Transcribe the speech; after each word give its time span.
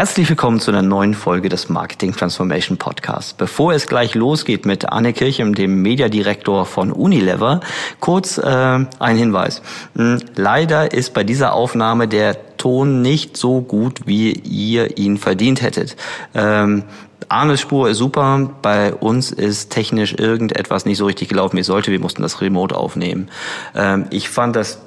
Herzlich 0.00 0.30
willkommen 0.30 0.60
zu 0.60 0.70
einer 0.70 0.80
neuen 0.80 1.12
Folge 1.12 1.50
des 1.50 1.68
Marketing 1.68 2.12
Transformation 2.16 2.78
Podcasts. 2.78 3.34
Bevor 3.34 3.74
es 3.74 3.86
gleich 3.86 4.14
losgeht 4.14 4.64
mit 4.64 4.88
Anne 4.88 5.12
Kirchem, 5.12 5.54
dem 5.54 5.82
Mediadirektor 5.82 6.64
von 6.64 6.90
Unilever, 6.90 7.60
kurz 8.00 8.38
äh, 8.38 8.46
ein 8.46 9.16
Hinweis. 9.18 9.60
Hm, 9.96 10.20
leider 10.36 10.94
ist 10.94 11.12
bei 11.12 11.22
dieser 11.22 11.52
Aufnahme 11.52 12.08
der 12.08 12.56
Ton 12.56 13.02
nicht 13.02 13.36
so 13.36 13.60
gut, 13.60 14.06
wie 14.06 14.32
ihr 14.32 14.96
ihn 14.96 15.18
verdient 15.18 15.60
hättet. 15.60 15.96
Ähm, 16.34 16.84
Arnes 17.28 17.60
Spur 17.60 17.90
ist 17.90 17.98
super, 17.98 18.48
bei 18.62 18.94
uns 18.94 19.32
ist 19.32 19.68
technisch 19.68 20.14
irgendetwas 20.14 20.86
nicht 20.86 20.96
so 20.96 21.04
richtig 21.04 21.28
gelaufen, 21.28 21.58
wie 21.58 21.60
es 21.60 21.66
sollte. 21.66 21.92
Wir 21.92 22.00
mussten 22.00 22.22
das 22.22 22.40
remote 22.40 22.74
aufnehmen. 22.74 23.28
Ähm, 23.74 24.06
ich 24.08 24.30
fand 24.30 24.56
das 24.56 24.80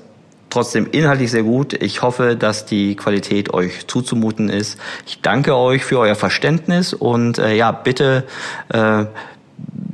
trotzdem 0.53 0.87
inhaltlich 0.91 1.31
sehr 1.31 1.43
gut. 1.43 1.73
Ich 1.73 2.01
hoffe, 2.01 2.35
dass 2.35 2.65
die 2.65 2.95
Qualität 2.95 3.53
euch 3.53 3.87
zuzumuten 3.87 4.49
ist. 4.49 4.79
Ich 5.05 5.21
danke 5.21 5.55
euch 5.55 5.83
für 5.83 5.99
euer 5.99 6.15
Verständnis 6.15 6.93
und 6.93 7.39
äh, 7.39 7.55
ja, 7.55 7.71
bitte 7.71 8.23
äh, 8.69 9.05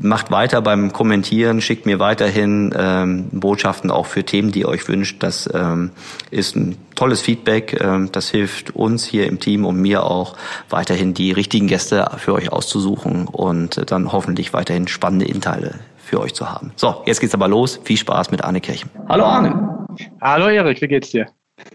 macht 0.02 0.32
weiter 0.32 0.62
beim 0.62 0.94
Kommentieren, 0.94 1.62
schickt 1.62 1.86
mir 1.86 2.00
weiterhin 2.00 2.74
ähm, 2.78 3.28
Botschaften 3.32 3.92
auch 3.92 4.06
für 4.06 4.24
Themen, 4.24 4.52
die 4.52 4.62
ihr 4.62 4.70
euch 4.70 4.88
wünscht. 4.88 5.22
Das 5.24 5.50
ähm, 5.54 5.92
ist 6.32 6.56
ein 6.56 6.78
tolles 6.96 7.22
Feedback. 7.22 7.80
Ähm, 7.82 8.10
das 8.12 8.30
hilft 8.30 8.76
uns 8.76 9.06
hier 9.06 9.28
im 9.28 9.40
Team 9.40 9.66
und 9.66 9.78
mir 9.82 10.04
auch 10.04 10.36
weiterhin 10.70 11.14
die 11.14 11.32
richtigen 11.32 11.68
Gäste 11.68 12.10
für 12.18 12.34
euch 12.34 12.52
auszusuchen 12.52 13.28
und 13.28 13.92
dann 13.92 14.12
hoffentlich 14.12 14.54
weiterhin 14.54 14.88
spannende 14.88 15.26
Inhalte 15.26 15.76
für 16.10 16.20
euch 16.20 16.34
zu 16.34 16.50
haben. 16.50 16.72
So, 16.76 17.02
jetzt 17.06 17.22
geht's 17.22 17.34
aber 17.34 17.48
los. 17.48 17.80
Viel 17.84 17.98
Spaß 17.98 18.32
mit 18.32 18.44
Arne 18.44 18.60
Kirchen. 18.60 18.90
Hallo 19.08 19.24
Arne. 19.24 19.88
Hallo 20.22 20.48
Erik, 20.48 20.82
wie 20.82 20.88
geht's 20.88 21.12
dir? 21.12 21.28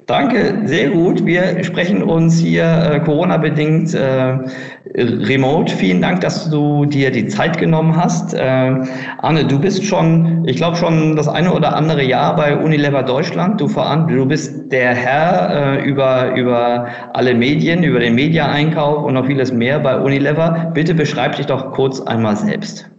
Danke, 0.06 0.62
sehr 0.64 0.90
gut. 0.90 1.24
Wir 1.24 1.62
sprechen 1.62 2.02
uns 2.02 2.38
hier 2.38 2.64
äh, 2.64 3.00
Corona-bedingt 3.00 3.94
äh, 3.94 4.38
remote. 4.94 5.74
Vielen 5.74 6.00
Dank, 6.00 6.20
dass 6.20 6.50
du 6.50 6.84
dir 6.86 7.10
die 7.10 7.27
Zeit 7.28 7.58
genommen 7.58 7.96
hast. 7.96 8.34
Äh, 8.34 8.40
Arne, 9.18 9.46
du 9.46 9.58
bist 9.58 9.84
schon, 9.84 10.44
ich 10.46 10.56
glaube 10.56 10.77
schon 10.77 11.16
das 11.16 11.28
eine 11.28 11.52
oder 11.52 11.77
andere 11.77 12.02
Jahr 12.02 12.36
bei 12.36 12.56
Unilever 12.56 13.02
Deutschland. 13.02 13.60
Du, 13.60 13.68
voran, 13.68 14.08
du 14.08 14.27
bist 14.27 14.72
der 14.72 14.94
Herr 14.94 15.78
äh, 15.78 15.84
über, 15.84 16.34
über 16.34 16.88
alle 17.12 17.34
Medien, 17.34 17.82
über 17.82 18.00
den 18.00 18.14
Media-Einkauf 18.14 19.05
und 19.05 19.14
noch 19.14 19.27
vieles 19.27 19.52
mehr 19.52 19.80
bei 19.80 19.98
Unilever. 19.98 20.70
Bitte 20.74 20.94
beschreib 20.94 21.36
dich 21.36 21.46
doch 21.46 21.72
kurz 21.72 22.00
einmal 22.00 22.36
selbst. 22.36 22.90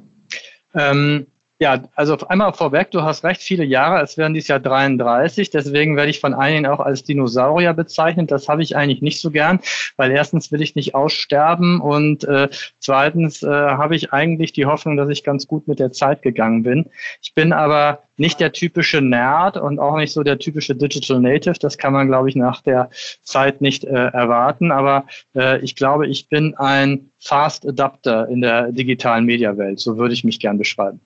Ähm 0.76 1.28
ja, 1.58 1.84
also 1.96 2.18
einmal 2.28 2.54
vorweg, 2.54 2.92
du 2.92 3.04
hast 3.04 3.24
recht, 3.24 3.42
viele 3.42 3.64
Jahre, 3.64 4.04
es 4.04 4.18
werden 4.18 4.34
dieses 4.34 4.50
Jahr 4.50 4.60
33, 4.60 5.50
deswegen 5.52 5.96
werde 5.96 6.10
ich 6.10 6.20
von 6.20 6.34
einigen 6.34 6.66
auch 6.66 6.82
als 6.82 7.04
Dinosaurier 7.04 7.74
bezeichnet. 7.74 8.30
Das 8.30 8.50
habe 8.50 8.62
ich 8.62 8.76
eigentlich 8.76 9.02
nicht 9.02 9.22
so 9.22 9.32
gern, 9.32 9.60
weil 9.96 10.12
erstens 10.12 10.52
will 10.52 10.62
ich 10.62 10.76
nicht 10.76 10.96
aussterben 10.96 11.80
und 11.80 12.26
äh, 12.26 12.50
zweitens 12.80 13.42
äh, 13.42 13.48
habe 13.48 13.96
ich 13.96 14.12
eigentlich 14.12 14.52
die 14.52 14.66
Hoffnung, 14.66 14.98
dass 14.98 15.08
ich 15.08 15.24
ganz 15.24 15.48
gut 15.48 15.66
mit 15.68 15.80
der 15.80 15.94
Zeit 15.94 16.22
gegangen 16.24 16.64
bin. 16.64 16.88
Ich 17.22 17.34
bin 17.34 17.54
aber 17.54 18.04
nicht 18.18 18.42
der 18.42 18.52
typische 18.52 19.02
Nerd 19.02 19.56
und 19.56 19.80
auch 19.80 19.96
nicht 19.96 20.12
so 20.12 20.24
der 20.24 20.40
typische 20.40 20.76
Digital 20.76 21.22
Native. 21.22 21.56
Das 21.60 21.78
kann 21.78 21.94
man, 21.94 22.08
glaube 22.08 22.30
ich, 22.30 22.36
nach 22.36 22.62
der 22.62 22.90
Zeit 23.24 23.62
nicht 23.62 23.86
äh, 23.86 24.08
erwarten. 24.08 24.72
Aber 24.72 25.06
äh, 25.36 25.60
ich 25.60 25.76
glaube, 25.76 26.08
ich 26.08 26.28
bin 26.30 26.56
ein 26.56 27.12
Fast 27.20 27.68
Adapter 27.68 28.28
in 28.30 28.42
der 28.42 28.72
digitalen 28.72 29.26
Mediawelt. 29.26 29.80
So 29.80 29.98
würde 29.98 30.14
ich 30.14 30.24
mich 30.24 30.40
gern 30.40 30.58
beschreiben. 30.58 31.02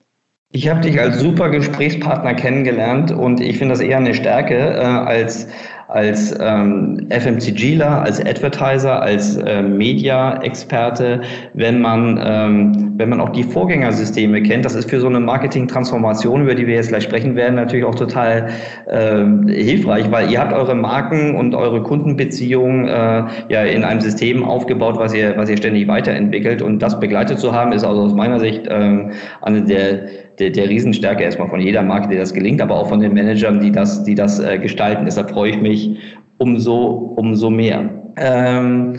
Ich 0.52 0.68
habe 0.68 0.80
dich 0.80 0.98
als 0.98 1.20
super 1.20 1.48
Gesprächspartner 1.48 2.34
kennengelernt 2.34 3.12
und 3.12 3.40
ich 3.40 3.56
finde 3.58 3.74
das 3.74 3.80
eher 3.80 3.98
eine 3.98 4.14
Stärke 4.14 4.56
äh, 4.56 4.80
als 4.80 5.46
als 5.86 6.36
ähm, 6.40 7.08
FMCGler, 7.10 8.02
als 8.02 8.24
Advertiser, 8.24 9.02
als 9.02 9.36
äh, 9.36 9.60
Media-Experte, 9.60 11.22
wenn 11.54 11.80
man 11.80 12.20
ähm, 12.24 12.92
wenn 12.96 13.08
man 13.08 13.20
auch 13.20 13.30
die 13.30 13.42
Vorgängersysteme 13.42 14.42
kennt. 14.42 14.64
Das 14.64 14.74
ist 14.74 14.90
für 14.90 15.00
so 15.00 15.08
eine 15.08 15.20
Marketing-Transformation, 15.20 16.42
über 16.42 16.54
die 16.54 16.66
wir 16.66 16.74
jetzt 16.74 16.88
gleich 16.88 17.04
sprechen 17.04 17.34
werden, 17.34 17.56
natürlich 17.56 17.84
auch 17.84 17.94
total 17.94 18.50
äh, 18.86 19.24
hilfreich, 19.52 20.10
weil 20.10 20.30
ihr 20.30 20.40
habt 20.40 20.52
eure 20.52 20.74
Marken 20.74 21.36
und 21.36 21.54
eure 21.54 21.82
Kundenbeziehungen 21.82 22.88
äh, 22.88 23.24
ja 23.48 23.62
in 23.62 23.84
einem 23.84 24.00
System 24.00 24.44
aufgebaut, 24.44 24.96
was 24.96 25.14
ihr 25.14 25.36
was 25.36 25.48
ihr 25.48 25.56
ständig 25.56 25.88
weiterentwickelt 25.88 26.60
und 26.60 26.80
das 26.80 26.98
begleitet 26.98 27.38
zu 27.38 27.52
haben, 27.52 27.72
ist 27.72 27.84
also 27.84 28.02
aus 28.02 28.14
meiner 28.14 28.38
Sicht 28.38 28.66
äh, 28.66 29.10
eine 29.42 29.62
der 29.62 30.08
der, 30.40 30.50
der 30.50 30.68
Riesenstärke 30.68 31.22
erstmal 31.22 31.48
von 31.48 31.60
jeder 31.60 31.82
Marke, 31.82 32.08
die 32.08 32.16
das 32.16 32.32
gelingt, 32.32 32.60
aber 32.60 32.74
auch 32.76 32.88
von 32.88 33.00
den 33.00 33.12
Managern, 33.14 33.60
die 33.60 33.70
das, 33.70 34.02
die 34.04 34.14
das 34.14 34.40
äh, 34.40 34.58
gestalten. 34.58 35.04
Deshalb 35.04 35.30
freue 35.30 35.50
ich 35.50 35.60
mich 35.60 35.98
umso, 36.38 37.14
umso 37.16 37.50
mehr. 37.50 37.88
Ähm, 38.16 38.96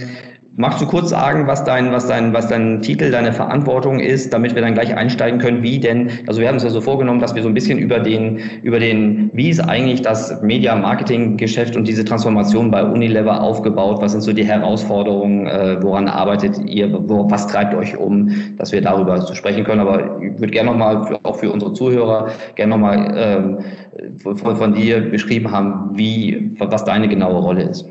Magst 0.57 0.81
du 0.81 0.85
kurz 0.85 1.09
sagen, 1.09 1.47
was 1.47 1.63
dein, 1.63 1.93
was 1.93 2.07
dein, 2.07 2.33
was 2.33 2.49
dein 2.49 2.81
Titel, 2.81 3.09
deine 3.09 3.31
Verantwortung 3.31 4.01
ist, 4.01 4.33
damit 4.33 4.53
wir 4.53 4.61
dann 4.61 4.73
gleich 4.73 4.93
einsteigen 4.93 5.39
können, 5.39 5.63
wie 5.63 5.79
denn, 5.79 6.09
also 6.27 6.41
wir 6.41 6.49
haben 6.49 6.55
uns 6.55 6.63
ja 6.63 6.69
so 6.69 6.81
vorgenommen, 6.81 7.21
dass 7.21 7.33
wir 7.33 7.41
so 7.41 7.47
ein 7.47 7.53
bisschen 7.53 7.79
über 7.79 7.99
den, 7.99 8.37
über 8.61 8.77
den, 8.77 9.31
wie 9.33 9.49
ist 9.49 9.61
eigentlich 9.61 10.01
das 10.01 10.41
Media-Marketing-Geschäft 10.41 11.77
und 11.77 11.87
diese 11.87 12.03
Transformation 12.03 12.69
bei 12.69 12.83
Unilever 12.83 13.41
aufgebaut? 13.41 14.01
Was 14.01 14.11
sind 14.11 14.21
so 14.21 14.33
die 14.33 14.43
Herausforderungen? 14.43 15.47
Äh, 15.47 15.77
woran 15.81 16.09
arbeitet 16.09 16.59
ihr? 16.67 16.91
Wo, 17.07 17.31
was 17.31 17.47
treibt 17.47 17.73
euch 17.73 17.95
um, 17.95 18.29
dass 18.57 18.73
wir 18.73 18.81
darüber 18.81 19.21
zu 19.21 19.33
sprechen 19.35 19.63
können? 19.63 19.79
Aber 19.79 20.21
ich 20.21 20.37
würde 20.37 20.51
gerne 20.51 20.71
nochmal, 20.71 21.17
auch 21.23 21.37
für 21.37 21.49
unsere 21.49 21.71
Zuhörer, 21.71 22.27
gerne 22.55 22.71
nochmal 22.71 23.13
ähm, 23.15 23.59
von, 24.17 24.57
von 24.57 24.73
dir 24.73 24.99
beschrieben 24.99 25.49
haben, 25.49 25.97
wie, 25.97 26.51
was 26.59 26.83
deine 26.83 27.07
genaue 27.07 27.39
Rolle 27.39 27.63
ist. 27.63 27.85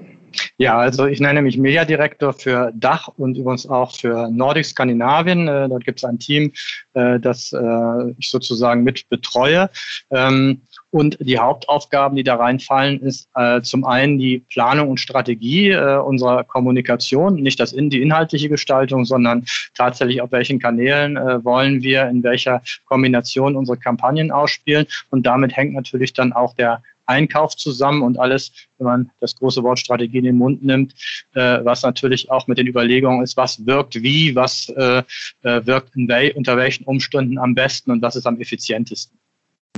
Ja, 0.58 0.78
also 0.78 1.06
ich 1.06 1.20
nenne 1.20 1.42
mich 1.42 1.56
Mediadirektor 1.56 2.32
für 2.32 2.72
Dach 2.74 3.08
und 3.16 3.36
übrigens 3.36 3.68
auch 3.68 3.94
für 3.94 4.28
Nordic 4.30 4.66
Skandinavien. 4.66 5.48
Äh, 5.48 5.68
dort 5.68 5.84
gibt 5.84 5.98
es 5.98 6.04
ein 6.04 6.18
Team, 6.18 6.52
äh, 6.94 7.18
das 7.18 7.52
äh, 7.52 8.10
ich 8.18 8.30
sozusagen 8.30 8.82
mit 8.82 9.08
betreue. 9.08 9.70
Ähm, 10.10 10.62
und 10.92 11.16
die 11.20 11.38
Hauptaufgaben, 11.38 12.16
die 12.16 12.24
da 12.24 12.34
reinfallen, 12.34 13.00
ist 13.00 13.28
äh, 13.36 13.60
zum 13.62 13.84
einen 13.84 14.18
die 14.18 14.40
Planung 14.52 14.88
und 14.88 14.98
Strategie 14.98 15.70
äh, 15.70 15.98
unserer 15.98 16.42
Kommunikation, 16.42 17.36
nicht 17.36 17.60
das 17.60 17.72
in, 17.72 17.90
die 17.90 18.02
inhaltliche 18.02 18.48
Gestaltung, 18.48 19.04
sondern 19.04 19.44
tatsächlich 19.74 20.20
auf 20.20 20.32
welchen 20.32 20.58
Kanälen 20.58 21.16
äh, 21.16 21.44
wollen 21.44 21.82
wir 21.82 22.08
in 22.08 22.24
welcher 22.24 22.62
Kombination 22.86 23.54
unsere 23.54 23.78
Kampagnen 23.78 24.32
ausspielen. 24.32 24.86
Und 25.10 25.24
damit 25.26 25.56
hängt 25.56 25.74
natürlich 25.74 26.12
dann 26.12 26.32
auch 26.32 26.54
der 26.54 26.82
Einkauf 27.10 27.56
zusammen 27.56 28.02
und 28.02 28.18
alles, 28.18 28.52
wenn 28.78 28.86
man 28.86 29.10
das 29.20 29.34
große 29.36 29.62
Wort 29.62 29.78
Strategie 29.80 30.18
in 30.18 30.24
den 30.24 30.36
Mund 30.36 30.62
nimmt, 30.62 30.94
äh, 31.34 31.58
was 31.64 31.82
natürlich 31.82 32.30
auch 32.30 32.46
mit 32.46 32.58
den 32.58 32.66
Überlegungen 32.66 33.22
ist, 33.22 33.36
was 33.36 33.66
wirkt 33.66 34.02
wie, 34.02 34.34
was 34.34 34.68
äh, 34.76 35.02
äh 35.42 35.66
wirkt 35.66 35.90
wel 35.94 36.32
unter 36.36 36.56
welchen 36.56 36.84
Umständen 36.84 37.38
am 37.38 37.54
besten 37.54 37.90
und 37.90 38.02
was 38.02 38.16
ist 38.16 38.26
am 38.26 38.40
effizientesten. 38.40 39.18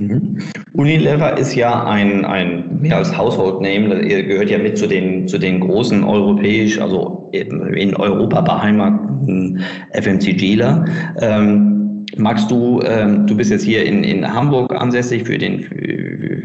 Mhm. 0.01 0.39
Unilever 0.73 1.37
ist 1.37 1.55
ja 1.55 1.83
ein, 1.85 2.25
ein 2.25 2.81
mehr 2.81 2.97
als 2.97 3.15
Household 3.15 3.61
Name, 3.61 4.01
ihr 4.01 4.23
gehört 4.23 4.49
ja 4.49 4.57
mit 4.57 4.77
zu 4.77 4.87
den, 4.87 5.27
zu 5.27 5.37
den 5.37 5.59
großen 5.59 6.03
europäisch, 6.03 6.79
also 6.79 7.29
in 7.31 7.95
Europa 7.95 8.41
beheimateten 8.41 9.63
FMCGler. 9.91 10.85
Ähm, 11.21 11.72
magst 12.17 12.49
du, 12.49 12.81
ähm, 12.81 13.27
du 13.27 13.35
bist 13.35 13.51
jetzt 13.51 13.63
hier 13.63 13.85
in, 13.85 14.03
in 14.03 14.31
Hamburg 14.31 14.73
ansässig 14.73 15.25
für 15.25 15.37
den, 15.37 15.63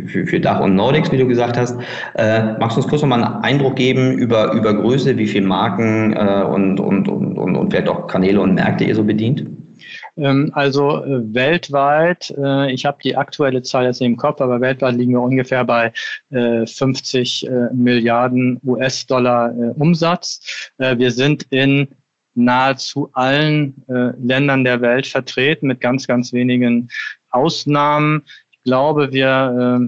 für, 0.09 0.27
für 0.27 0.41
Dach 0.41 0.61
und 0.61 0.75
Nordics, 0.75 1.13
wie 1.13 1.19
du 1.19 1.27
gesagt 1.27 1.57
hast. 1.57 1.77
Äh, 2.15 2.55
magst 2.59 2.77
du 2.77 2.81
uns 2.81 2.89
kurz 2.89 3.03
nochmal 3.03 3.23
einen 3.23 3.45
Eindruck 3.45 3.77
geben 3.77 4.13
über, 4.19 4.53
über 4.53 4.75
Größe, 4.75 5.17
wie 5.17 5.27
viele 5.27 5.47
Marken 5.47 6.13
äh, 6.15 6.45
und, 6.45 6.81
und, 6.81 7.09
und, 7.09 7.39
und, 7.39 7.57
und 7.57 7.71
vielleicht 7.71 7.89
auch 7.89 8.07
Kanäle 8.07 8.41
und 8.41 8.55
Märkte 8.55 8.85
ihr 8.85 8.95
so 8.95 9.05
bedient? 9.05 9.47
Ähm, 10.19 10.51
also 10.55 11.05
äh, 11.05 11.35
weltweit, 11.35 12.35
äh, 12.37 12.73
ich 12.73 12.85
habe 12.85 12.99
die 13.03 13.17
aktuelle 13.17 13.63
Zahl 13.63 13.85
jetzt 13.85 14.03
im 14.03 14.17
Kopf, 14.17 14.41
aber 14.41 14.61
weltweit 14.61 14.97
liegen 14.97 15.13
wir 15.13 15.23
ungefähr 15.23 15.65
bei 15.65 15.93
äh, 16.31 16.67
50 16.67 17.47
äh, 17.47 17.51
Milliarden 17.73 18.61
US-Dollar 18.65 19.55
Umsatz. 19.77 20.71
Wir 20.79 21.11
sind 21.11 21.47
in 21.51 21.89
nahezu 22.45 23.11
allen 23.13 23.75
Ländern 23.87 24.65
der 24.65 24.81
Welt 24.81 25.07
vertreten, 25.07 25.67
mit 25.67 25.81
ganz, 25.81 26.07
ganz 26.07 26.33
wenigen 26.33 26.89
Ausnahmen 27.31 28.25
glaube, 28.69 29.13
wir 29.13 29.31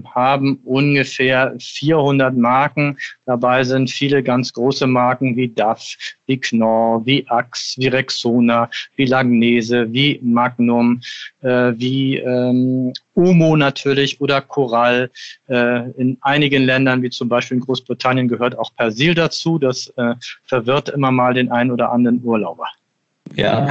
äh, 0.03 0.07
haben 0.09 0.59
ungefähr 0.63 1.53
400 1.59 2.35
Marken. 2.35 2.97
Dabei 3.27 3.63
sind 3.63 3.91
viele 3.91 4.23
ganz 4.23 4.53
große 4.53 4.87
Marken 4.87 5.35
wie 5.35 5.49
DAF, 5.49 5.95
wie 6.25 6.39
Knorr, 6.39 7.05
wie 7.05 7.23
Axe, 7.27 7.79
wie 7.79 7.89
Rexona, 7.89 8.71
wie 8.95 9.05
Lagnese, 9.05 9.93
wie 9.93 10.19
Magnum, 10.23 10.99
äh, 11.41 11.73
wie 11.75 12.17
ähm, 12.17 12.91
Umo 13.13 13.55
natürlich 13.55 14.19
oder 14.19 14.41
Coral. 14.41 15.11
Äh, 15.47 15.91
in 15.91 16.17
einigen 16.21 16.63
Ländern, 16.63 17.03
wie 17.03 17.11
zum 17.11 17.29
Beispiel 17.29 17.57
in 17.57 17.63
Großbritannien, 17.63 18.27
gehört 18.27 18.57
auch 18.57 18.75
Persil 18.75 19.13
dazu. 19.13 19.59
Das 19.59 19.93
äh, 19.97 20.15
verwirrt 20.45 20.89
immer 20.89 21.11
mal 21.11 21.35
den 21.35 21.51
einen 21.51 21.69
oder 21.69 21.91
anderen 21.91 22.19
Urlauber. 22.23 22.67
Ja, 23.35 23.67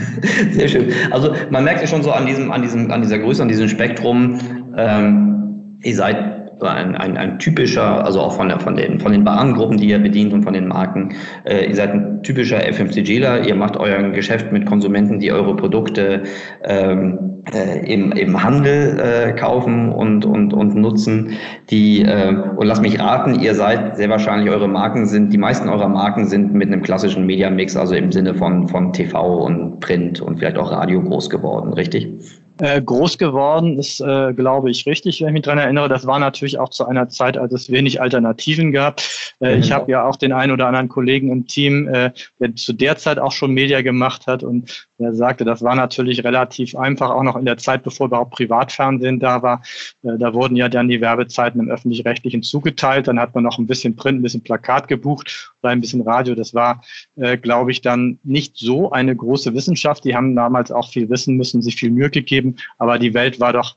sehr 0.52 0.68
schön. 0.68 0.92
Also 1.10 1.34
man 1.50 1.64
merkt 1.64 1.80
ja 1.80 1.86
schon 1.86 2.02
so 2.02 2.10
an 2.10 2.26
diesem, 2.26 2.50
an 2.50 2.62
diesem, 2.62 2.90
an 2.90 3.02
dieser 3.02 3.18
Größe, 3.18 3.42
an 3.42 3.48
diesem 3.48 3.68
Spektrum, 3.68 4.38
ähm, 4.76 5.78
ihr 5.82 5.94
seid 5.94 6.43
ein, 6.60 6.96
ein, 6.96 7.16
ein 7.16 7.38
typischer, 7.38 8.04
also 8.04 8.20
auch 8.20 8.34
von, 8.34 8.48
der, 8.48 8.60
von, 8.60 8.76
den, 8.76 9.00
von 9.00 9.12
den 9.12 9.24
Warengruppen, 9.24 9.76
die 9.76 9.88
ihr 9.88 9.98
bedient 9.98 10.32
und 10.32 10.42
von 10.42 10.52
den 10.52 10.68
Marken, 10.68 11.14
äh, 11.44 11.66
ihr 11.66 11.74
seid 11.74 11.92
ein 11.92 12.22
typischer 12.22 12.60
FMCGler, 12.72 13.46
ihr 13.46 13.54
macht 13.54 13.76
euer 13.76 14.02
Geschäft 14.10 14.52
mit 14.52 14.66
Konsumenten, 14.66 15.20
die 15.20 15.32
eure 15.32 15.56
Produkte 15.56 16.22
ähm, 16.64 17.34
äh, 17.52 17.92
im, 17.92 18.12
im 18.12 18.42
Handel 18.42 18.98
äh, 18.98 19.32
kaufen 19.32 19.92
und, 19.92 20.24
und, 20.24 20.54
und 20.54 20.74
nutzen. 20.74 21.32
Die, 21.70 22.02
äh, 22.02 22.34
und 22.56 22.66
lass 22.66 22.80
mich 22.80 22.98
raten, 22.98 23.40
ihr 23.40 23.54
seid 23.54 23.96
sehr 23.96 24.08
wahrscheinlich, 24.08 24.50
eure 24.50 24.68
Marken 24.68 25.06
sind, 25.06 25.32
die 25.32 25.38
meisten 25.38 25.68
eurer 25.68 25.88
Marken 25.88 26.26
sind 26.26 26.54
mit 26.54 26.68
einem 26.68 26.82
klassischen 26.82 27.26
Media-Mix, 27.26 27.76
also 27.76 27.94
im 27.94 28.12
Sinne 28.12 28.34
von, 28.34 28.68
von 28.68 28.92
TV 28.92 29.44
und 29.44 29.80
Print 29.80 30.20
und 30.20 30.38
vielleicht 30.38 30.58
auch 30.58 30.70
Radio 30.70 31.02
groß 31.02 31.28
geworden, 31.28 31.72
richtig? 31.72 32.14
Äh, 32.58 32.80
groß 32.80 33.18
geworden 33.18 33.80
ist, 33.80 34.00
äh, 34.00 34.32
glaube 34.32 34.70
ich, 34.70 34.86
richtig, 34.86 35.20
wenn 35.20 35.28
ich 35.28 35.32
mich 35.32 35.42
dran 35.42 35.58
erinnere. 35.58 35.88
Das 35.88 36.06
war 36.06 36.20
natürlich 36.20 36.56
auch 36.58 36.68
zu 36.68 36.86
einer 36.86 37.08
Zeit, 37.08 37.36
als 37.36 37.52
es 37.52 37.68
wenig 37.68 38.00
Alternativen 38.00 38.70
gab. 38.70 39.00
Äh, 39.40 39.56
mhm. 39.56 39.60
Ich 39.60 39.72
habe 39.72 39.90
ja 39.90 40.04
auch 40.04 40.14
den 40.14 40.32
einen 40.32 40.52
oder 40.52 40.68
anderen 40.68 40.88
Kollegen 40.88 41.30
im 41.30 41.48
Team, 41.48 41.88
äh, 41.88 42.12
der 42.38 42.54
zu 42.54 42.72
der 42.72 42.96
Zeit 42.96 43.18
auch 43.18 43.32
schon 43.32 43.50
Media 43.50 43.82
gemacht 43.82 44.28
hat 44.28 44.44
und 44.44 44.86
der 44.98 45.12
sagte, 45.14 45.44
das 45.44 45.62
war 45.62 45.74
natürlich 45.74 46.22
relativ 46.22 46.76
einfach, 46.76 47.10
auch 47.10 47.24
noch 47.24 47.34
in 47.34 47.44
der 47.44 47.56
Zeit, 47.58 47.82
bevor 47.82 48.06
überhaupt 48.06 48.34
Privatfernsehen 48.34 49.18
da 49.18 49.42
war. 49.42 49.62
Äh, 50.04 50.16
da 50.18 50.32
wurden 50.32 50.54
ja 50.54 50.68
dann 50.68 50.88
die 50.88 51.00
Werbezeiten 51.00 51.60
im 51.60 51.68
öffentlich-rechtlichen 51.68 52.44
zugeteilt. 52.44 53.08
Dann 53.08 53.18
hat 53.18 53.34
man 53.34 53.42
noch 53.42 53.58
ein 53.58 53.66
bisschen 53.66 53.96
Print, 53.96 54.20
ein 54.20 54.22
bisschen 54.22 54.44
Plakat 54.44 54.86
gebucht 54.86 55.53
oder 55.64 55.72
ein 55.72 55.80
bisschen 55.80 56.02
Radio. 56.02 56.34
Das 56.34 56.54
war, 56.54 56.82
äh, 57.16 57.36
glaube 57.36 57.70
ich, 57.70 57.80
dann 57.80 58.18
nicht 58.22 58.56
so 58.56 58.90
eine 58.92 59.16
große 59.16 59.54
Wissenschaft. 59.54 60.04
Die 60.04 60.14
haben 60.14 60.36
damals 60.36 60.70
auch 60.70 60.90
viel 60.90 61.08
wissen 61.08 61.36
müssen, 61.36 61.62
sich 61.62 61.76
viel 61.76 61.90
Mühe 61.90 62.10
gegeben. 62.10 62.56
Aber 62.78 62.98
die 62.98 63.14
Welt 63.14 63.40
war 63.40 63.52
doch 63.52 63.76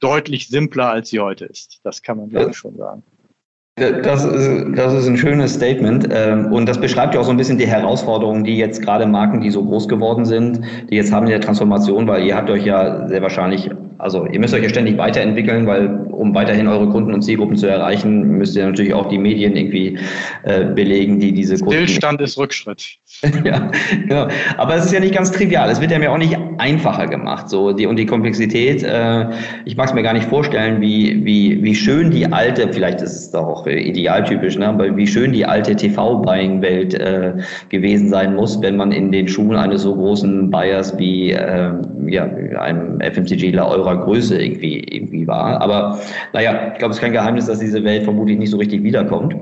deutlich 0.00 0.48
simpler, 0.48 0.90
als 0.90 1.10
sie 1.10 1.20
heute 1.20 1.46
ist. 1.46 1.80
Das 1.82 2.02
kann 2.02 2.18
man, 2.18 2.28
glaube 2.28 2.50
ich, 2.50 2.56
schon 2.56 2.76
sagen. 2.76 3.02
Das 3.76 4.24
ist, 4.24 4.66
das 4.76 4.94
ist 4.94 5.08
ein 5.08 5.16
schönes 5.16 5.54
Statement 5.54 6.06
ähm, 6.12 6.52
und 6.52 6.68
das 6.68 6.80
beschreibt 6.80 7.12
ja 7.12 7.20
auch 7.20 7.24
so 7.24 7.32
ein 7.32 7.36
bisschen 7.36 7.58
die 7.58 7.66
Herausforderungen, 7.66 8.44
die 8.44 8.56
jetzt 8.56 8.80
gerade 8.82 9.04
Marken, 9.04 9.40
die 9.40 9.50
so 9.50 9.64
groß 9.64 9.88
geworden 9.88 10.24
sind, 10.24 10.60
die 10.90 10.94
jetzt 10.94 11.12
haben 11.12 11.26
in 11.26 11.30
der 11.30 11.40
Transformation, 11.40 12.06
weil 12.06 12.22
ihr 12.22 12.36
habt 12.36 12.48
euch 12.50 12.64
ja 12.64 13.08
sehr 13.08 13.20
wahrscheinlich, 13.20 13.68
also 13.98 14.26
ihr 14.26 14.40
müsst 14.40 14.54
euch 14.54 14.62
ja 14.62 14.68
ständig 14.68 14.98
weiterentwickeln, 14.98 15.66
weil 15.66 15.88
um 16.10 16.34
weiterhin 16.34 16.68
eure 16.68 16.88
Kunden 16.88 17.12
und 17.12 17.22
Zielgruppen 17.22 17.56
zu 17.56 17.66
erreichen, 17.66 18.22
müsst 18.38 18.56
ihr 18.56 18.66
natürlich 18.66 18.94
auch 18.94 19.08
die 19.08 19.18
Medien 19.18 19.56
irgendwie 19.56 19.98
äh, 20.42 20.64
belegen, 20.64 21.18
die 21.20 21.32
diese 21.32 21.58
Kunden... 21.58 21.72
Stillstand 21.72 22.20
ist 22.20 22.38
Rückschritt. 22.38 22.98
ja, 23.44 23.70
genau. 24.06 24.28
Aber 24.56 24.74
es 24.76 24.86
ist 24.86 24.92
ja 24.92 25.00
nicht 25.00 25.14
ganz 25.14 25.30
trivial. 25.30 25.70
Es 25.70 25.80
wird 25.80 25.90
ja 25.90 25.98
mir 25.98 26.10
auch 26.10 26.18
nicht 26.18 26.36
einfacher 26.58 27.06
gemacht. 27.06 27.48
So 27.48 27.72
die 27.72 27.86
und 27.86 27.96
die 27.96 28.06
Komplexität. 28.06 28.82
Äh, 28.82 29.26
ich 29.64 29.76
mag 29.76 29.88
es 29.88 29.94
mir 29.94 30.02
gar 30.02 30.12
nicht 30.12 30.26
vorstellen, 30.26 30.80
wie 30.80 31.24
wie 31.24 31.62
wie 31.62 31.74
schön 31.74 32.10
die 32.10 32.26
alte. 32.26 32.72
Vielleicht 32.72 33.00
ist 33.00 33.14
es 33.14 33.30
doch 33.30 33.46
auch 33.46 33.66
idealtypisch, 33.66 34.58
ne? 34.58 34.68
Aber 34.68 34.96
wie 34.96 35.06
schön 35.06 35.32
die 35.32 35.46
alte 35.46 35.76
TV-Buying-Welt 35.76 36.94
äh, 36.94 37.34
gewesen 37.68 38.08
sein 38.08 38.34
muss, 38.34 38.60
wenn 38.60 38.76
man 38.76 38.92
in 38.92 39.12
den 39.12 39.28
Schulen 39.28 39.58
eines 39.58 39.82
so 39.82 39.94
großen 39.94 40.50
Buyers 40.50 40.98
wie 40.98 41.32
äh, 41.32 41.72
ja 42.08 42.24
einem 42.24 43.00
FMCGler 43.00 43.68
eurer 43.68 44.04
Größe 44.04 44.40
irgendwie 44.40 44.80
irgendwie 44.80 45.26
war. 45.26 45.60
Aber 45.60 45.98
naja, 46.32 46.72
ich 46.72 46.78
glaube, 46.78 46.92
es 46.92 46.98
ist 46.98 47.02
kein 47.02 47.12
Geheimnis, 47.12 47.46
dass 47.46 47.58
diese 47.58 47.82
Welt 47.84 48.04
vermutlich 48.04 48.38
nicht 48.38 48.50
so 48.50 48.56
richtig 48.56 48.82
wiederkommt. 48.82 49.34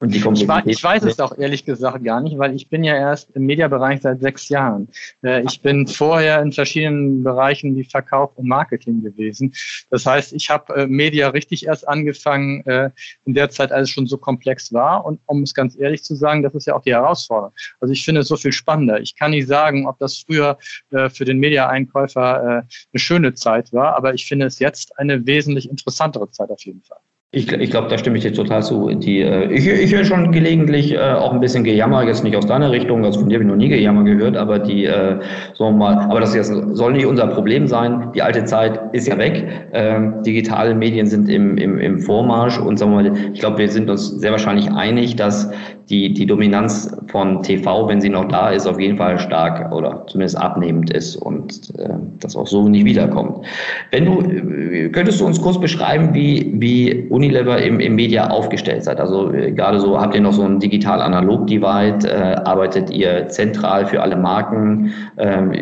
Und 0.00 0.14
die 0.14 0.18
ich, 0.18 0.66
ich 0.66 0.82
weiß 0.82 1.02
es 1.02 1.20
auch 1.20 1.36
ehrlich 1.36 1.66
gesagt 1.66 2.02
gar 2.04 2.22
nicht, 2.22 2.38
weil 2.38 2.54
ich 2.54 2.70
bin 2.70 2.82
ja 2.84 2.94
erst 2.94 3.30
im 3.36 3.44
Mediabereich 3.44 4.00
seit 4.00 4.20
sechs 4.20 4.48
Jahren. 4.48 4.88
Äh, 5.22 5.42
ich 5.42 5.60
bin 5.60 5.86
vorher 5.86 6.40
in 6.40 6.52
verschiedenen 6.52 7.22
Bereichen 7.22 7.76
wie 7.76 7.84
Verkauf 7.84 8.34
und 8.36 8.48
Marketing 8.48 9.02
gewesen. 9.02 9.54
Das 9.90 10.06
heißt, 10.06 10.32
ich 10.32 10.48
habe 10.48 10.74
äh, 10.74 10.86
Media 10.86 11.28
richtig 11.28 11.66
erst 11.66 11.86
angefangen 11.86 12.64
äh, 12.64 12.90
in 13.26 13.34
der 13.34 13.50
Zeit, 13.50 13.72
als 13.72 13.88
es 13.88 13.90
schon 13.90 14.06
so 14.06 14.16
komplex 14.16 14.72
war. 14.72 15.04
Und 15.04 15.20
um 15.26 15.42
es 15.42 15.52
ganz 15.52 15.78
ehrlich 15.78 16.02
zu 16.02 16.14
sagen, 16.14 16.42
das 16.42 16.54
ist 16.54 16.66
ja 16.66 16.74
auch 16.74 16.82
die 16.82 16.94
Herausforderung. 16.94 17.52
Also 17.80 17.92
ich 17.92 18.02
finde 18.02 18.22
es 18.22 18.28
so 18.28 18.36
viel 18.36 18.52
spannender. 18.52 19.02
Ich 19.02 19.16
kann 19.16 19.32
nicht 19.32 19.48
sagen, 19.48 19.86
ob 19.86 19.98
das 19.98 20.24
früher 20.26 20.56
für 20.88 21.24
den 21.24 21.38
Media-Einkäufer 21.38 22.40
eine 22.40 22.66
schöne 22.94 23.34
Zeit 23.34 23.72
war, 23.72 23.96
aber 23.96 24.14
ich 24.14 24.26
finde 24.26 24.46
es 24.46 24.58
jetzt 24.58 24.98
eine 24.98 25.26
wesentlich 25.26 25.68
interessantere 25.68 26.30
Zeit 26.30 26.50
auf 26.50 26.62
jeden 26.64 26.82
Fall. 26.82 27.00
Ich, 27.32 27.52
ich 27.52 27.70
glaube, 27.70 27.86
da 27.86 27.96
stimme 27.96 28.18
ich 28.18 28.24
dir 28.24 28.34
total 28.34 28.60
zu. 28.60 28.88
Die, 28.92 29.20
äh, 29.20 29.52
ich, 29.52 29.64
ich 29.64 29.94
höre 29.94 30.04
schon 30.04 30.32
gelegentlich 30.32 30.94
äh, 30.94 30.98
auch 30.98 31.32
ein 31.32 31.38
bisschen 31.38 31.62
Gejammer, 31.62 32.02
jetzt 32.02 32.24
nicht 32.24 32.36
aus 32.36 32.44
deiner 32.44 32.72
Richtung, 32.72 33.04
also 33.04 33.20
von 33.20 33.28
dir 33.28 33.36
habe 33.36 33.44
ich 33.44 33.48
noch 33.48 33.56
nie 33.56 33.68
Gejammer 33.68 34.02
gehört, 34.02 34.36
aber 34.36 34.58
die, 34.58 34.86
äh, 34.86 35.20
sagen 35.56 35.56
wir 35.58 35.70
mal, 35.70 35.96
aber 35.96 36.18
das 36.18 36.34
jetzt 36.34 36.52
soll 36.72 36.92
nicht 36.92 37.06
unser 37.06 37.28
Problem 37.28 37.68
sein. 37.68 38.10
Die 38.16 38.22
alte 38.22 38.46
Zeit 38.46 38.80
ist 38.92 39.06
ja 39.06 39.16
weg. 39.16 39.46
Ähm, 39.72 40.24
digitale 40.24 40.74
Medien 40.74 41.06
sind 41.06 41.28
im, 41.28 41.56
im, 41.56 41.78
im 41.78 42.00
Vormarsch 42.00 42.58
und 42.58 42.80
sagen 42.80 42.90
wir 42.96 43.02
mal, 43.04 43.16
ich 43.32 43.38
glaube, 43.38 43.58
wir 43.58 43.68
sind 43.68 43.88
uns 43.88 44.08
sehr 44.08 44.32
wahrscheinlich 44.32 44.68
einig, 44.72 45.14
dass 45.14 45.52
die, 45.90 46.14
die 46.14 46.24
Dominanz 46.24 46.96
von 47.08 47.42
TV, 47.42 47.88
wenn 47.88 48.00
sie 48.00 48.08
noch 48.08 48.26
da 48.28 48.50
ist, 48.50 48.66
auf 48.66 48.78
jeden 48.78 48.96
Fall 48.96 49.18
stark 49.18 49.72
oder 49.72 50.06
zumindest 50.06 50.38
abnehmend 50.38 50.90
ist 50.92 51.16
und 51.16 51.70
äh, 51.78 51.88
das 52.20 52.36
auch 52.36 52.46
so 52.46 52.68
nicht 52.68 52.84
wiederkommt. 52.84 53.44
Wenn 53.90 54.06
du, 54.06 54.20
äh, 54.20 54.88
könntest 54.90 55.20
du 55.20 55.26
uns 55.26 55.40
kurz 55.40 55.60
beschreiben, 55.60 56.14
wie, 56.14 56.54
wie 56.54 57.06
Unilever 57.20 57.60
im, 57.60 57.80
im 57.80 57.94
Media 57.94 58.28
aufgestellt 58.28 58.84
seid? 58.84 58.98
Also 58.98 59.32
äh, 59.32 59.52
gerade 59.52 59.78
so, 59.78 60.00
habt 60.00 60.14
ihr 60.14 60.22
noch 60.22 60.32
so 60.32 60.42
ein 60.42 60.58
digital-analog-Divide? 60.58 62.08
Äh, 62.08 62.34
arbeitet 62.44 62.90
ihr 62.90 63.28
zentral 63.28 63.86
für 63.86 64.00
alle 64.00 64.16
Marken? 64.16 64.94
Ähm, 65.18 65.52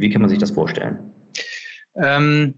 wie 0.00 0.10
kann 0.10 0.20
man 0.20 0.28
sich 0.28 0.38
das 0.38 0.50
vorstellen? 0.50 0.98
Ähm 1.94 2.54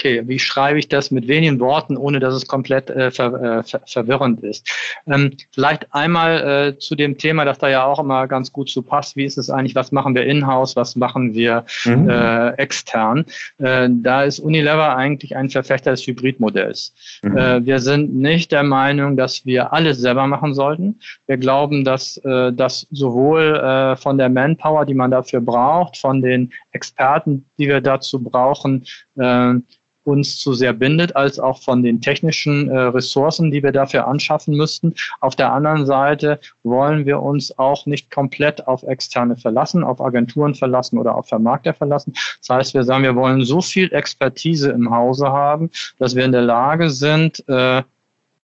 okay, 0.00 0.22
wie 0.26 0.38
schreibe 0.38 0.78
ich 0.78 0.88
das 0.88 1.10
mit 1.10 1.28
wenigen 1.28 1.60
Worten, 1.60 1.96
ohne 1.96 2.20
dass 2.20 2.34
es 2.34 2.46
komplett 2.46 2.88
äh, 2.88 3.10
ver, 3.10 3.34
äh, 3.34 3.62
ver, 3.62 3.80
verwirrend 3.86 4.42
ist. 4.42 4.66
Ähm, 5.06 5.32
vielleicht 5.52 5.92
einmal 5.92 6.70
äh, 6.70 6.78
zu 6.78 6.96
dem 6.96 7.18
Thema, 7.18 7.44
das 7.44 7.58
da 7.58 7.68
ja 7.68 7.84
auch 7.84 7.98
immer 7.98 8.26
ganz 8.26 8.50
gut 8.52 8.70
zu 8.70 8.82
passt. 8.82 9.16
Wie 9.16 9.24
ist 9.24 9.36
es 9.36 9.50
eigentlich, 9.50 9.74
was 9.74 9.92
machen 9.92 10.14
wir 10.14 10.24
in-house, 10.24 10.74
was 10.74 10.96
machen 10.96 11.34
wir 11.34 11.64
mhm. 11.84 12.08
äh, 12.08 12.50
extern? 12.52 13.26
Äh, 13.58 13.88
da 13.90 14.22
ist 14.24 14.40
Unilever 14.40 14.96
eigentlich 14.96 15.36
ein 15.36 15.50
Verfechter 15.50 15.90
des 15.90 16.06
Hybridmodells. 16.06 16.94
Mhm. 17.22 17.36
Äh, 17.36 17.66
wir 17.66 17.78
sind 17.80 18.14
nicht 18.14 18.52
der 18.52 18.62
Meinung, 18.62 19.18
dass 19.18 19.44
wir 19.44 19.72
alles 19.72 19.98
selber 19.98 20.26
machen 20.26 20.54
sollten. 20.54 20.98
Wir 21.26 21.36
glauben, 21.36 21.84
dass 21.84 22.20
das 22.22 22.86
sowohl 22.90 23.96
von 23.98 24.18
der 24.18 24.28
Manpower, 24.28 24.84
die 24.84 24.94
man 24.94 25.10
dafür 25.10 25.40
braucht, 25.40 25.96
von 25.96 26.20
den 26.22 26.52
Experten, 26.72 27.44
die 27.58 27.68
wir 27.68 27.80
dazu 27.80 28.22
brauchen, 28.22 28.84
uns 30.04 30.38
zu 30.38 30.54
sehr 30.54 30.72
bindet, 30.72 31.14
als 31.16 31.38
auch 31.38 31.62
von 31.62 31.82
den 31.82 32.00
technischen 32.00 32.68
äh, 32.68 32.78
Ressourcen, 32.78 33.50
die 33.50 33.62
wir 33.62 33.72
dafür 33.72 34.06
anschaffen 34.08 34.56
müssten. 34.56 34.94
Auf 35.20 35.36
der 35.36 35.52
anderen 35.52 35.86
Seite 35.86 36.40
wollen 36.62 37.06
wir 37.06 37.20
uns 37.20 37.58
auch 37.58 37.86
nicht 37.86 38.10
komplett 38.10 38.66
auf 38.66 38.82
Externe 38.82 39.36
verlassen, 39.36 39.84
auf 39.84 40.00
Agenturen 40.00 40.54
verlassen 40.54 40.98
oder 40.98 41.14
auf 41.14 41.28
Vermarkter 41.28 41.74
verlassen. 41.74 42.14
Das 42.40 42.48
heißt, 42.48 42.74
wir 42.74 42.84
sagen, 42.84 43.04
wir 43.04 43.16
wollen 43.16 43.44
so 43.44 43.60
viel 43.60 43.92
Expertise 43.92 44.70
im 44.70 44.90
Hause 44.90 45.28
haben, 45.28 45.70
dass 45.98 46.16
wir 46.16 46.24
in 46.24 46.32
der 46.32 46.42
Lage 46.42 46.90
sind, 46.90 47.44
äh, 47.48 47.82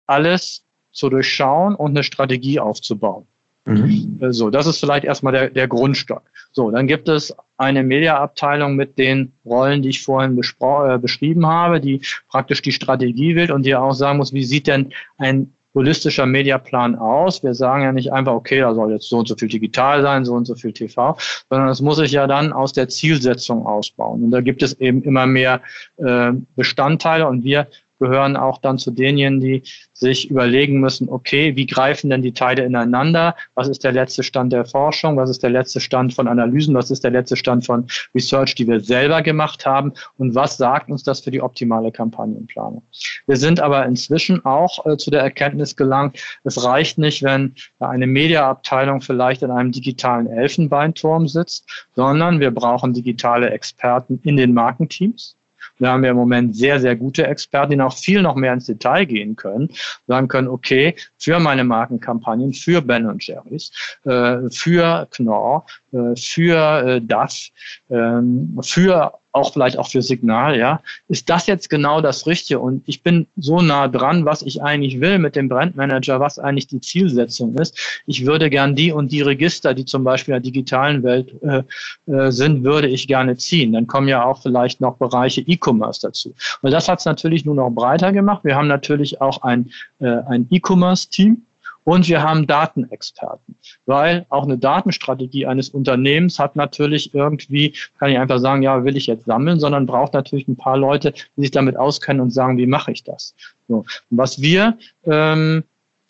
alles 0.05 0.63
zu 0.91 1.09
durchschauen 1.09 1.75
und 1.75 1.91
eine 1.91 2.03
Strategie 2.03 2.59
aufzubauen. 2.59 3.25
Mhm. 3.65 4.19
Äh, 4.21 4.33
so, 4.33 4.49
das 4.49 4.67
ist 4.67 4.79
vielleicht 4.79 5.05
erstmal 5.05 5.33
der, 5.33 5.49
der 5.49 5.67
Grundstock. 5.67 6.23
So, 6.59 6.71
dann 6.71 6.87
gibt 6.87 7.07
es 7.07 7.33
eine 7.55 7.83
Mediaabteilung 7.83 8.75
mit 8.75 8.97
den 8.97 9.31
Rollen, 9.45 9.81
die 9.81 9.91
ich 9.91 10.03
vorhin 10.03 10.37
äh, 10.37 10.97
beschrieben 10.97 11.47
habe, 11.47 11.79
die 11.79 12.01
praktisch 12.27 12.61
die 12.61 12.73
Strategie 12.73 13.33
will 13.37 13.49
und 13.53 13.65
die 13.65 13.77
auch 13.77 13.93
sagen 13.93 14.17
muss, 14.17 14.33
wie 14.33 14.43
sieht 14.43 14.67
denn 14.67 14.91
ein 15.17 15.53
holistischer 15.73 16.25
Mediaplan 16.25 16.97
aus. 16.97 17.43
Wir 17.43 17.53
sagen 17.53 17.83
ja 17.83 17.93
nicht 17.93 18.11
einfach, 18.11 18.33
okay, 18.33 18.59
da 18.59 18.73
soll 18.73 18.91
jetzt 18.91 19.07
so 19.07 19.19
und 19.19 19.29
so 19.29 19.37
viel 19.37 19.47
digital 19.47 20.01
sein, 20.01 20.25
so 20.25 20.33
und 20.33 20.43
so 20.43 20.55
viel 20.55 20.73
TV, 20.73 21.15
sondern 21.49 21.69
das 21.69 21.79
muss 21.79 21.97
ich 21.99 22.11
ja 22.11 22.27
dann 22.27 22.51
aus 22.51 22.73
der 22.73 22.89
Zielsetzung 22.89 23.65
ausbauen. 23.65 24.25
Und 24.25 24.31
da 24.31 24.41
gibt 24.41 24.61
es 24.61 24.77
eben 24.81 25.01
immer 25.03 25.27
mehr 25.27 25.61
äh, 25.95 26.33
Bestandteile 26.57 27.25
und 27.25 27.45
wir 27.45 27.67
gehören 27.99 28.35
auch 28.35 28.57
dann 28.59 28.77
zu 28.77 28.91
denjenigen, 28.91 29.39
die 29.39 29.63
sich 29.93 30.29
überlegen 30.29 30.79
müssen, 30.79 31.09
okay, 31.09 31.55
wie 31.55 31.65
greifen 31.65 32.09
denn 32.09 32.21
die 32.21 32.31
Teile 32.31 32.63
ineinander? 32.63 33.35
Was 33.55 33.67
ist 33.67 33.83
der 33.83 33.91
letzte 33.91 34.23
Stand 34.23 34.53
der 34.53 34.65
Forschung? 34.65 35.17
Was 35.17 35.29
ist 35.29 35.43
der 35.43 35.49
letzte 35.49 35.79
Stand 35.79 36.13
von 36.13 36.27
Analysen? 36.27 36.73
Was 36.73 36.89
ist 36.89 37.03
der 37.03 37.11
letzte 37.11 37.35
Stand 37.35 37.65
von 37.65 37.87
Research, 38.15 38.55
die 38.55 38.67
wir 38.67 38.79
selber 38.79 39.21
gemacht 39.21 39.65
haben? 39.65 39.93
Und 40.17 40.35
was 40.35 40.57
sagt 40.57 40.89
uns 40.89 41.03
das 41.03 41.19
für 41.19 41.31
die 41.31 41.41
optimale 41.41 41.91
Kampagnenplanung? 41.91 42.83
Wir 43.27 43.37
sind 43.37 43.59
aber 43.59 43.85
inzwischen 43.85 44.43
auch 44.45 44.85
äh, 44.85 44.97
zu 44.97 45.11
der 45.11 45.21
Erkenntnis 45.21 45.75
gelangt, 45.75 46.19
es 46.43 46.63
reicht 46.63 46.97
nicht, 46.97 47.23
wenn 47.23 47.55
eine 47.79 48.07
Mediaabteilung 48.07 49.01
vielleicht 49.01 49.41
in 49.41 49.51
einem 49.51 49.71
digitalen 49.71 50.27
Elfenbeinturm 50.27 51.27
sitzt, 51.27 51.87
sondern 51.95 52.39
wir 52.39 52.51
brauchen 52.51 52.93
digitale 52.93 53.49
Experten 53.49 54.19
in 54.23 54.37
den 54.37 54.53
Markenteams. 54.53 55.38
Wir 55.79 55.89
haben 55.89 56.03
ja 56.03 56.11
im 56.11 56.17
Moment 56.17 56.55
sehr, 56.55 56.79
sehr 56.79 56.95
gute 56.95 57.25
Experten, 57.25 57.71
die 57.71 57.81
auch 57.81 57.97
viel 57.97 58.21
noch 58.21 58.35
mehr 58.35 58.53
ins 58.53 58.65
Detail 58.65 59.05
gehen 59.05 59.35
können, 59.35 59.69
sagen 60.07 60.27
können, 60.27 60.47
okay, 60.47 60.95
für 61.17 61.39
meine 61.39 61.63
Markenkampagnen, 61.63 62.53
für 62.53 62.81
Ben 62.81 63.17
Jerry's, 63.19 63.71
äh, 64.03 64.49
für 64.49 65.07
Knorr, 65.11 65.65
äh, 65.91 66.15
für 66.15 66.81
äh, 66.85 67.01
das, 67.01 67.49
ähm, 67.89 68.59
für 68.61 69.18
auch 69.31 69.53
vielleicht 69.53 69.77
auch 69.77 69.87
für 69.87 70.01
Signal, 70.01 70.57
ja, 70.57 70.81
ist 71.07 71.29
das 71.29 71.47
jetzt 71.47 71.69
genau 71.69 72.01
das 72.01 72.25
Richtige? 72.25 72.59
Und 72.59 72.83
ich 72.87 73.03
bin 73.03 73.27
so 73.37 73.61
nah 73.61 73.87
dran, 73.87 74.25
was 74.25 74.41
ich 74.41 74.61
eigentlich 74.63 74.99
will 74.99 75.19
mit 75.19 75.35
dem 75.35 75.49
Brandmanager, 75.49 76.19
was 76.19 76.39
eigentlich 76.39 76.67
die 76.67 76.81
Zielsetzung 76.81 77.55
ist. 77.55 77.77
Ich 78.07 78.25
würde 78.25 78.49
gern 78.49 78.75
die 78.75 78.91
und 78.91 79.11
die 79.11 79.21
Register, 79.21 79.73
die 79.73 79.85
zum 79.85 80.03
Beispiel 80.03 80.33
in 80.33 80.41
der 80.41 80.51
digitalen 80.51 81.03
Welt 81.03 81.33
äh, 81.43 81.63
äh, 82.11 82.31
sind, 82.31 82.63
würde 82.63 82.87
ich 82.87 83.07
gerne 83.07 83.37
ziehen. 83.37 83.73
Dann 83.73 83.87
kommen 83.87 84.07
ja 84.07 84.23
auch 84.23 84.41
vielleicht 84.41 84.81
noch 84.81 84.97
Bereiche 84.97 85.41
E-Commerce 85.41 86.01
dazu. 86.01 86.33
Und 86.61 86.71
das 86.71 86.89
hat 86.89 86.99
es 86.99 87.05
natürlich 87.05 87.45
nur 87.45 87.55
noch 87.55 87.69
breiter 87.69 88.11
gemacht. 88.11 88.43
Wir 88.43 88.55
haben 88.55 88.67
natürlich 88.67 89.21
auch 89.21 89.43
ein, 89.43 89.71
äh, 89.99 90.07
ein 90.27 90.47
E-Commerce-Team, 90.49 91.43
und 91.89 92.07
wir 92.07 92.21
haben 92.21 92.45
Datenexperten, 92.45 93.57
weil 93.87 94.27
auch 94.29 94.43
eine 94.43 94.59
Datenstrategie 94.59 95.47
eines 95.47 95.69
Unternehmens 95.69 96.37
hat 96.37 96.55
natürlich 96.55 97.15
irgendwie, 97.15 97.73
kann 97.97 98.11
ich 98.11 98.19
einfach 98.19 98.37
sagen, 98.37 98.61
ja, 98.61 98.83
will 98.83 98.95
ich 98.95 99.07
jetzt 99.07 99.25
sammeln, 99.25 99.59
sondern 99.59 99.87
braucht 99.87 100.13
natürlich 100.13 100.47
ein 100.47 100.55
paar 100.55 100.77
Leute, 100.77 101.13
die 101.35 101.41
sich 101.41 101.49
damit 101.49 101.77
auskennen 101.77 102.21
und 102.21 102.29
sagen, 102.29 102.59
wie 102.59 102.67
mache 102.67 102.91
ich 102.91 103.03
das? 103.03 103.33
So. 103.67 103.85
Was 104.11 104.39
wir 104.39 104.77
ähm, 105.05 105.63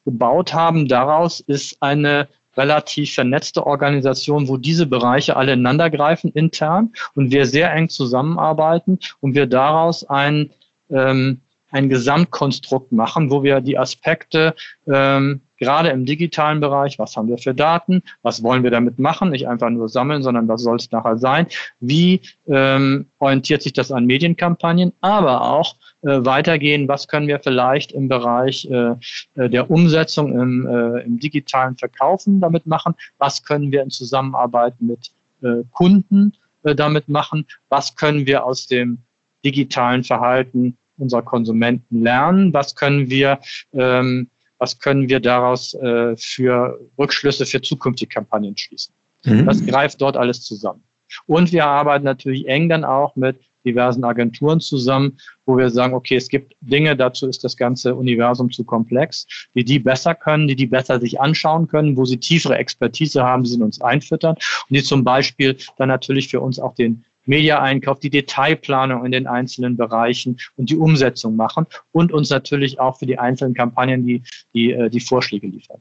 gebaut 0.03 0.53
haben 0.53 0.89
daraus, 0.89 1.39
ist 1.39 1.81
eine 1.81 2.27
relativ 2.57 3.13
vernetzte 3.13 3.65
Organisation, 3.65 4.49
wo 4.49 4.57
diese 4.57 4.85
Bereiche 4.85 5.37
alle 5.37 5.53
ineinander 5.53 5.89
greifen 5.89 6.29
intern 6.33 6.91
und 7.15 7.31
wir 7.31 7.45
sehr 7.45 7.73
eng 7.73 7.87
zusammenarbeiten 7.87 8.99
und 9.21 9.33
wir 9.33 9.47
daraus 9.47 10.03
ein, 10.03 10.51
ähm, 10.89 11.39
ein 11.71 11.87
Gesamtkonstrukt 11.87 12.91
machen, 12.91 13.31
wo 13.31 13.43
wir 13.43 13.61
die 13.61 13.77
Aspekte 13.77 14.55
ähm, 14.85 15.39
gerade 15.59 15.89
im 15.89 16.05
digitalen 16.05 16.59
Bereich, 16.59 16.97
was 16.97 17.15
haben 17.15 17.27
wir 17.27 17.37
für 17.37 17.53
Daten, 17.53 18.01
was 18.21 18.41
wollen 18.41 18.63
wir 18.63 18.71
damit 18.71 18.97
machen, 18.97 19.29
nicht 19.29 19.47
einfach 19.47 19.69
nur 19.69 19.89
sammeln, 19.89 20.23
sondern 20.23 20.47
was 20.47 20.63
soll 20.63 20.77
es 20.77 20.91
nachher 20.91 21.17
sein, 21.17 21.47
wie 21.79 22.21
ähm, 22.47 23.07
orientiert 23.19 23.61
sich 23.61 23.73
das 23.73 23.91
an 23.91 24.05
Medienkampagnen, 24.05 24.93
aber 25.01 25.41
auch 25.41 25.75
äh, 26.01 26.23
weitergehen, 26.25 26.87
was 26.87 27.07
können 27.07 27.27
wir 27.27 27.39
vielleicht 27.39 27.91
im 27.91 28.07
Bereich 28.07 28.65
äh, 28.71 28.95
äh, 29.35 29.49
der 29.49 29.69
Umsetzung 29.69 30.39
im, 30.39 30.65
äh, 30.65 31.01
im 31.01 31.19
digitalen 31.19 31.75
Verkaufen 31.75 32.39
damit 32.39 32.65
machen, 32.65 32.95
was 33.17 33.43
können 33.43 33.71
wir 33.71 33.83
in 33.83 33.89
Zusammenarbeit 33.89 34.75
mit 34.79 35.11
äh, 35.41 35.63
Kunden 35.71 36.33
äh, 36.63 36.73
damit 36.73 37.09
machen, 37.09 37.45
was 37.69 37.95
können 37.95 38.25
wir 38.25 38.45
aus 38.45 38.67
dem 38.67 38.99
digitalen 39.43 40.03
Verhalten 40.03 40.77
unserer 40.97 41.21
Konsumenten 41.21 42.01
lernen, 42.01 42.53
was 42.53 42.75
können 42.75 43.09
wir 43.09 43.39
ähm, 43.73 44.29
was 44.59 44.77
können 44.77 45.09
wir 45.09 45.19
daraus 45.19 45.73
äh, 45.73 46.15
für 46.15 46.79
Rückschlüsse 46.97 47.45
für 47.45 47.61
zukünftige 47.61 48.13
Kampagnen 48.13 48.55
schließen. 48.55 48.93
Mhm. 49.25 49.45
Das 49.45 49.65
greift 49.65 50.01
dort 50.01 50.15
alles 50.17 50.41
zusammen. 50.41 50.83
Und 51.25 51.51
wir 51.51 51.65
arbeiten 51.65 52.05
natürlich 52.05 52.47
eng 52.47 52.69
dann 52.69 52.83
auch 52.83 53.15
mit 53.15 53.37
diversen 53.65 54.03
Agenturen 54.03 54.59
zusammen, 54.61 55.17
wo 55.45 55.57
wir 55.57 55.69
sagen, 55.69 55.93
okay, 55.93 56.15
es 56.15 56.29
gibt 56.29 56.55
Dinge, 56.61 56.95
dazu 56.95 57.27
ist 57.27 57.43
das 57.43 57.57
ganze 57.57 57.95
Universum 57.95 58.51
zu 58.51 58.63
komplex, 58.63 59.25
die 59.53 59.63
die 59.63 59.79
besser 59.79 60.15
können, 60.15 60.47
die 60.47 60.55
die 60.55 60.67
besser 60.67 60.99
sich 60.99 61.19
anschauen 61.19 61.67
können, 61.67 61.97
wo 61.97 62.05
sie 62.05 62.17
tiefere 62.17 62.57
Expertise 62.57 63.23
haben, 63.23 63.43
die 63.43 63.49
sie 63.49 63.55
in 63.55 63.63
uns 63.63 63.81
einfüttern 63.81 64.35
und 64.35 64.75
die 64.75 64.83
zum 64.83 65.03
Beispiel 65.03 65.57
dann 65.77 65.89
natürlich 65.89 66.29
für 66.29 66.39
uns 66.39 66.59
auch 66.59 66.75
den 66.75 67.03
Media-Einkauf, 67.29 67.99
die 67.99 68.09
Detailplanung 68.09 69.05
in 69.05 69.11
den 69.11 69.27
einzelnen 69.27 69.77
Bereichen 69.77 70.37
und 70.57 70.69
die 70.69 70.77
Umsetzung 70.77 71.35
machen 71.35 71.65
und 71.91 72.11
uns 72.11 72.29
natürlich 72.29 72.79
auch 72.79 72.97
für 72.97 73.05
die 73.05 73.19
einzelnen 73.19 73.53
Kampagnen 73.53 74.05
die, 74.05 74.23
die, 74.53 74.71
äh, 74.71 74.89
die 74.89 74.99
Vorschläge 74.99 75.47
liefern. 75.47 75.79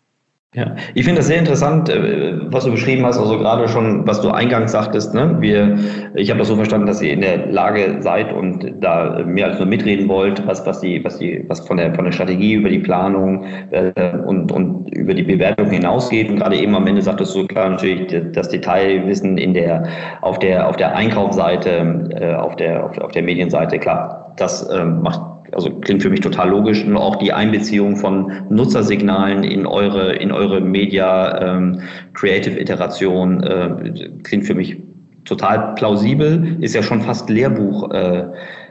Ja, 0.55 0.76
ich 0.95 1.05
finde 1.05 1.19
das 1.19 1.26
sehr 1.26 1.38
interessant, 1.38 1.90
äh, 1.90 2.33
was 2.50 2.64
du 2.64 2.71
beschrieben 2.71 3.05
hast, 3.05 3.19
also 3.19 3.37
gerade 3.37 3.69
schon, 3.69 4.07
was 4.07 4.23
du 4.23 4.31
eingangs 4.31 4.73
sagtest. 4.73 5.12
Ne? 5.12 5.37
Wir, 5.40 5.78
ich 6.14 6.31
habe 6.31 6.38
das 6.38 6.49
so 6.49 6.57
verstanden, 6.57 6.87
dass 6.87 7.02
ihr 7.02 7.12
in 7.12 7.21
der 7.21 7.49
Lage 7.49 7.99
seid 8.00 8.33
und 8.33 8.73
da 8.81 9.23
mehr 9.26 9.49
als 9.49 9.59
nur 9.59 9.67
mitreden 9.67 10.09
wollt, 10.09 10.47
was, 10.47 10.64
was 10.64 10.81
die, 10.81 11.05
was 11.05 11.19
die, 11.19 11.45
was 11.49 11.61
von 11.67 11.76
der 11.76 11.95
von 11.95 12.07
der 12.07 12.12
Strategie 12.12 12.55
über 12.55 12.71
die 12.71 12.78
Planung 12.78 13.45
äh, 13.73 13.93
und 14.26 14.50
und 14.50 14.88
über 14.97 15.12
die 15.12 15.23
Bewertung 15.23 15.69
hinausgeht. 15.69 16.31
Und 16.31 16.37
gerade 16.37 16.57
eben 16.57 16.75
am 16.75 16.87
Ende 16.87 17.02
sagtest 17.02 17.37
du 17.37 17.47
klar 17.47 17.69
natürlich 17.69 18.07
das 18.33 18.49
Detailwissen 18.49 19.37
in 19.37 19.52
der 19.52 19.87
auf 20.23 20.38
der 20.38 20.67
auf 20.67 20.76
der 20.76 20.97
Einkaufsseite, 20.97 22.09
äh, 22.19 22.35
auf 22.35 22.57
der 22.57 22.87
auf, 22.87 22.97
auf 22.97 23.12
der 23.12 23.23
Medienseite, 23.23 23.78
klar, 23.78 24.33
das 24.38 24.62
äh, 24.71 24.83
macht 24.83 25.21
also 25.59 25.71
klingt 25.81 26.03
für 26.03 26.11
mich 26.11 26.21
total 26.21 26.50
logisch. 26.50 26.85
Und 26.85 26.97
auch 26.97 27.17
die 27.17 27.33
Einbeziehung 27.33 27.97
von 27.97 28.33
Nutzersignalen 28.49 29.43
in 29.43 29.67
eure, 29.67 30.15
in 30.15 30.33
eure 30.33 30.61
Media 30.61 31.57
ähm, 31.57 31.81
Creative 32.15 32.59
Iteration 32.59 33.43
äh, 33.43 33.93
klingt 34.23 34.47
für 34.47 34.55
mich 34.55 34.77
total 35.25 35.75
plausibel, 35.75 36.57
ist 36.61 36.75
ja 36.75 36.83
schon 36.83 37.03
fast 37.03 37.29
Lehrbuch 37.29 37.91
äh, 37.91 38.25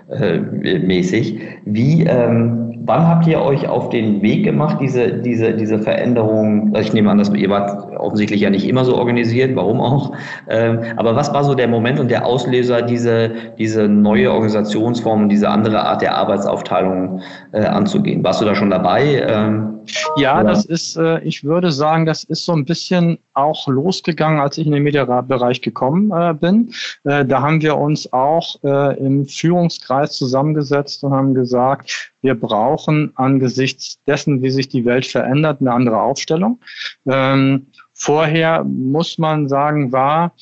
äh, 0.10 0.80
mäßig. 0.80 1.40
Wie 1.66 2.04
ähm, 2.04 2.67
Wann 2.88 3.06
habt 3.06 3.28
ihr 3.28 3.42
euch 3.42 3.68
auf 3.68 3.90
den 3.90 4.22
Weg 4.22 4.46
gemacht, 4.46 4.78
diese, 4.80 5.12
diese, 5.12 5.54
diese 5.54 5.78
Veränderung? 5.78 6.74
Also 6.74 6.88
ich 6.88 6.94
nehme 6.94 7.12
an, 7.12 7.18
dass 7.18 7.30
ihr 7.34 7.50
wart 7.50 7.94
offensichtlich 7.98 8.40
ja 8.40 8.50
nicht 8.50 8.66
immer 8.66 8.86
so 8.86 8.96
organisiert, 8.96 9.58
warum 9.58 9.82
auch? 9.82 10.14
Ähm, 10.48 10.80
aber 10.96 11.14
was 11.14 11.34
war 11.34 11.44
so 11.44 11.54
der 11.54 11.68
Moment 11.68 12.00
und 12.00 12.10
der 12.10 12.26
Auslöser, 12.26 12.82
diese, 12.82 13.32
diese 13.58 13.90
neue 13.90 14.32
Organisationsform, 14.32 15.28
diese 15.28 15.50
andere 15.50 15.84
Art 15.84 16.02
der 16.02 16.16
Arbeitsaufteilung 16.16 17.20
äh, 17.52 17.66
anzugehen? 17.66 18.24
Warst 18.24 18.40
du 18.40 18.46
da 18.46 18.56
schon 18.56 18.70
dabei? 18.70 19.22
Ähm, 19.28 19.77
ja, 20.18 20.40
oder? 20.40 20.50
das 20.50 20.66
ist, 20.66 20.98
äh, 20.98 21.20
ich 21.22 21.44
würde 21.44 21.72
sagen, 21.72 22.06
das 22.06 22.24
ist 22.24 22.46
so 22.46 22.54
ein 22.54 22.66
bisschen 22.66 23.20
auch 23.34 23.68
losgegangen, 23.68 24.40
als 24.40 24.58
ich 24.58 24.66
in 24.66 24.74
den 24.74 24.84
Mediabereich 24.84 25.62
gekommen 25.62 26.12
äh, 26.12 26.34
bin. 26.34 26.74
Äh, 27.04 27.26
da 27.26 27.42
haben 27.42 27.62
wir 27.62 27.78
uns 27.78 28.12
auch 28.12 28.56
äh, 28.64 28.98
im 28.98 29.26
Führungskreis 29.26 30.14
zusammengesetzt 30.18 31.04
und 31.04 31.14
haben 31.14 31.34
gesagt, 31.34 32.12
wir 32.22 32.36
brauchen 32.36 33.12
angesichts 33.16 34.00
dessen, 34.06 34.42
wie 34.42 34.50
sich 34.50 34.70
die 34.70 34.86
Welt 34.86 35.06
verändert, 35.06 35.62
eine 35.62 35.72
andere 35.72 36.02
Aufstellung. 36.02 36.60
Ähm, 37.06 37.68
vorher 37.94 38.64
muss 38.64 39.18
man 39.18 39.48
sagen, 39.48 39.92
war 39.92 40.34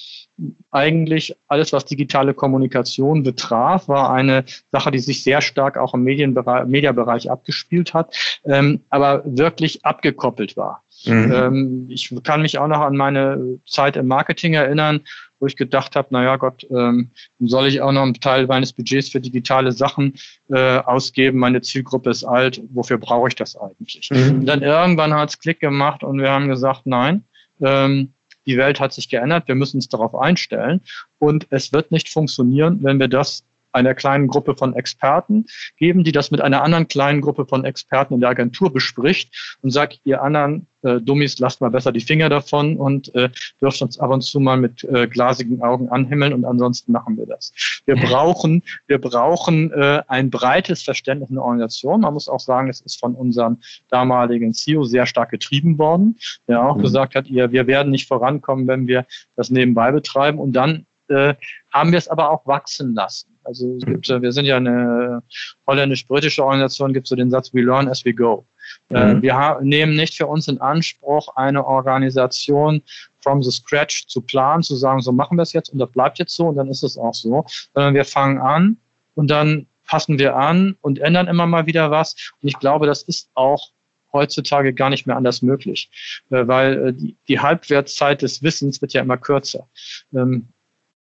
eigentlich 0.71 1.35
alles, 1.47 1.71
was 1.71 1.85
digitale 1.85 2.33
Kommunikation 2.33 3.23
betraf, 3.23 3.87
war 3.87 4.11
eine 4.11 4.43
Sache, 4.71 4.91
die 4.91 4.99
sich 4.99 5.23
sehr 5.23 5.41
stark 5.41 5.77
auch 5.77 5.93
im 5.93 6.03
Medienbereich, 6.03 6.67
Mediabereich 6.67 7.31
abgespielt 7.31 7.93
hat, 7.93 8.15
ähm, 8.45 8.81
aber 8.89 9.23
wirklich 9.25 9.85
abgekoppelt 9.85 10.57
war. 10.57 10.83
Mhm. 11.05 11.31
Ähm, 11.33 11.85
ich 11.89 12.13
kann 12.23 12.41
mich 12.41 12.57
auch 12.57 12.67
noch 12.67 12.81
an 12.81 12.97
meine 12.97 13.59
Zeit 13.65 13.95
im 13.95 14.07
Marketing 14.07 14.53
erinnern, 14.53 15.01
wo 15.39 15.47
ich 15.47 15.55
gedacht 15.55 15.95
habe, 15.95 16.07
naja 16.11 16.37
Gott, 16.37 16.65
ähm, 16.69 17.11
soll 17.39 17.67
ich 17.67 17.81
auch 17.81 17.91
noch 17.91 18.03
einen 18.03 18.15
Teil 18.15 18.47
meines 18.47 18.73
Budgets 18.73 19.09
für 19.09 19.21
digitale 19.21 19.71
Sachen 19.71 20.15
äh, 20.49 20.79
ausgeben? 20.79 21.39
Meine 21.39 21.61
Zielgruppe 21.61 22.09
ist 22.09 22.23
alt, 22.23 22.61
wofür 22.73 22.97
brauche 22.97 23.27
ich 23.27 23.35
das 23.35 23.55
eigentlich? 23.55 24.09
Mhm. 24.11 24.45
dann 24.45 24.61
irgendwann 24.61 25.13
hat 25.13 25.29
es 25.29 25.39
Klick 25.39 25.59
gemacht 25.59 26.03
und 26.03 26.19
wir 26.19 26.31
haben 26.31 26.47
gesagt, 26.47 26.81
nein, 26.85 27.23
ähm, 27.61 28.14
die 28.45 28.57
Welt 28.57 28.79
hat 28.79 28.93
sich 28.93 29.09
geändert, 29.09 29.47
wir 29.47 29.55
müssen 29.55 29.77
uns 29.77 29.89
darauf 29.89 30.15
einstellen. 30.15 30.81
Und 31.19 31.47
es 31.49 31.73
wird 31.73 31.91
nicht 31.91 32.09
funktionieren, 32.09 32.83
wenn 32.83 32.99
wir 32.99 33.07
das 33.07 33.43
einer 33.75 33.93
kleinen 33.93 34.27
Gruppe 34.27 34.55
von 34.55 34.73
Experten 34.75 35.45
geben, 35.77 36.03
die 36.03 36.11
das 36.11 36.31
mit 36.31 36.41
einer 36.41 36.63
anderen 36.63 36.87
kleinen 36.87 37.21
Gruppe 37.21 37.45
von 37.45 37.65
Experten 37.65 38.15
in 38.15 38.21
der 38.21 38.29
Agentur 38.29 38.73
bespricht 38.73 39.57
und 39.61 39.71
sagt, 39.71 39.99
ihr 40.05 40.23
anderen 40.23 40.67
äh, 40.85 41.01
Dummies, 41.01 41.39
lasst 41.39 41.61
mal 41.61 41.69
besser 41.69 41.91
die 41.91 41.99
Finger 41.99 42.29
davon 42.29 42.77
und 42.77 43.13
äh, 43.15 43.29
dürft 43.59 43.81
uns 43.81 43.99
ab 43.99 44.11
und 44.11 44.21
zu 44.21 44.39
mal 44.39 44.57
mit 44.57 44.83
äh, 44.83 45.07
glasigen 45.07 45.61
Augen 45.61 45.89
anhimmeln 45.89 46.33
und 46.33 46.45
ansonsten 46.45 46.91
machen 46.91 47.17
wir 47.17 47.25
das. 47.25 47.51
Wir 47.85 47.95
brauchen, 48.07 48.63
wir 48.87 48.99
brauchen 48.99 49.71
äh, 49.71 50.01
ein 50.07 50.29
breites 50.29 50.83
Verständnis 50.83 51.29
in 51.29 51.35
der 51.35 51.43
Organisation. 51.43 52.01
Man 52.01 52.13
muss 52.13 52.29
auch 52.29 52.39
sagen, 52.39 52.69
es 52.69 52.81
ist 52.81 52.99
von 52.99 53.15
unserem 53.15 53.57
damaligen 53.89 54.53
CEO 54.53 54.83
sehr 54.85 55.05
stark 55.05 55.31
getrieben 55.31 55.77
worden, 55.77 56.17
der 56.47 56.63
auch 56.63 56.77
mhm. 56.77 56.83
gesagt 56.83 57.15
hat, 57.15 57.27
ihr, 57.27 57.51
wir 57.51 57.67
werden 57.67 57.91
nicht 57.91 58.07
vorankommen, 58.07 58.67
wenn 58.67 58.87
wir 58.87 59.05
das 59.35 59.49
nebenbei 59.49 59.91
betreiben 59.91 60.39
und 60.39 60.53
dann 60.53 60.85
äh, 61.09 61.35
haben 61.71 61.91
wir 61.91 61.99
es 61.99 62.07
aber 62.07 62.29
auch 62.29 62.45
wachsen 62.45 62.95
lassen. 62.95 63.37
Also 63.43 63.77
es 63.77 63.85
gibt, 63.85 64.09
wir 64.09 64.31
sind 64.31 64.45
ja 64.45 64.57
eine 64.57 65.21
holländisch-britische 65.67 66.43
Organisation, 66.43 66.93
gibt 66.93 67.07
so 67.07 67.15
den 67.15 67.29
Satz, 67.29 67.53
we 67.53 67.61
learn 67.61 67.87
as 67.87 68.03
we 68.03 68.13
go. 68.13 68.45
Äh, 68.89 69.13
mhm. 69.13 69.21
Wir 69.21 69.59
nehmen 69.61 69.95
nicht 69.95 70.15
für 70.15 70.27
uns 70.27 70.47
in 70.47 70.59
Anspruch, 70.59 71.35
eine 71.35 71.65
Organisation 71.65 72.81
from 73.19 73.43
the 73.43 73.51
scratch 73.51 74.07
zu 74.07 74.21
planen, 74.21 74.63
zu 74.63 74.75
sagen, 74.75 75.01
so 75.01 75.11
machen 75.11 75.37
wir 75.37 75.43
es 75.43 75.53
jetzt 75.53 75.69
und 75.69 75.79
das 75.79 75.91
bleibt 75.91 76.19
jetzt 76.19 76.35
so 76.35 76.47
und 76.47 76.55
dann 76.55 76.69
ist 76.69 76.83
es 76.83 76.97
auch 76.97 77.13
so, 77.13 77.45
sondern 77.73 77.93
wir 77.93 78.05
fangen 78.05 78.39
an 78.39 78.77
und 79.15 79.29
dann 79.29 79.67
passen 79.87 80.17
wir 80.17 80.35
an 80.35 80.75
und 80.81 80.99
ändern 80.99 81.27
immer 81.27 81.45
mal 81.45 81.67
wieder 81.67 81.91
was. 81.91 82.15
Und 82.41 82.49
ich 82.49 82.57
glaube, 82.59 82.87
das 82.87 83.03
ist 83.03 83.29
auch 83.35 83.69
heutzutage 84.13 84.73
gar 84.73 84.89
nicht 84.89 85.05
mehr 85.05 85.15
anders 85.15 85.41
möglich, 85.41 85.89
äh, 86.31 86.47
weil 86.47 86.87
äh, 86.87 87.13
die 87.27 87.39
Halbwertszeit 87.39 88.21
des 88.21 88.41
Wissens 88.41 88.81
wird 88.81 88.93
ja 88.93 89.01
immer 89.01 89.17
kürzer. 89.17 89.67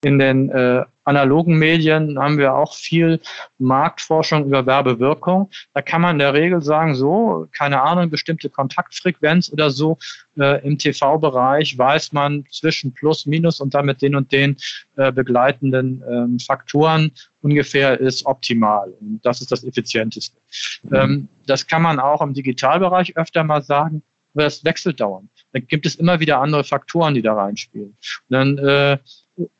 In 0.04 0.18
den 0.18 0.50
äh, 0.50 0.84
analogen 1.04 1.58
Medien 1.58 2.18
haben 2.18 2.36
wir 2.36 2.54
auch 2.54 2.74
viel 2.74 3.20
Marktforschung 3.58 4.46
über 4.46 4.66
Werbewirkung. 4.66 5.50
Da 5.72 5.80
kann 5.80 6.02
man 6.02 6.16
in 6.16 6.18
der 6.18 6.34
Regel 6.34 6.60
sagen, 6.62 6.94
so, 6.94 7.46
keine 7.52 7.80
Ahnung, 7.80 8.10
bestimmte 8.10 8.50
Kontaktfrequenz 8.50 9.50
oder 9.50 9.70
so. 9.70 9.96
Äh, 10.38 10.66
Im 10.66 10.76
TV-Bereich 10.76 11.78
weiß 11.78 12.12
man 12.12 12.44
zwischen 12.50 12.92
Plus, 12.92 13.24
Minus 13.24 13.60
und 13.60 13.72
damit 13.72 14.02
den 14.02 14.14
und 14.14 14.30
den 14.30 14.56
äh, 14.96 15.10
begleitenden 15.10 16.02
ähm, 16.06 16.38
Faktoren 16.38 17.10
ungefähr 17.40 17.98
ist 17.98 18.26
optimal. 18.26 18.92
Und 19.00 19.20
das 19.24 19.40
ist 19.40 19.52
das 19.52 19.64
Effizienteste. 19.64 20.36
Mhm. 20.82 20.94
Ähm, 20.94 21.28
das 21.46 21.66
kann 21.66 21.80
man 21.80 21.98
auch 21.98 22.20
im 22.20 22.34
Digitalbereich 22.34 23.16
öfter 23.16 23.42
mal 23.42 23.62
sagen, 23.62 24.02
aber 24.34 24.44
das 24.44 24.64
wechselt 24.64 25.00
dauernd. 25.00 25.30
Da 25.52 25.60
gibt 25.60 25.86
es 25.86 25.94
immer 25.94 26.20
wieder 26.20 26.40
andere 26.40 26.64
Faktoren, 26.64 27.14
die 27.14 27.22
da 27.22 27.34
reinspielen. 27.34 27.96
Und 28.28 28.30
dann 28.30 28.58
äh, 28.58 28.98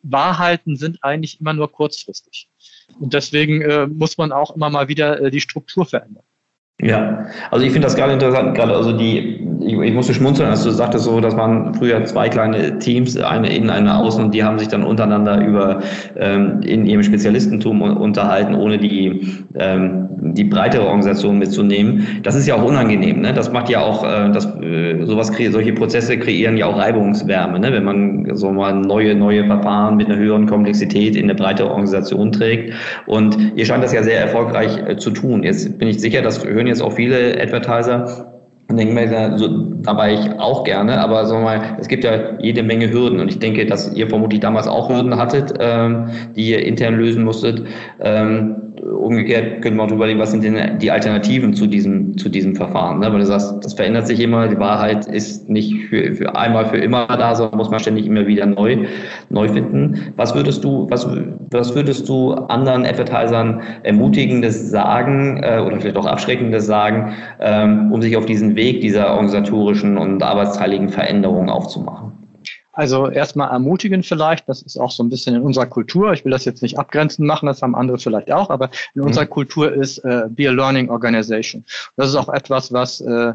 Wahrheiten 0.03 0.77
sind 0.77 1.03
eigentlich 1.03 1.41
immer 1.41 1.53
nur 1.53 1.71
kurzfristig. 1.71 2.49
Und 3.01 3.15
deswegen 3.15 3.63
äh, 3.63 3.87
muss 3.87 4.19
man 4.19 4.33
auch 4.33 4.55
immer 4.55 4.71
mal 4.71 4.89
wieder 4.89 5.21
äh, 5.21 5.31
die 5.31 5.41
Struktur 5.41 5.87
verändern. 5.87 6.25
Ja, 6.81 7.27
also 7.53 7.65
ich 7.65 7.71
finde 7.71 7.87
das 7.87 7.95
gerade 7.95 8.15
interessant, 8.15 8.57
gerade 8.57 8.75
also 8.75 8.91
die, 8.91 9.41
ich, 9.61 9.79
ich 9.79 9.95
musste 9.95 10.13
schmunzeln, 10.13 10.51
als 10.51 10.65
du 10.65 10.71
sagtest 10.71 11.05
so, 11.05 11.21
dass 11.21 11.37
man 11.37 11.73
früher 11.75 12.05
zwei 12.05 12.29
kleine 12.29 12.81
Teams, 12.81 13.17
eine 13.17 13.55
innen, 13.55 13.71
eine 13.71 13.97
außen, 13.97 14.25
und 14.25 14.35
die 14.35 14.43
haben 14.43 14.59
sich 14.59 14.67
dann 14.67 14.83
untereinander 14.83 15.41
über 15.41 15.81
ähm, 16.17 16.61
in 16.63 16.85
ihrem 16.85 17.05
Spezialistentum 17.05 17.81
unterhalten, 17.81 18.57
ohne 18.57 18.79
die 18.79 19.45
ähm, 19.55 20.09
die 20.33 20.45
breitere 20.45 20.85
Organisation 20.85 21.39
mitzunehmen. 21.39 22.07
Das 22.23 22.35
ist 22.35 22.47
ja 22.47 22.55
auch 22.55 22.65
unangenehm, 22.65 23.21
ne? 23.21 23.33
Das 23.33 23.53
macht 23.53 23.69
ja 23.69 23.81
auch, 23.81 24.05
äh, 24.05 24.31
das 24.33 24.47
äh, 24.61 25.05
sowas 25.05 25.31
solche 25.51 25.73
Prozesse 25.73 26.19
kreieren 26.19 26.57
ja 26.57 26.67
auch 26.67 26.79
Reibungswärme, 26.79 27.61
ne? 27.61 27.73
Wenn 27.73 27.85
man 27.85 28.35
so 28.35 28.51
mal 28.51 28.75
neue 28.75 29.15
neue 29.15 29.45
Verfahren 29.47 29.97
mit 29.97 30.07
einer 30.07 30.17
höheren 30.17 30.47
Komplexität 30.47 31.15
in 31.15 31.25
eine 31.25 31.35
breitere 31.35 31.69
Organisation 31.69 32.33
trägt. 32.33 32.73
Und 33.07 33.37
ihr 33.55 33.65
scheint 33.65 33.85
das 33.85 33.93
ja 33.93 34.03
sehr 34.03 34.19
erfolgreich 34.19 34.79
äh, 34.87 34.97
zu 34.97 35.11
tun. 35.11 35.43
Jetzt 35.43 35.79
bin 35.79 35.89
ich 35.89 36.01
sicher, 36.01 36.23
dass 36.23 36.45
hören 36.45 36.64
jetzt 36.67 36.83
auch 36.83 36.93
viele 36.93 37.41
Advertiser 37.41 38.35
und 38.69 38.79
denke 38.79 38.95
mir, 38.95 39.39
so, 39.39 39.49
da 39.83 39.97
war 39.97 40.11
ich 40.11 40.31
auch 40.39 40.65
gerne, 40.65 40.99
aber 40.99 41.27
sagen 41.27 41.43
wir 41.43 41.59
mal, 41.59 41.77
es 41.79 41.89
gibt 41.89 42.05
ja 42.05 42.39
jede 42.41 42.63
Menge 42.63 42.91
Hürden 42.91 43.21
und 43.21 43.29
ich 43.29 43.39
denke, 43.39 43.67
dass 43.67 43.93
ihr 43.95 44.09
vermutlich 44.09 44.41
damals 44.41 44.67
auch 44.67 44.89
Hürden 44.89 45.17
hattet, 45.17 45.53
ähm, 45.61 46.09
die 46.35 46.51
ihr 46.51 46.65
intern 46.65 46.97
lösen 46.97 47.25
musstet. 47.25 47.63
Ähm, 48.01 48.57
umgekehrt 48.85 49.63
könnte 49.63 49.77
man 49.77 49.89
auch 49.89 49.93
überlegen, 49.93 50.19
was 50.19 50.31
sind 50.31 50.45
denn 50.45 50.79
die 50.79 50.91
Alternativen 50.91 51.55
zu 51.55 51.67
diesem, 51.67 52.17
zu 52.19 52.29
diesem 52.29 52.55
Verfahren? 52.55 53.01
Ne? 53.01 53.11
Weil 53.11 53.21
du 53.21 53.27
sagst, 53.27 53.55
das 53.63 53.75
verändert 53.75 54.07
sich 54.07 54.21
immer, 54.21 54.49
die 54.49 54.59
Wahrheit 54.59 55.07
ist 55.07 55.49
nicht 55.49 55.87
für, 55.87 56.15
für 56.15 56.37
einmal 56.37 56.67
für 56.67 56.77
immer 56.77 57.07
da, 57.07 57.35
sondern 57.35 57.59
muss 57.59 57.71
man 57.71 57.81
ständig 57.81 58.07
immer 58.07 58.27
wieder 58.27 58.47
neu, 58.47 58.87
neu 59.31 59.49
finden. 59.49 60.13
Was 60.17 60.35
würdest 60.35 60.65
du, 60.65 60.87
was, 60.91 61.09
was 61.51 61.75
würdest 61.75 62.09
du 62.09 62.33
anderen 62.33 62.85
Advertisern 62.85 63.63
ermutigendes 63.85 64.71
sagen 64.71 65.41
äh, 65.43 65.61
oder 65.65 65.81
vielleicht 65.81 65.97
auch 65.97 66.07
abschreckendes 66.07 66.67
sagen, 66.67 67.13
ähm, 67.41 67.93
um 67.93 68.03
sich 68.03 68.17
auf 68.17 68.27
diesen 68.27 68.57
Weg 68.57 68.81
dieser 68.81 69.11
organisatorischen 69.13 69.97
und 69.97 70.23
arbeitsteiligen 70.23 70.89
Veränderungen 70.89 71.49
aufzumachen? 71.49 72.24
Also 72.75 73.09
erstmal 73.09 73.51
ermutigen 73.51 74.03
vielleicht, 74.03 74.49
das 74.49 74.63
ist 74.63 74.77
auch 74.77 74.91
so 74.91 75.03
ein 75.03 75.09
bisschen 75.09 75.37
in 75.37 75.43
unserer 75.43 75.67
Kultur. 75.67 76.13
Ich 76.13 76.25
will 76.25 76.33
das 76.33 76.45
jetzt 76.45 76.61
nicht 76.61 76.79
abgrenzend 76.79 77.27
machen, 77.27 77.47
das 77.47 77.63
haben 77.63 77.77
andere 77.77 77.99
vielleicht 77.99 78.33
auch, 78.33 78.51
aber 78.51 78.71
in 78.95 79.01
mhm. 79.01 79.07
unserer 79.07 79.27
Kultur 79.27 79.73
ist 79.73 79.99
äh, 79.99 80.25
Be 80.29 80.49
a 80.49 80.53
Learning 80.53 80.91
Organization. 80.91 81.65
Das 81.97 82.09
ist 82.09 82.17
auch 82.17 82.29
etwas, 82.29 82.73
was 82.73 83.01
äh, 83.01 83.35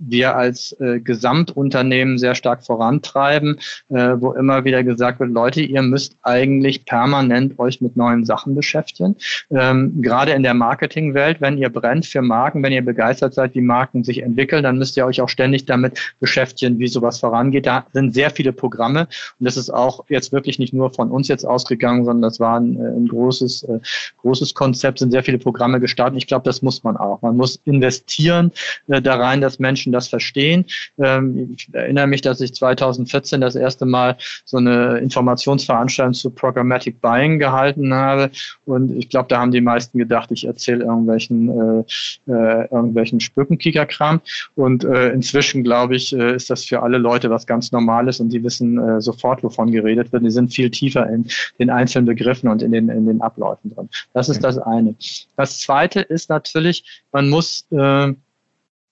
wir 0.00 0.36
als 0.36 0.72
äh, 0.80 1.00
Gesamtunternehmen 1.00 2.18
sehr 2.18 2.34
stark 2.34 2.64
vorantreiben, 2.64 3.58
äh, 3.90 4.16
wo 4.18 4.32
immer 4.32 4.64
wieder 4.64 4.82
gesagt 4.82 5.20
wird, 5.20 5.30
Leute, 5.30 5.60
ihr 5.60 5.82
müsst 5.82 6.16
eigentlich 6.22 6.84
permanent 6.84 7.58
euch 7.58 7.80
mit 7.80 7.96
neuen 7.96 8.24
Sachen 8.24 8.54
beschäftigen. 8.54 9.16
Ähm, 9.50 10.00
gerade 10.02 10.32
in 10.32 10.42
der 10.42 10.54
Marketingwelt, 10.54 11.40
wenn 11.40 11.58
ihr 11.58 11.68
brennt 11.68 12.06
für 12.06 12.22
Marken, 12.22 12.62
wenn 12.62 12.72
ihr 12.72 12.84
begeistert 12.84 13.34
seid, 13.34 13.54
wie 13.54 13.60
Marken 13.60 14.02
sich 14.02 14.22
entwickeln, 14.22 14.62
dann 14.62 14.78
müsst 14.78 14.96
ihr 14.96 15.06
euch 15.06 15.20
auch 15.20 15.28
ständig 15.28 15.66
damit 15.66 16.14
beschäftigen, 16.18 16.78
wie 16.78 16.88
sowas 16.88 17.20
vorangeht. 17.20 17.66
Da 17.66 17.86
sind 17.92 18.14
sehr 18.14 18.30
viele 18.30 18.52
Programme 18.52 19.00
und 19.38 19.44
das 19.46 19.56
ist 19.56 19.70
auch 19.70 20.04
jetzt 20.08 20.32
wirklich 20.32 20.58
nicht 20.58 20.72
nur 20.72 20.90
von 20.92 21.10
uns 21.10 21.28
jetzt 21.28 21.44
ausgegangen, 21.44 22.04
sondern 22.04 22.22
das 22.22 22.40
war 22.40 22.58
ein, 22.58 22.76
äh, 22.76 22.88
ein 22.88 23.08
großes, 23.08 23.64
äh, 23.64 23.80
großes 24.18 24.54
Konzept, 24.54 24.98
sind 24.98 25.10
sehr 25.10 25.22
viele 25.22 25.38
Programme 25.38 25.80
gestartet. 25.80 26.16
Ich 26.16 26.26
glaube, 26.26 26.44
das 26.44 26.62
muss 26.62 26.82
man 26.84 26.96
auch. 26.96 27.20
Man 27.22 27.36
muss 27.36 27.60
investieren 27.64 28.52
äh, 28.88 29.02
da 29.02 29.16
rein, 29.16 29.40
dass 29.40 29.58
Menschen 29.58 29.89
Menschen 29.90 29.92
das 29.92 30.08
verstehen. 30.08 30.64
Ähm, 30.98 31.54
ich 31.56 31.68
erinnere 31.72 32.06
mich, 32.06 32.22
dass 32.22 32.40
ich 32.40 32.54
2014 32.54 33.40
das 33.40 33.54
erste 33.54 33.86
Mal 33.86 34.16
so 34.44 34.56
eine 34.56 34.98
Informationsveranstaltung 34.98 36.14
zu 36.14 36.30
Programmatic 36.30 37.00
Buying 37.00 37.38
gehalten 37.38 37.92
habe. 37.92 38.30
Und 38.64 38.96
ich 38.96 39.08
glaube, 39.08 39.28
da 39.28 39.40
haben 39.40 39.50
die 39.50 39.60
meisten 39.60 39.98
gedacht, 39.98 40.30
ich 40.30 40.44
erzähle 40.46 40.84
irgendwelchen, 40.84 41.48
äh, 41.48 42.32
äh, 42.32 42.68
irgendwelchen 42.70 43.20
Spückenkickerkram. 43.20 44.20
Und 44.56 44.84
äh, 44.84 45.10
inzwischen, 45.10 45.62
glaube 45.64 45.96
ich, 45.96 46.12
äh, 46.12 46.34
ist 46.34 46.50
das 46.50 46.64
für 46.64 46.82
alle 46.82 46.98
Leute 46.98 47.30
was 47.30 47.46
ganz 47.46 47.72
Normales 47.72 48.20
und 48.20 48.30
die 48.30 48.42
wissen 48.42 48.78
äh, 48.78 49.00
sofort, 49.00 49.42
wovon 49.42 49.72
geredet 49.72 50.12
wird. 50.12 50.24
Die 50.24 50.30
sind 50.30 50.52
viel 50.52 50.70
tiefer 50.70 51.08
in 51.08 51.26
den 51.58 51.70
einzelnen 51.70 52.06
Begriffen 52.06 52.48
und 52.48 52.62
in 52.62 52.72
den, 52.72 52.88
in 52.88 53.06
den 53.06 53.20
Abläufen 53.20 53.74
drin. 53.74 53.88
Das 54.12 54.28
ist 54.28 54.42
das 54.42 54.58
eine. 54.58 54.94
Das 55.36 55.60
zweite 55.60 56.00
ist 56.00 56.28
natürlich, 56.28 57.02
man 57.12 57.28
muss 57.28 57.66
äh, 57.70 58.12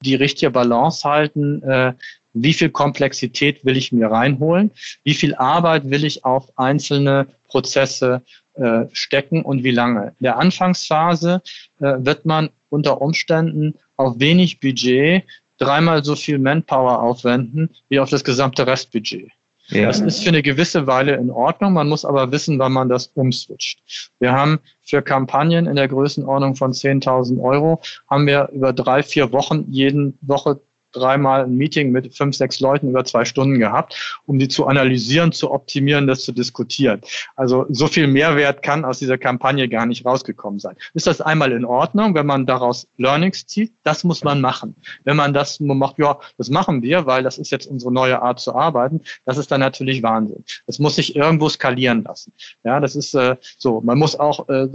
die 0.03 0.15
richtige 0.15 0.51
Balance 0.51 1.09
halten, 1.09 1.63
äh, 1.63 1.93
wie 2.35 2.53
viel 2.53 2.71
Komplexität 2.71 3.65
will 3.65 3.77
ich 3.77 3.93
mir 3.93 4.11
reinholen, 4.11 4.71
wie 5.05 5.15
viel 5.15 5.35
Arbeit 5.35 5.91
will 5.91 6.05
ich 6.05 6.25
auf 6.25 6.51
einzelne 6.57 7.27
Prozesse 7.49 8.23
äh, 8.55 8.85
stecken 8.93 9.43
und 9.43 9.65
wie 9.65 9.71
lange. 9.71 10.09
In 10.19 10.25
der 10.25 10.39
Anfangsphase 10.39 11.43
äh, 11.81 11.95
wird 11.99 12.27
man 12.27 12.51
unter 12.69 13.01
Umständen 13.01 13.75
auf 13.97 14.21
wenig 14.21 14.61
Budget 14.61 15.25
dreimal 15.59 16.05
so 16.05 16.15
viel 16.15 16.39
Manpower 16.39 17.03
aufwenden 17.03 17.71
wie 17.89 17.99
auf 17.99 18.11
das 18.11 18.23
gesamte 18.23 18.67
Restbudget. 18.67 19.31
Ja. 19.71 19.87
Das 19.87 20.01
ist 20.01 20.23
für 20.23 20.31
eine 20.31 20.43
gewisse 20.43 20.87
Weile 20.87 21.17
in 21.17 21.31
Ordnung. 21.31 21.75
Man 21.75 21.89
muss 21.89 22.05
aber 22.05 22.33
wissen, 22.33 22.59
wann 22.59 22.73
man 22.73 22.89
das 22.89 23.09
umswitcht. 23.15 23.81
Wir 24.19 24.33
haben 24.33 24.61
für 24.83 25.03
Kampagnen 25.03 25.67
in 25.67 25.77
der 25.77 25.89
Größenordnung 25.89 26.57
von 26.57 26.73
10.000 26.73 27.43
Euro 27.43 27.81
haben 28.09 28.27
wir 28.27 28.49
über 28.53 28.73
drei, 28.73 29.03
vier 29.03 29.33
Wochen 29.33 29.67
jeden 29.69 30.19
Woche 30.23 30.61
dreimal 30.99 31.45
ein 31.45 31.57
Meeting 31.57 31.91
mit 31.93 32.15
fünf, 32.15 32.37
sechs 32.37 32.61
Leuten 32.61 32.91
über 32.91 33.05
zwei 33.05 33.25
Stunden 33.25 33.59
gehabt, 33.59 34.21
um 34.27 34.39
die 34.39 34.49
zu 34.49 34.67
analysieren, 34.67 35.33
zu 35.33 35.51
optimieren, 35.51 36.07
das 36.07 36.23
zu 36.23 36.33
diskutieren. 36.33 37.01
Also 37.37 37.67
so 37.69 37.87
viel 37.87 38.07
Mehrwert 38.07 38.63
kann 38.63 38.85
aus 38.85 38.99
dieser 38.99 39.19
Kampagne 39.19 39.69
gar 39.69 39.87
nicht 39.87 40.05
rausgekommen 40.05 40.61
sein. 40.61 40.77
Ist 40.95 41.07
das 41.07 41.21
einmal 41.21 41.53
in 41.53 41.65
Ordnung, 41.65 42.15
wenn 42.15 42.27
man 42.27 42.47
daraus 42.47 42.89
Learnings 42.97 43.47
zieht? 43.47 43.73
Das 43.85 44.05
muss 44.05 44.25
man 44.25 44.41
machen. 44.41 44.75
Wenn 45.05 45.17
man 45.17 45.33
das 45.33 45.61
nur 45.61 45.75
macht, 45.75 45.99
ja, 45.99 46.19
das 46.37 46.51
machen 46.51 46.83
wir, 46.83 47.07
weil 47.07 47.23
das 47.23 47.39
ist 47.39 47.51
jetzt 47.51 47.67
unsere 47.67 47.93
neue 47.93 48.21
Art 48.21 48.41
zu 48.41 48.55
arbeiten, 48.55 49.01
das 49.25 49.39
ist 49.39 49.51
dann 49.51 49.61
natürlich 49.61 50.03
Wahnsinn. 50.03 50.45
Das 50.67 50.79
muss 50.79 50.97
sich 50.97 51.17
irgendwo 51.17 51.49
skalieren 51.49 52.05
lassen. 52.05 52.33
Ja, 52.65 52.81
das 52.81 52.97
ist 52.97 53.15
äh, 53.15 53.37
so. 53.59 53.81
Man 53.81 53.99
muss 53.99 54.19
auch 54.19 54.49
äh, 54.49 54.69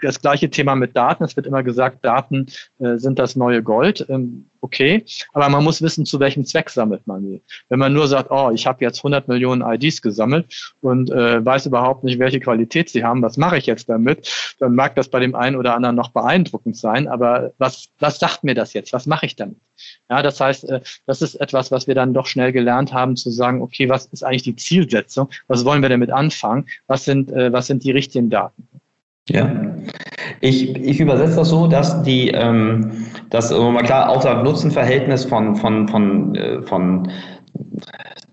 das 0.00 0.20
gleiche 0.20 0.50
Thema 0.50 0.74
mit 0.74 0.96
Daten. 0.96 1.24
Es 1.24 1.36
wird 1.36 1.46
immer 1.46 1.62
gesagt, 1.62 2.04
Daten 2.04 2.46
äh, 2.78 2.96
sind 2.96 3.18
das 3.18 3.36
neue 3.36 3.62
Gold. 3.62 4.06
Ähm, 4.08 4.50
okay, 4.60 5.04
aber 5.32 5.48
man 5.48 5.62
muss 5.62 5.82
wissen, 5.82 6.06
zu 6.06 6.18
welchem 6.20 6.44
Zweck 6.44 6.70
sammelt 6.70 7.06
man 7.06 7.22
die. 7.22 7.42
Wenn 7.68 7.78
man 7.78 7.92
nur 7.92 8.08
sagt, 8.08 8.30
oh, 8.30 8.50
ich 8.52 8.66
habe 8.66 8.84
jetzt 8.84 8.98
100 8.98 9.28
Millionen 9.28 9.62
IDs 9.62 10.02
gesammelt 10.02 10.74
und 10.80 11.10
äh, 11.10 11.44
weiß 11.44 11.66
überhaupt 11.66 12.02
nicht, 12.02 12.18
welche 12.18 12.40
Qualität 12.40 12.88
sie 12.88 13.04
haben, 13.04 13.22
was 13.22 13.36
mache 13.36 13.58
ich 13.58 13.66
jetzt 13.66 13.88
damit, 13.88 14.56
dann 14.58 14.74
mag 14.74 14.96
das 14.96 15.08
bei 15.08 15.20
dem 15.20 15.34
einen 15.34 15.56
oder 15.56 15.74
anderen 15.74 15.96
noch 15.96 16.10
beeindruckend 16.10 16.76
sein, 16.76 17.08
aber 17.08 17.52
was, 17.58 17.88
was 17.98 18.18
sagt 18.18 18.42
mir 18.42 18.54
das 18.54 18.72
jetzt? 18.72 18.92
Was 18.92 19.06
mache 19.06 19.26
ich 19.26 19.36
damit? 19.36 19.58
Ja, 20.08 20.22
das 20.22 20.40
heißt, 20.40 20.68
äh, 20.68 20.80
das 21.06 21.22
ist 21.22 21.34
etwas, 21.36 21.70
was 21.70 21.86
wir 21.86 21.94
dann 21.94 22.14
doch 22.14 22.26
schnell 22.26 22.52
gelernt 22.52 22.92
haben, 22.92 23.16
zu 23.16 23.30
sagen, 23.30 23.62
okay, 23.62 23.88
was 23.88 24.06
ist 24.06 24.24
eigentlich 24.24 24.44
die 24.44 24.56
Zielsetzung? 24.56 25.28
Was 25.46 25.64
wollen 25.64 25.82
wir 25.82 25.88
damit 25.88 26.10
anfangen? 26.10 26.66
Was 26.86 27.04
sind, 27.04 27.30
äh, 27.30 27.52
was 27.52 27.66
sind 27.66 27.84
die 27.84 27.90
richtigen 27.90 28.30
Daten? 28.30 28.68
Ja, 29.28 29.73
ich, 30.40 30.74
ich 30.74 31.00
übersetze 31.00 31.36
das 31.36 31.48
so, 31.48 31.66
dass 31.66 32.02
die, 32.02 32.30
ähm, 32.30 33.06
das 33.30 33.50
mal 33.70 33.82
klar, 33.82 34.08
außer 34.10 34.42
Nutzenverhältnis 34.42 35.24
von, 35.24 35.56
von, 35.56 35.88
von, 35.88 36.34
äh, 36.34 36.62
von 36.62 37.10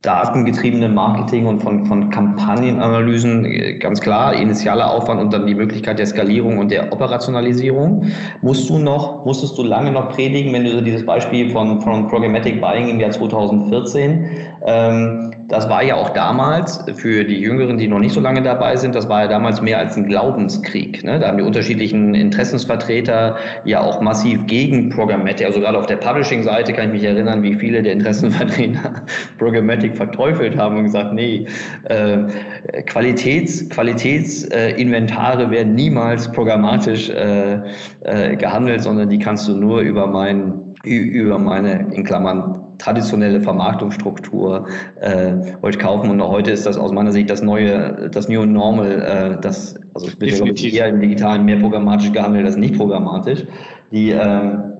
datengetriebenen 0.01 0.95
Marketing 0.95 1.45
und 1.45 1.61
von, 1.61 1.85
von 1.85 2.09
Kampagnenanalysen 2.09 3.45
äh, 3.45 3.77
ganz 3.77 4.01
klar, 4.01 4.33
initialer 4.33 4.89
Aufwand 4.89 5.21
und 5.21 5.31
dann 5.31 5.45
die 5.45 5.53
Möglichkeit 5.53 5.99
der 5.99 6.07
Skalierung 6.07 6.57
und 6.57 6.71
der 6.71 6.91
Operationalisierung. 6.91 8.07
Musst 8.41 8.67
du 8.69 8.79
noch, 8.79 9.23
musstest 9.25 9.57
du 9.59 9.63
lange 9.63 9.91
noch 9.91 10.09
predigen, 10.09 10.53
wenn 10.53 10.65
du 10.65 10.81
dieses 10.81 11.05
Beispiel 11.05 11.51
von, 11.51 11.81
von 11.81 12.07
Programmatic 12.07 12.59
Buying 12.59 12.89
im 12.89 12.99
Jahr 12.99 13.11
2014, 13.11 14.25
ähm, 14.65 15.33
das 15.51 15.67
war 15.67 15.83
ja 15.83 15.95
auch 15.95 16.09
damals, 16.11 16.83
für 16.95 17.25
die 17.25 17.35
Jüngeren, 17.35 17.77
die 17.77 17.87
noch 17.87 17.99
nicht 17.99 18.13
so 18.13 18.21
lange 18.21 18.41
dabei 18.41 18.77
sind, 18.77 18.95
das 18.95 19.09
war 19.09 19.23
ja 19.23 19.27
damals 19.27 19.61
mehr 19.61 19.79
als 19.79 19.97
ein 19.97 20.05
Glaubenskrieg. 20.05 21.03
Ne? 21.03 21.19
Da 21.19 21.27
haben 21.27 21.37
die 21.37 21.43
unterschiedlichen 21.43 22.15
Interessensvertreter 22.15 23.35
ja 23.65 23.81
auch 23.81 23.99
massiv 23.99 24.45
gegen 24.47 24.89
Programmatic, 24.89 25.45
also 25.45 25.59
gerade 25.59 25.77
auf 25.77 25.87
der 25.87 25.97
Publishing-Seite 25.97 26.71
kann 26.71 26.87
ich 26.87 26.93
mich 26.93 27.03
erinnern, 27.03 27.43
wie 27.43 27.53
viele 27.53 27.83
der 27.83 27.91
Interessenvertreter 27.91 29.03
Programmatic 29.37 29.90
verteufelt 29.95 30.57
haben 30.57 30.77
und 30.77 30.83
gesagt, 30.85 31.13
nee, 31.13 31.45
äh, 31.85 32.83
Qualitäts, 32.83 33.69
Qualitätsinventare 33.69 35.43
äh, 35.43 35.51
werden 35.51 35.75
niemals 35.75 36.31
programmatisch 36.31 37.09
äh, 37.09 37.59
äh, 38.01 38.35
gehandelt, 38.35 38.81
sondern 38.81 39.09
die 39.09 39.19
kannst 39.19 39.47
du 39.47 39.55
nur 39.55 39.81
über 39.81 40.07
mein 40.07 40.71
über 40.83 41.37
meine, 41.37 41.93
in 41.93 42.03
Klammern, 42.03 42.57
traditionelle 42.79 43.41
Vermarktungsstruktur 43.41 44.67
äh, 44.99 45.33
heute 45.61 45.77
kaufen. 45.77 46.09
Und 46.09 46.21
heute 46.21 46.51
ist 46.51 46.65
das 46.65 46.77
aus 46.77 46.91
meiner 46.91 47.11
Sicht 47.11 47.29
das 47.29 47.41
neue, 47.41 48.09
das 48.09 48.27
New 48.27 48.45
Normal, 48.45 49.01
äh, 49.37 49.41
das, 49.41 49.75
also 49.93 50.07
es 50.07 50.19
wird 50.19 50.31
Definitiv. 50.33 50.73
eher 50.73 50.87
im 50.87 50.99
Digitalen 50.99 51.45
mehr 51.45 51.57
programmatisch 51.57 52.11
gehandelt 52.11 52.45
als 52.45 52.57
nicht 52.57 52.75
programmatisch. 52.75 53.45
Die, 53.91 54.09
ähm, 54.09 54.19
äh, 54.19 54.70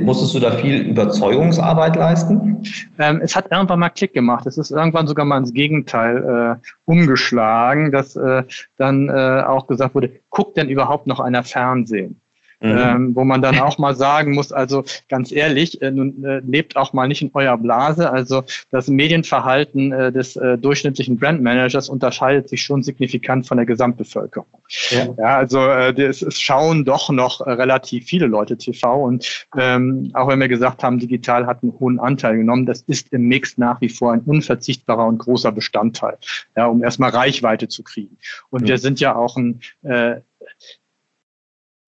musstest 0.00 0.34
du 0.34 0.40
da 0.40 0.52
viel 0.52 0.80
Überzeugungsarbeit 0.82 1.96
leisten? 1.96 2.62
Ähm, 2.98 3.20
es 3.22 3.34
hat 3.34 3.50
irgendwann 3.50 3.80
mal 3.80 3.88
Klick 3.90 4.12
gemacht. 4.12 4.46
Es 4.46 4.58
ist 4.58 4.70
irgendwann 4.70 5.06
sogar 5.06 5.24
mal 5.24 5.38
ins 5.38 5.52
Gegenteil 5.52 6.58
äh, 6.60 6.68
umgeschlagen, 6.84 7.92
dass 7.92 8.16
äh, 8.16 8.42
dann 8.76 9.08
äh, 9.08 9.42
auch 9.46 9.66
gesagt 9.66 9.94
wurde, 9.94 10.10
guckt 10.30 10.56
denn 10.56 10.68
überhaupt 10.68 11.06
noch 11.06 11.20
einer 11.20 11.42
Fernsehen? 11.42 12.20
Mhm. 12.60 12.76
Ähm, 12.76 13.14
wo 13.14 13.22
man 13.22 13.40
dann 13.40 13.60
auch 13.60 13.78
mal 13.78 13.94
sagen 13.94 14.34
muss, 14.34 14.50
also 14.50 14.82
ganz 15.08 15.30
ehrlich, 15.30 15.80
äh, 15.80 15.92
nun 15.92 16.24
äh, 16.24 16.40
lebt 16.40 16.76
auch 16.76 16.92
mal 16.92 17.06
nicht 17.06 17.22
in 17.22 17.30
eurer 17.32 17.56
Blase. 17.56 18.10
Also 18.10 18.42
das 18.70 18.88
Medienverhalten 18.88 19.92
äh, 19.92 20.10
des 20.10 20.34
äh, 20.34 20.58
durchschnittlichen 20.58 21.18
Brandmanagers 21.18 21.88
unterscheidet 21.88 22.48
sich 22.48 22.62
schon 22.62 22.82
signifikant 22.82 23.46
von 23.46 23.58
der 23.58 23.66
Gesamtbevölkerung. 23.66 24.48
Ja, 24.90 25.06
ja 25.16 25.36
also 25.36 25.60
äh, 25.60 26.02
es, 26.02 26.26
schauen 26.40 26.84
doch 26.84 27.10
noch 27.10 27.40
äh, 27.42 27.52
relativ 27.52 28.06
viele 28.06 28.26
Leute 28.26 28.58
TV 28.58 29.04
und 29.04 29.46
ähm, 29.56 30.10
auch 30.14 30.26
wenn 30.26 30.40
wir 30.40 30.48
gesagt 30.48 30.82
haben, 30.82 30.98
digital 30.98 31.46
hat 31.46 31.62
einen 31.62 31.78
hohen 31.78 32.00
Anteil 32.00 32.38
genommen, 32.38 32.66
das 32.66 32.82
ist 32.82 33.12
im 33.12 33.28
Mix 33.28 33.56
nach 33.56 33.80
wie 33.80 33.88
vor 33.88 34.12
ein 34.12 34.20
unverzichtbarer 34.20 35.06
und 35.06 35.18
großer 35.18 35.52
Bestandteil, 35.52 36.18
ja, 36.56 36.66
um 36.66 36.82
erstmal 36.82 37.10
Reichweite 37.10 37.68
zu 37.68 37.84
kriegen. 37.84 38.18
Und 38.50 38.62
ja. 38.62 38.70
wir 38.70 38.78
sind 38.78 38.98
ja 38.98 39.14
auch 39.14 39.36
ein 39.36 39.60
äh, 39.82 40.16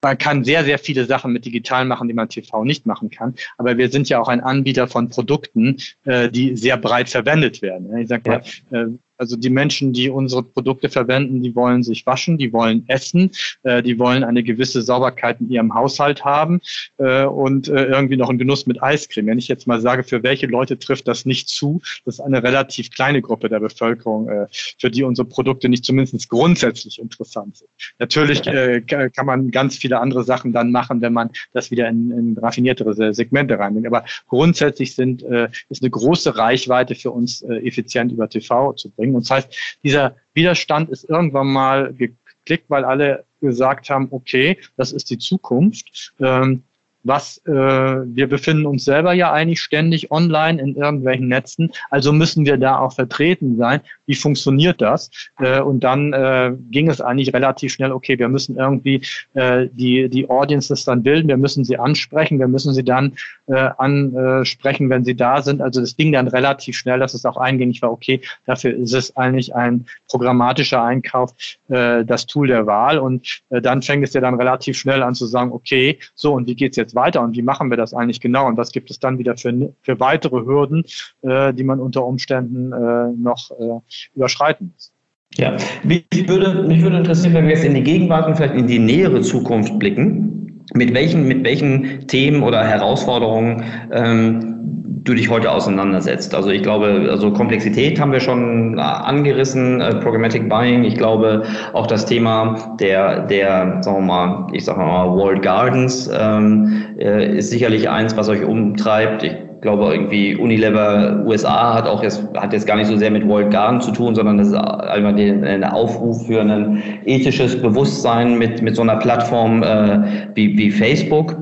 man 0.02 0.18
kann 0.18 0.44
sehr, 0.44 0.64
sehr 0.64 0.78
viele 0.78 1.04
Sachen 1.04 1.32
mit 1.32 1.44
digital 1.44 1.84
machen, 1.84 2.08
die 2.08 2.14
man 2.14 2.28
TV 2.28 2.64
nicht 2.64 2.86
machen 2.86 3.10
kann. 3.10 3.34
Aber 3.58 3.76
wir 3.76 3.90
sind 3.90 4.08
ja 4.08 4.20
auch 4.20 4.28
ein 4.28 4.40
Anbieter 4.40 4.88
von 4.88 5.08
Produkten, 5.08 5.76
äh, 6.04 6.30
die 6.30 6.56
sehr 6.56 6.76
breit 6.76 7.08
verwendet 7.08 7.62
werden. 7.62 7.96
Ich 7.98 8.08
sag 8.08 8.26
mal, 8.26 8.42
ja. 8.70 8.82
äh, 8.82 8.88
also 9.20 9.36
die 9.36 9.50
Menschen, 9.50 9.92
die 9.92 10.08
unsere 10.08 10.42
Produkte 10.42 10.88
verwenden, 10.88 11.42
die 11.42 11.54
wollen 11.54 11.82
sich 11.82 12.06
waschen, 12.06 12.38
die 12.38 12.52
wollen 12.52 12.84
essen, 12.88 13.30
äh, 13.62 13.82
die 13.82 13.98
wollen 13.98 14.24
eine 14.24 14.42
gewisse 14.42 14.80
Sauberkeit 14.80 15.40
in 15.40 15.50
ihrem 15.50 15.74
Haushalt 15.74 16.24
haben 16.24 16.60
äh, 16.96 17.24
und 17.24 17.68
äh, 17.68 17.84
irgendwie 17.84 18.16
noch 18.16 18.30
einen 18.30 18.38
Genuss 18.38 18.66
mit 18.66 18.82
Eiscreme. 18.82 19.26
Wenn 19.26 19.38
ich 19.38 19.48
jetzt 19.48 19.66
mal 19.66 19.80
sage, 19.80 20.04
für 20.04 20.22
welche 20.22 20.46
Leute 20.46 20.78
trifft 20.78 21.06
das 21.06 21.26
nicht 21.26 21.50
zu, 21.50 21.82
das 22.04 22.14
ist 22.14 22.20
eine 22.20 22.42
relativ 22.42 22.90
kleine 22.90 23.20
Gruppe 23.20 23.50
der 23.50 23.60
Bevölkerung, 23.60 24.28
äh, 24.28 24.46
für 24.78 24.90
die 24.90 25.02
unsere 25.02 25.28
Produkte 25.28 25.68
nicht 25.68 25.84
zumindest 25.84 26.28
grundsätzlich 26.30 26.98
interessant 26.98 27.58
sind. 27.58 27.70
Natürlich 27.98 28.46
äh, 28.46 28.80
kann 28.80 29.26
man 29.26 29.50
ganz 29.50 29.76
viele 29.76 30.00
andere 30.00 30.24
Sachen 30.24 30.52
dann 30.52 30.72
machen, 30.72 31.02
wenn 31.02 31.12
man 31.12 31.30
das 31.52 31.70
wieder 31.70 31.88
in, 31.88 32.10
in 32.10 32.38
raffiniertere 32.38 33.12
Segmente 33.12 33.58
reinbringt. 33.58 33.86
Aber 33.86 34.04
grundsätzlich 34.28 34.94
sind, 34.94 35.22
äh, 35.24 35.48
ist 35.68 35.82
eine 35.82 35.90
große 35.90 36.36
Reichweite 36.36 36.94
für 36.94 37.10
uns 37.10 37.42
äh, 37.42 37.56
effizient 37.66 38.12
über 38.12 38.28
TV 38.28 38.72
zu 38.72 38.90
bringen 38.90 39.09
bringen. 39.10 39.16
Und 39.16 39.28
das 39.28 39.36
heißt, 39.36 39.78
dieser 39.84 40.16
Widerstand 40.34 40.90
ist 40.90 41.08
irgendwann 41.08 41.48
mal 41.48 41.92
geklickt, 41.92 42.68
weil 42.68 42.84
alle 42.84 43.24
gesagt 43.40 43.90
haben, 43.90 44.08
okay, 44.10 44.58
das 44.76 44.92
ist 44.92 45.10
die 45.10 45.18
Zukunft. 45.18 46.12
Ähm, 46.20 46.62
was 47.02 47.38
äh, 47.46 47.50
wir 47.50 48.28
befinden 48.28 48.66
uns 48.66 48.84
selber 48.84 49.14
ja 49.14 49.32
eigentlich 49.32 49.62
ständig 49.62 50.10
online 50.10 50.60
in 50.60 50.76
irgendwelchen 50.76 51.28
Netzen, 51.28 51.72
also 51.88 52.12
müssen 52.12 52.44
wir 52.44 52.58
da 52.58 52.78
auch 52.78 52.92
vertreten 52.92 53.56
sein. 53.56 53.80
Wie 54.10 54.16
funktioniert 54.16 54.80
das? 54.80 55.08
Äh, 55.38 55.60
und 55.60 55.84
dann 55.84 56.12
äh, 56.12 56.52
ging 56.72 56.90
es 56.90 57.00
eigentlich 57.00 57.32
relativ 57.32 57.72
schnell, 57.72 57.92
okay, 57.92 58.18
wir 58.18 58.28
müssen 58.28 58.56
irgendwie 58.56 59.02
äh, 59.34 59.68
die, 59.70 60.08
die 60.08 60.28
Audiences 60.28 60.84
dann 60.84 61.04
bilden, 61.04 61.28
wir 61.28 61.36
müssen 61.36 61.64
sie 61.64 61.78
ansprechen, 61.78 62.40
wir 62.40 62.48
müssen 62.48 62.74
sie 62.74 62.82
dann 62.82 63.14
äh, 63.46 63.70
ansprechen, 63.76 64.90
wenn 64.90 65.04
sie 65.04 65.14
da 65.14 65.42
sind. 65.42 65.62
Also 65.62 65.80
das 65.80 65.96
ging 65.96 66.10
dann 66.10 66.26
relativ 66.26 66.76
schnell, 66.76 66.98
dass 66.98 67.14
es 67.14 67.24
auch 67.24 67.36
eingängig 67.36 67.82
war, 67.82 67.92
okay, 67.92 68.20
dafür 68.46 68.74
ist 68.74 68.94
es 68.94 69.16
eigentlich 69.16 69.54
ein 69.54 69.86
programmatischer 70.08 70.82
Einkauf 70.82 71.32
äh, 71.68 72.04
das 72.04 72.26
Tool 72.26 72.48
der 72.48 72.66
Wahl. 72.66 72.98
Und 72.98 73.42
äh, 73.50 73.60
dann 73.62 73.80
fängt 73.80 74.02
es 74.02 74.12
ja 74.12 74.20
dann 74.20 74.34
relativ 74.34 74.76
schnell 74.76 75.04
an 75.04 75.14
zu 75.14 75.26
sagen, 75.26 75.52
okay, 75.52 76.00
so 76.16 76.32
und 76.32 76.48
wie 76.48 76.56
geht's 76.56 76.76
jetzt 76.76 76.96
weiter 76.96 77.20
und 77.22 77.36
wie 77.36 77.42
machen 77.42 77.70
wir 77.70 77.76
das 77.76 77.94
eigentlich 77.94 78.20
genau? 78.20 78.48
Und 78.48 78.56
was 78.56 78.72
gibt 78.72 78.90
es 78.90 78.98
dann 78.98 79.18
wieder 79.18 79.36
für, 79.36 79.72
für 79.82 80.00
weitere 80.00 80.44
Hürden, 80.44 80.82
äh, 81.22 81.54
die 81.54 81.62
man 81.62 81.78
unter 81.78 82.04
Umständen 82.04 82.72
äh, 82.72 83.12
noch 83.16 83.52
äh, 83.52 83.80
überschreiten 84.14 84.72
muss? 84.72 84.92
Ja, 85.36 85.56
mich 85.84 86.04
würde, 86.26 86.64
mich 86.64 86.82
würde 86.82 86.98
interessieren, 86.98 87.34
wenn 87.34 87.44
wir 87.44 87.54
jetzt 87.54 87.64
in 87.64 87.74
die 87.74 87.82
Gegenwart 87.82 88.26
und 88.26 88.36
vielleicht 88.36 88.54
in 88.54 88.66
die 88.66 88.78
nähere 88.78 89.20
Zukunft 89.20 89.78
blicken. 89.78 90.26
Mit 90.74 90.94
welchen, 90.94 91.26
mit 91.26 91.44
welchen 91.44 92.06
Themen 92.06 92.42
oder 92.42 92.64
Herausforderungen 92.64 93.64
ähm, 93.92 94.60
du 95.04 95.14
dich 95.14 95.28
heute 95.28 95.50
auseinandersetzt. 95.50 96.34
Also 96.34 96.50
ich 96.50 96.62
glaube, 96.62 97.08
also 97.10 97.32
Komplexität 97.32 97.98
haben 98.00 98.12
wir 98.12 98.20
schon 98.20 98.78
angerissen, 98.78 99.80
äh, 99.80 99.94
Programmatic 99.96 100.48
Buying. 100.48 100.84
Ich 100.84 100.96
glaube 100.96 101.44
auch 101.72 101.86
das 101.86 102.06
Thema 102.06 102.76
der, 102.78 103.26
der, 103.26 103.78
sagen 103.82 103.98
wir 103.98 104.06
mal, 104.06 104.46
ich 104.52 104.64
sage 104.64 104.78
mal 104.78 105.16
Walled 105.16 105.42
Gardens 105.42 106.10
ähm, 106.12 106.84
äh, 106.98 107.38
ist 107.38 107.50
sicherlich 107.50 107.88
eins, 107.88 108.16
was 108.16 108.28
euch 108.28 108.44
umtreibt. 108.44 109.22
Ich 109.22 109.36
glaube 109.60 109.92
irgendwie 109.92 110.36
Unilever 110.36 111.22
USA 111.26 111.74
hat 111.74 111.86
auch 111.86 112.02
jetzt, 112.02 112.22
hat 112.36 112.52
jetzt 112.52 112.66
gar 112.66 112.76
nicht 112.76 112.86
so 112.86 112.96
sehr 112.96 113.10
mit 113.10 113.28
Walled 113.28 113.50
Garden 113.50 113.80
zu 113.80 113.92
tun, 113.92 114.14
sondern 114.14 114.38
das 114.38 114.48
ist 114.48 114.54
einmal 114.54 115.14
ein 115.14 115.64
Aufruf 115.64 116.26
für 116.26 116.40
ein 116.40 116.82
ethisches 117.04 117.60
Bewusstsein 117.60 118.38
mit, 118.38 118.62
mit 118.62 118.76
so 118.76 118.82
einer 118.82 118.96
Plattform 118.96 119.62
äh, 119.62 120.00
wie, 120.34 120.56
wie 120.56 120.70
Facebook 120.70 121.36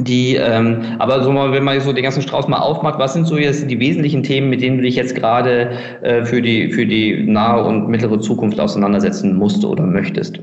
die, 0.00 0.36
ähm, 0.36 0.78
aber 1.00 1.24
so 1.24 1.32
mal, 1.32 1.50
wenn 1.52 1.64
man 1.64 1.80
so 1.80 1.92
den 1.92 2.04
ganzen 2.04 2.22
Strauß 2.22 2.46
mal 2.46 2.58
aufmacht, 2.58 3.00
was 3.00 3.14
sind 3.14 3.26
so 3.26 3.36
jetzt 3.36 3.68
die 3.68 3.80
wesentlichen 3.80 4.22
Themen, 4.22 4.48
mit 4.48 4.62
denen 4.62 4.76
du 4.76 4.84
dich 4.84 4.94
jetzt 4.94 5.16
gerade 5.16 5.72
äh, 6.02 6.24
für 6.24 6.40
die 6.40 6.70
für 6.70 6.86
die 6.86 7.24
nahe 7.24 7.64
und 7.64 7.88
mittlere 7.88 8.20
Zukunft 8.20 8.60
auseinandersetzen 8.60 9.36
musst 9.36 9.64
oder 9.64 9.84
möchtest? 9.84 10.40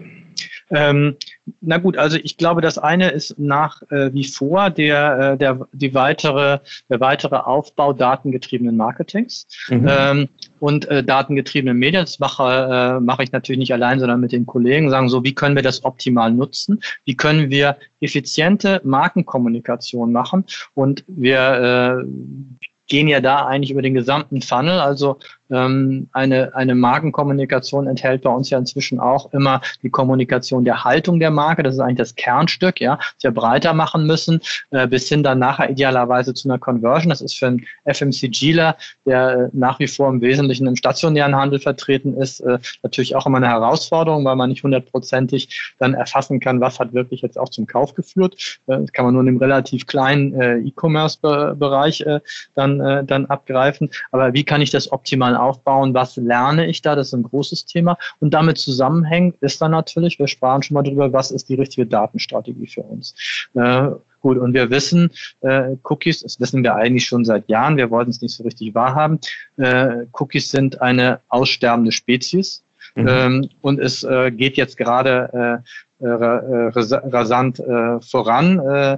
Ähm, 0.71 1.15
na 1.61 1.77
gut, 1.77 1.97
also 1.97 2.17
ich 2.17 2.37
glaube, 2.37 2.61
das 2.61 2.77
eine 2.77 3.09
ist 3.09 3.37
nach 3.37 3.81
äh, 3.91 4.11
wie 4.13 4.23
vor 4.23 4.69
der, 4.69 5.33
äh, 5.33 5.37
der, 5.37 5.67
die 5.73 5.93
weitere, 5.93 6.59
der 6.89 6.99
weitere 6.99 7.35
Aufbau 7.35 7.93
datengetriebenen 7.93 8.75
Marketings 8.75 9.47
mhm. 9.69 9.87
ähm, 9.87 10.29
und 10.59 10.87
äh, 10.87 11.03
datengetriebenen 11.03 11.77
Medien. 11.77 12.03
Das 12.03 12.19
mache, 12.19 12.97
äh, 12.97 12.99
mache 12.99 13.23
ich 13.23 13.31
natürlich 13.31 13.59
nicht 13.59 13.73
allein, 13.73 13.99
sondern 13.99 14.21
mit 14.21 14.31
den 14.31 14.45
Kollegen, 14.45 14.89
sagen 14.89 15.09
so, 15.09 15.23
wie 15.23 15.35
können 15.35 15.55
wir 15.55 15.63
das 15.63 15.85
optimal 15.85 16.31
nutzen? 16.31 16.81
Wie 17.05 17.15
können 17.15 17.51
wir 17.51 17.77
effiziente 17.99 18.81
Markenkommunikation 18.83 20.11
machen? 20.11 20.45
Und 20.73 21.03
wir 21.07 22.01
äh, 22.01 22.55
gehen 22.87 23.07
ja 23.07 23.19
da 23.19 23.45
eigentlich 23.45 23.71
über 23.71 23.81
den 23.81 23.93
gesamten 23.93 24.41
Funnel. 24.41 24.79
Also 24.79 25.19
ähm, 25.49 26.09
eine, 26.11 26.55
eine 26.55 26.75
Markenkommunikation 26.75 27.87
enthält 27.87 28.23
bei 28.23 28.29
uns 28.29 28.49
ja 28.49 28.57
inzwischen 28.57 28.99
auch 28.99 29.31
immer 29.33 29.61
die 29.83 29.89
Kommunikation 29.89 30.65
der 30.65 30.83
Haltung 30.83 31.19
der 31.19 31.31
Marke. 31.31 31.63
Das 31.63 31.75
ist 31.75 31.79
eigentlich 31.79 31.97
das 31.97 32.15
Kernstück, 32.15 32.81
ja, 32.81 32.95
das 32.95 33.23
wir 33.23 33.31
breiter 33.31 33.73
machen 33.73 34.05
müssen, 34.05 34.41
äh, 34.71 34.87
bis 34.87 35.07
hin 35.07 35.23
dann 35.23 35.39
nachher 35.39 35.69
idealerweise 35.69 36.33
zu 36.33 36.49
einer 36.49 36.59
Conversion. 36.59 37.09
Das 37.09 37.21
ist 37.21 37.37
für 37.37 37.47
einen 37.47 37.65
FMCGler, 37.85 38.77
der 39.05 39.31
äh, 39.31 39.49
nach 39.53 39.79
wie 39.79 39.87
vor 39.87 40.09
im 40.09 40.21
Wesentlichen 40.21 40.67
im 40.67 40.75
stationären 40.75 41.35
Handel 41.35 41.59
vertreten 41.59 42.15
ist, 42.15 42.39
äh, 42.41 42.59
natürlich 42.83 43.15
auch 43.15 43.25
immer 43.25 43.37
eine 43.37 43.47
Herausforderung, 43.47 44.25
weil 44.25 44.35
man 44.35 44.49
nicht 44.49 44.63
hundertprozentig 44.63 45.73
dann 45.79 45.93
erfassen 45.93 46.39
kann, 46.39 46.61
was 46.61 46.79
hat 46.79 46.93
wirklich 46.93 47.21
jetzt 47.21 47.37
auch 47.37 47.49
zum 47.49 47.67
Kauf 47.67 47.93
geführt. 47.93 48.59
Äh, 48.67 48.79
das 48.79 48.91
kann 48.91 49.05
man 49.05 49.13
nur 49.13 49.23
in 49.23 49.29
einem 49.29 49.37
relativ 49.37 49.85
kleinen 49.85 50.33
äh, 50.39 50.57
E-Commerce-Bereich 50.59 52.01
äh, 52.01 52.19
dann, 52.55 53.05
dann 53.07 53.25
abgreifen. 53.25 53.89
Aber 54.11 54.33
wie 54.33 54.43
kann 54.43 54.61
ich 54.61 54.69
das 54.69 54.91
optimal 54.91 55.34
aufbauen, 55.35 55.93
was 55.93 56.15
lerne 56.15 56.67
ich 56.67 56.81
da, 56.81 56.95
das 56.95 57.07
ist 57.07 57.13
ein 57.13 57.23
großes 57.23 57.65
Thema. 57.65 57.97
Und 58.19 58.33
damit 58.33 58.57
zusammenhängt 58.57 59.37
ist 59.41 59.61
dann 59.61 59.71
natürlich, 59.71 60.19
wir 60.19 60.27
sprachen 60.27 60.63
schon 60.63 60.75
mal 60.75 60.83
drüber, 60.83 61.13
was 61.13 61.31
ist 61.31 61.49
die 61.49 61.55
richtige 61.55 61.85
Datenstrategie 61.85 62.67
für 62.67 62.81
uns. 62.81 63.13
Äh, 63.53 63.89
Gut, 64.25 64.39
und 64.39 64.55
wir 64.55 64.71
wissen, 64.71 65.11
äh, 65.41 65.75
Cookies, 65.83 66.23
das 66.23 66.39
wissen 66.39 66.63
wir 66.63 66.73
eigentlich 66.73 67.05
schon 67.05 67.23
seit 67.25 67.47
Jahren, 67.47 67.77
wir 67.77 67.91
wollten 67.91 68.09
es 68.09 68.23
nicht 68.23 68.33
so 68.33 68.41
richtig 68.41 68.73
wahrhaben, 68.73 69.19
äh, 69.57 70.07
Cookies 70.13 70.49
sind 70.49 70.81
eine 70.81 71.19
aussterbende 71.27 71.91
Spezies. 71.91 72.63
Mhm. 72.95 73.07
Ähm, 73.07 73.49
und 73.61 73.79
es 73.79 74.03
äh, 74.03 74.31
geht 74.31 74.57
jetzt 74.57 74.77
gerade 74.77 75.61
äh, 76.01 76.07
äh, 76.07 76.71
rasant 76.73 77.59
äh, 77.59 78.01
voran, 78.01 78.59
äh, 78.59 78.97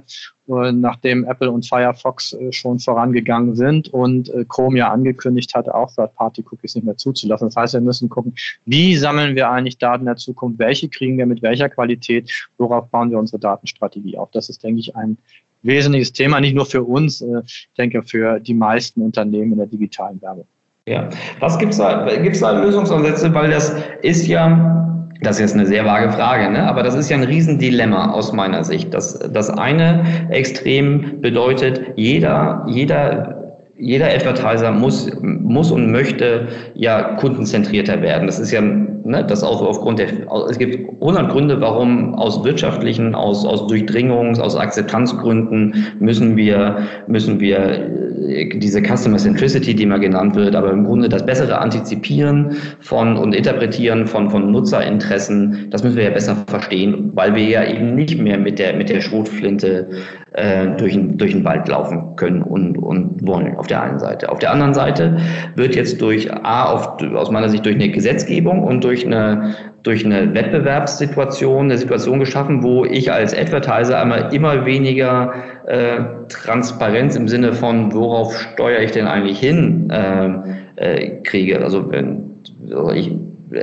nachdem 0.72 1.24
Apple 1.24 1.50
und 1.50 1.64
Firefox 1.64 2.32
äh, 2.32 2.52
schon 2.52 2.80
vorangegangen 2.80 3.54
sind 3.54 3.88
und 3.88 4.28
äh, 4.30 4.44
Chrome 4.48 4.78
ja 4.78 4.90
angekündigt 4.90 5.54
hat, 5.54 5.68
auch 5.68 5.94
Third-Party-Cookies 5.94 6.74
nicht 6.74 6.84
mehr 6.84 6.96
zuzulassen. 6.96 7.48
Das 7.48 7.56
heißt, 7.56 7.74
wir 7.74 7.80
müssen 7.82 8.08
gucken, 8.08 8.34
wie 8.64 8.96
sammeln 8.96 9.36
wir 9.36 9.48
eigentlich 9.48 9.78
Daten 9.78 10.06
der 10.06 10.16
Zukunft, 10.16 10.58
welche 10.58 10.88
kriegen 10.88 11.18
wir 11.18 11.26
mit 11.26 11.40
welcher 11.40 11.68
Qualität, 11.68 12.30
worauf 12.58 12.88
bauen 12.88 13.10
wir 13.10 13.18
unsere 13.18 13.38
Datenstrategie 13.38 14.18
auf. 14.18 14.30
Das 14.32 14.48
ist, 14.48 14.64
denke 14.64 14.80
ich, 14.80 14.96
ein 14.96 15.18
wesentliches 15.62 16.12
Thema, 16.12 16.40
nicht 16.40 16.56
nur 16.56 16.66
für 16.66 16.82
uns, 16.82 17.20
ich 17.44 17.68
denke 17.78 18.02
für 18.02 18.40
die 18.40 18.54
meisten 18.54 19.02
Unternehmen 19.02 19.52
in 19.52 19.58
der 19.58 19.66
digitalen 19.66 20.20
Werbung. 20.22 20.46
Ja, 20.86 21.10
was 21.40 21.58
gibt 21.58 21.72
es 21.72 21.78
da, 21.78 22.06
gibt's 22.16 22.40
da 22.40 22.52
Lösungsansätze, 22.52 23.34
weil 23.34 23.50
das 23.50 23.76
ist 24.02 24.26
ja, 24.26 24.77
das 25.20 25.36
ist 25.36 25.40
jetzt 25.40 25.54
eine 25.54 25.66
sehr 25.66 25.84
vage 25.84 26.12
Frage, 26.12 26.50
ne? 26.50 26.66
aber 26.66 26.82
das 26.82 26.94
ist 26.94 27.10
ja 27.10 27.16
ein 27.16 27.24
Riesendilemma 27.24 28.12
aus 28.12 28.32
meiner 28.32 28.62
Sicht. 28.64 28.94
Das, 28.94 29.18
das 29.18 29.50
eine 29.50 30.04
Extrem 30.30 31.20
bedeutet, 31.20 31.80
jeder, 31.96 32.64
jeder 32.68 33.38
jeder 33.78 34.06
Advertiser 34.06 34.72
muss, 34.72 35.10
muss 35.22 35.70
und 35.70 35.90
möchte 35.92 36.48
ja 36.74 37.14
kundenzentrierter 37.14 38.02
werden. 38.02 38.26
Das 38.26 38.40
ist 38.40 38.50
ja, 38.50 38.60
ne, 38.60 39.24
das 39.26 39.44
auch 39.44 39.62
aufgrund 39.62 40.00
der, 40.00 40.08
es 40.50 40.58
gibt 40.58 41.00
100 41.00 41.30
Gründe, 41.30 41.60
warum 41.60 42.14
aus 42.16 42.42
wirtschaftlichen, 42.42 43.14
aus, 43.14 43.46
aus 43.46 43.66
Durchdringungs-, 43.68 44.40
aus 44.40 44.56
Akzeptanzgründen 44.56 45.86
müssen 46.00 46.36
wir, 46.36 46.78
müssen 47.06 47.38
wir 47.38 48.07
diese 48.54 48.82
Customer 48.82 49.18
Centricity, 49.18 49.74
die 49.74 49.86
mal 49.86 50.00
genannt 50.00 50.34
wird, 50.34 50.54
aber 50.54 50.72
im 50.72 50.84
Grunde 50.84 51.08
das 51.08 51.24
bessere 51.24 51.58
Antizipieren 51.58 52.56
von 52.80 53.16
und 53.16 53.34
Interpretieren 53.34 54.06
von, 54.06 54.30
von 54.30 54.50
Nutzerinteressen, 54.50 55.68
das 55.70 55.82
müssen 55.82 55.96
wir 55.96 56.04
ja 56.04 56.10
besser 56.10 56.36
verstehen, 56.46 57.12
weil 57.14 57.34
wir 57.34 57.44
ja 57.44 57.64
eben 57.64 57.94
nicht 57.94 58.18
mehr 58.18 58.38
mit 58.38 58.58
der, 58.58 58.76
mit 58.76 58.88
der 58.88 59.00
Schrotflinte 59.00 59.88
äh, 60.32 60.68
durch, 60.76 60.98
durch 61.16 61.32
den 61.32 61.44
Wald 61.44 61.68
laufen 61.68 62.16
können 62.16 62.42
und, 62.42 62.76
und 62.76 63.26
wollen 63.26 63.56
auf 63.56 63.66
der 63.66 63.82
einen 63.82 63.98
Seite. 63.98 64.28
Auf 64.30 64.38
der 64.38 64.52
anderen 64.52 64.74
Seite 64.74 65.16
wird 65.56 65.74
jetzt 65.74 66.00
durch 66.00 66.32
A, 66.32 66.72
auf, 66.72 67.02
aus 67.14 67.30
meiner 67.30 67.48
Sicht 67.48 67.64
durch 67.64 67.76
eine 67.76 67.88
Gesetzgebung 67.88 68.62
und 68.62 68.84
durch 68.84 69.06
eine, 69.06 69.54
durch 69.82 70.04
eine 70.04 70.34
Wettbewerbssituation, 70.34 71.66
eine 71.66 71.78
Situation 71.78 72.20
geschaffen, 72.20 72.62
wo 72.62 72.84
ich 72.84 73.10
als 73.10 73.34
Advertiser 73.34 74.00
einmal 74.00 74.32
immer 74.34 74.66
weniger 74.66 75.32
äh, 75.66 76.00
Transparenz 76.28 77.16
im 77.16 77.28
Sinne 77.28 77.52
von, 77.52 77.92
worauf 77.94 78.38
steuere 78.38 78.82
ich 78.82 78.92
denn 78.92 79.06
eigentlich 79.06 79.38
hin, 79.38 79.88
äh, 79.90 80.28
äh, 80.76 81.22
kriege. 81.22 81.62
Also 81.62 81.90
wenn 81.90 82.28
also 82.70 82.90
ich 82.92 83.10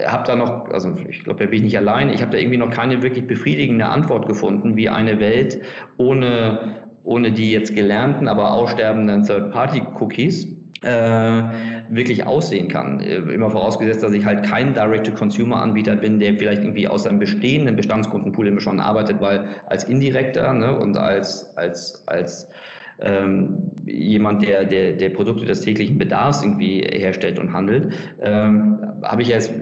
habe 0.05 0.23
da 0.25 0.35
noch, 0.35 0.69
also 0.69 0.93
ich 1.07 1.23
glaube, 1.23 1.43
da 1.43 1.49
bin 1.49 1.57
ich 1.57 1.63
nicht 1.63 1.77
allein, 1.77 2.09
ich 2.09 2.21
habe 2.21 2.31
da 2.31 2.37
irgendwie 2.37 2.57
noch 2.57 2.69
keine 2.69 3.01
wirklich 3.03 3.27
befriedigende 3.27 3.85
Antwort 3.85 4.27
gefunden, 4.27 4.75
wie 4.75 4.89
eine 4.89 5.19
Welt 5.19 5.61
ohne, 5.97 6.87
ohne 7.03 7.31
die 7.31 7.51
jetzt 7.51 7.75
gelernten, 7.75 8.27
aber 8.27 8.53
aussterbenden 8.53 9.23
Third-Party-Cookies 9.23 10.55
äh, 10.81 11.43
wirklich 11.89 12.25
aussehen 12.25 12.67
kann. 12.67 12.99
Äh, 12.99 13.17
immer 13.17 13.49
vorausgesetzt, 13.49 14.03
dass 14.03 14.13
ich 14.13 14.25
halt 14.25 14.45
kein 14.45 14.73
Direct-to-Consumer-Anbieter 14.73 15.95
bin, 15.95 16.19
der 16.19 16.35
vielleicht 16.35 16.63
irgendwie 16.63 16.87
aus 16.87 17.05
einem 17.07 17.19
bestehenden 17.19 17.75
Bestandskundenpool 17.75 18.47
immer 18.47 18.61
schon 18.61 18.79
arbeitet, 18.79 19.21
weil 19.21 19.47
als 19.67 19.83
indirekter 19.85 20.53
ne, 20.53 20.77
und 20.77 20.97
als, 20.97 21.55
als, 21.57 22.07
als 22.07 22.49
ähm, 22.99 23.71
jemand, 23.85 24.41
der, 24.43 24.65
der, 24.65 24.93
der 24.93 25.09
Produkte 25.09 25.45
des 25.45 25.61
täglichen 25.61 25.97
Bedarfs 25.97 26.43
irgendwie 26.43 26.81
herstellt 26.81 27.39
und 27.39 27.53
handelt, 27.53 27.93
ähm, 28.21 28.79
habe 29.03 29.21
ich 29.21 29.29
jetzt 29.29 29.53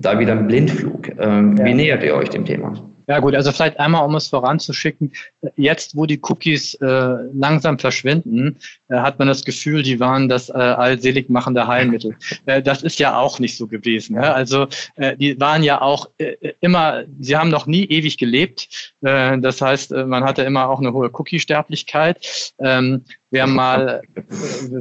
da 0.00 0.18
wieder 0.18 0.32
einen 0.32 0.46
Blindflug. 0.46 1.08
Ähm, 1.18 1.56
ja. 1.56 1.64
Wie 1.64 1.74
nähert 1.74 2.02
ihr 2.02 2.14
euch 2.14 2.28
dem 2.28 2.44
Thema? 2.44 2.74
Ja 3.08 3.20
gut, 3.20 3.34
also 3.34 3.52
vielleicht 3.52 3.78
einmal, 3.78 4.04
um 4.04 4.14
es 4.16 4.28
voranzuschicken, 4.28 5.12
jetzt 5.56 5.96
wo 5.96 6.06
die 6.06 6.20
Cookies 6.22 6.74
äh, 6.74 6.86
langsam 7.32 7.78
verschwinden, 7.78 8.58
äh, 8.88 8.96
hat 8.96 9.18
man 9.18 9.28
das 9.28 9.44
Gefühl, 9.44 9.82
die 9.82 10.00
waren 10.00 10.28
das 10.28 10.48
äh, 10.48 10.54
allselig 10.54 11.28
machende 11.28 11.66
Heilmittel. 11.66 12.16
Äh, 12.46 12.62
das 12.62 12.82
ist 12.82 12.98
ja 12.98 13.16
auch 13.16 13.38
nicht 13.38 13.56
so 13.56 13.68
gewesen. 13.68 14.16
Ja? 14.16 14.32
Also 14.32 14.66
äh, 14.96 15.16
die 15.16 15.38
waren 15.40 15.62
ja 15.62 15.82
auch 15.82 16.10
äh, 16.18 16.34
immer, 16.60 17.04
sie 17.20 17.36
haben 17.36 17.50
noch 17.50 17.66
nie 17.66 17.84
ewig 17.84 18.18
gelebt. 18.18 18.92
Äh, 19.02 19.38
das 19.38 19.60
heißt, 19.60 19.92
äh, 19.92 20.04
man 20.04 20.24
hatte 20.24 20.42
immer 20.42 20.68
auch 20.68 20.80
eine 20.80 20.92
hohe 20.92 21.10
Cookie-Sterblichkeit. 21.12 22.54
Ähm, 22.58 23.04
Wer 23.30 23.48
mal, 23.48 24.02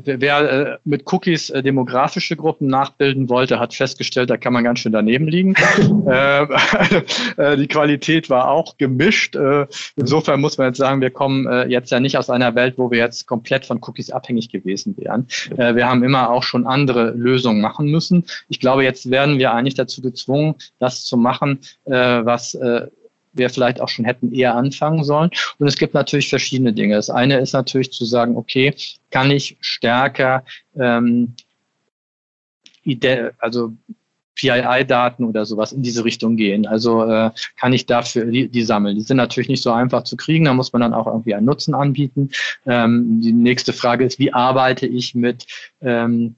wer 0.03 0.51
äh, 0.51 0.77
mit 0.83 1.11
Cookies 1.11 1.49
äh, 1.49 1.63
demografische 1.63 2.35
Gruppen 2.35 2.67
nachbilden 2.67 3.27
wollte, 3.27 3.59
hat 3.59 3.73
festgestellt, 3.73 4.29
da 4.29 4.37
kann 4.37 4.53
man 4.53 4.63
ganz 4.63 4.79
schön 4.79 4.91
daneben 4.91 5.27
liegen. 5.27 5.55
Äh, 7.37 7.57
die 7.57 7.67
Qualität 7.67 8.29
war 8.29 8.49
auch 8.49 8.77
gemischt. 8.77 9.35
insofern 9.95 10.39
muss 10.39 10.57
man 10.57 10.67
jetzt 10.67 10.77
sagen, 10.77 11.01
wir 11.01 11.09
kommen 11.09 11.69
jetzt 11.69 11.91
ja 11.91 11.99
nicht 11.99 12.17
aus 12.17 12.29
einer 12.29 12.55
Welt, 12.55 12.75
wo 12.77 12.91
wir 12.91 12.99
jetzt 12.99 13.25
komplett 13.27 13.65
von 13.65 13.79
Cookies 13.81 14.11
abhängig 14.11 14.49
gewesen 14.49 14.95
wären. 14.97 15.27
wir 15.49 15.87
haben 15.87 16.03
immer 16.03 16.29
auch 16.29 16.43
schon 16.43 16.67
andere 16.67 17.11
Lösungen 17.11 17.61
machen 17.61 17.87
müssen. 17.87 18.25
Ich 18.47 18.59
glaube, 18.59 18.83
jetzt 18.83 19.09
werden 19.09 19.39
wir 19.39 19.53
eigentlich 19.53 19.75
dazu 19.75 20.01
gezwungen, 20.01 20.55
das 20.79 21.03
zu 21.03 21.17
machen, 21.17 21.59
was 21.85 22.57
wir 23.35 23.49
vielleicht 23.49 23.81
auch 23.81 23.89
schon 23.89 24.05
hätten 24.05 24.31
eher 24.33 24.55
anfangen 24.55 25.03
sollen. 25.03 25.29
Und 25.59 25.67
es 25.67 25.77
gibt 25.77 25.93
natürlich 25.93 26.29
verschiedene 26.29 26.73
Dinge. 26.73 26.95
Das 26.95 27.09
eine 27.09 27.39
ist 27.39 27.53
natürlich 27.53 27.91
zu 27.91 28.05
sagen, 28.05 28.37
okay, 28.37 28.73
kann 29.11 29.31
ich 29.31 29.57
stärker 29.61 30.43
ähm, 30.77 31.35
also 33.39 33.73
PII-Daten 34.35 35.23
oder 35.23 35.45
sowas 35.45 35.71
in 35.71 35.81
diese 35.81 36.03
Richtung 36.03 36.35
gehen. 36.35 36.67
Also 36.67 37.03
äh, 37.05 37.31
kann 37.57 37.73
ich 37.73 37.85
dafür 37.85 38.25
die, 38.25 38.49
die 38.49 38.63
sammeln. 38.63 38.97
Die 38.97 39.01
sind 39.01 39.17
natürlich 39.17 39.49
nicht 39.49 39.63
so 39.63 39.71
einfach 39.71 40.03
zu 40.03 40.17
kriegen, 40.17 40.45
da 40.45 40.53
muss 40.53 40.73
man 40.73 40.81
dann 40.81 40.93
auch 40.93 41.07
irgendwie 41.07 41.33
einen 41.33 41.45
Nutzen 41.45 41.73
anbieten. 41.73 42.29
Ähm, 42.65 43.21
die 43.21 43.33
nächste 43.33 43.73
Frage 43.73 44.05
ist, 44.05 44.19
wie 44.19 44.33
arbeite 44.33 44.85
ich 44.85 45.15
mit 45.15 45.47
ähm, 45.81 46.35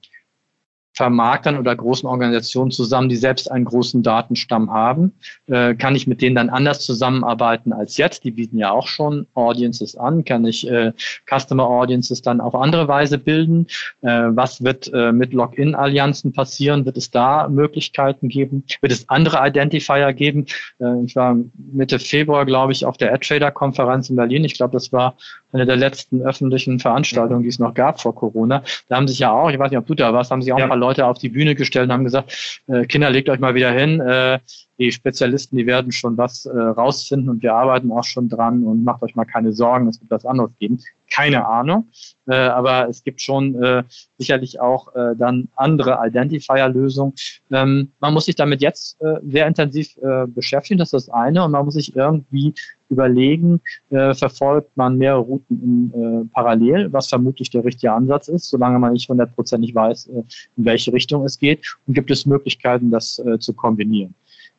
Vermarktern 0.98 1.56
oder 1.56 1.76
großen 1.76 2.08
Organisationen 2.08 2.72
zusammen, 2.72 3.08
die 3.08 3.14
selbst 3.14 3.48
einen 3.52 3.64
großen 3.64 4.02
Datenstamm 4.02 4.72
haben. 4.72 5.12
Äh, 5.46 5.76
kann 5.76 5.94
ich 5.94 6.08
mit 6.08 6.20
denen 6.20 6.34
dann 6.34 6.50
anders 6.50 6.80
zusammenarbeiten 6.80 7.72
als 7.72 7.98
jetzt? 7.98 8.24
Die 8.24 8.32
bieten 8.32 8.58
ja 8.58 8.72
auch 8.72 8.88
schon 8.88 9.28
Audiences 9.34 9.96
an. 9.96 10.24
Kann 10.24 10.44
ich 10.44 10.68
äh, 10.68 10.92
Customer 11.24 11.68
Audiences 11.68 12.20
dann 12.20 12.40
auf 12.40 12.56
andere 12.56 12.88
Weise 12.88 13.16
bilden? 13.16 13.68
Äh, 14.00 14.08
was 14.30 14.64
wird 14.64 14.90
äh, 14.92 15.12
mit 15.12 15.32
Login-Allianzen 15.32 16.32
passieren? 16.32 16.84
Wird 16.84 16.96
es 16.96 17.12
da 17.12 17.46
Möglichkeiten 17.46 18.28
geben? 18.28 18.64
Wird 18.80 18.90
es 18.90 19.08
andere 19.08 19.46
Identifier 19.46 20.12
geben? 20.12 20.46
Äh, 20.80 21.04
ich 21.04 21.14
war 21.14 21.36
Mitte 21.72 22.00
Februar, 22.00 22.44
glaube 22.44 22.72
ich, 22.72 22.84
auf 22.84 22.96
der 22.96 23.14
AdTrader-Konferenz 23.14 24.10
in 24.10 24.16
Berlin. 24.16 24.42
Ich 24.42 24.54
glaube, 24.54 24.72
das 24.72 24.92
war 24.92 25.14
eine 25.52 25.64
der 25.64 25.76
letzten 25.76 26.22
öffentlichen 26.22 26.80
Veranstaltungen, 26.80 27.44
die 27.44 27.48
es 27.48 27.60
noch 27.60 27.72
gab 27.72 28.00
vor 28.00 28.16
Corona. 28.16 28.64
Da 28.88 28.96
haben 28.96 29.06
sich 29.06 29.20
ja 29.20 29.30
auch, 29.30 29.48
ich 29.48 29.58
weiß 29.60 29.70
nicht, 29.70 29.78
ob 29.78 29.86
du 29.86 29.94
da 29.94 30.12
warst, 30.12 30.32
haben 30.32 30.42
sich 30.42 30.52
auch 30.52 30.58
ja. 30.58 30.64
ein 30.64 30.68
paar 30.68 30.76
Leute 30.76 30.87
auf 30.96 31.18
die 31.18 31.28
Bühne 31.28 31.54
gestellt 31.54 31.86
und 31.86 31.92
haben 31.92 32.04
gesagt, 32.04 32.60
äh, 32.66 32.84
Kinder, 32.86 33.10
legt 33.10 33.28
euch 33.28 33.38
mal 33.38 33.54
wieder 33.54 33.72
hin. 33.72 34.00
Äh, 34.00 34.38
die 34.78 34.92
Spezialisten, 34.92 35.56
die 35.56 35.66
werden 35.66 35.90
schon 35.90 36.16
was 36.16 36.46
äh, 36.46 36.56
rausfinden 36.56 37.28
und 37.28 37.42
wir 37.42 37.54
arbeiten 37.54 37.90
auch 37.90 38.04
schon 38.04 38.28
dran 38.28 38.62
und 38.62 38.84
macht 38.84 39.02
euch 39.02 39.16
mal 39.16 39.24
keine 39.24 39.52
Sorgen, 39.52 39.88
es 39.88 40.00
wird 40.00 40.10
was 40.10 40.24
anderes 40.24 40.52
geben. 40.58 40.80
Keine 41.10 41.46
Ahnung, 41.46 41.88
äh, 42.26 42.34
aber 42.34 42.88
es 42.88 43.02
gibt 43.02 43.20
schon 43.20 43.60
äh, 43.62 43.82
sicherlich 44.18 44.60
auch 44.60 44.94
äh, 44.94 45.16
dann 45.16 45.48
andere 45.56 45.98
Identifier-Lösungen. 46.06 47.14
Ähm, 47.50 47.90
man 47.98 48.14
muss 48.14 48.26
sich 48.26 48.36
damit 48.36 48.60
jetzt 48.62 49.00
äh, 49.00 49.16
sehr 49.28 49.46
intensiv 49.46 49.96
äh, 49.96 50.26
beschäftigen, 50.26 50.78
das 50.78 50.92
ist 50.92 51.08
das 51.08 51.14
eine, 51.14 51.44
und 51.44 51.50
man 51.50 51.64
muss 51.64 51.74
sich 51.74 51.96
irgendwie 51.96 52.54
überlegen, 52.88 53.60
äh, 53.90 54.14
verfolgt 54.14 54.76
man 54.76 54.96
mehrere 54.98 55.20
Routen 55.20 55.62
in, 55.62 56.02
äh, 56.02 56.24
parallel, 56.32 56.92
was 56.92 57.08
vermutlich 57.08 57.50
der 57.50 57.64
richtige 57.64 57.92
Ansatz 57.92 58.28
ist, 58.28 58.48
solange 58.50 58.78
man 58.78 58.92
nicht 58.92 59.08
hundertprozentig 59.08 59.74
weiß, 59.74 60.06
äh, 60.06 60.22
in 60.56 60.64
welche 60.64 60.92
Richtung 60.92 61.24
es 61.24 61.38
geht, 61.38 61.60
und 61.86 61.94
gibt 61.94 62.10
es 62.10 62.26
Möglichkeiten, 62.26 62.90
das 62.90 63.18
äh, 63.18 63.38
zu 63.38 63.52
kombinieren. 63.52 64.14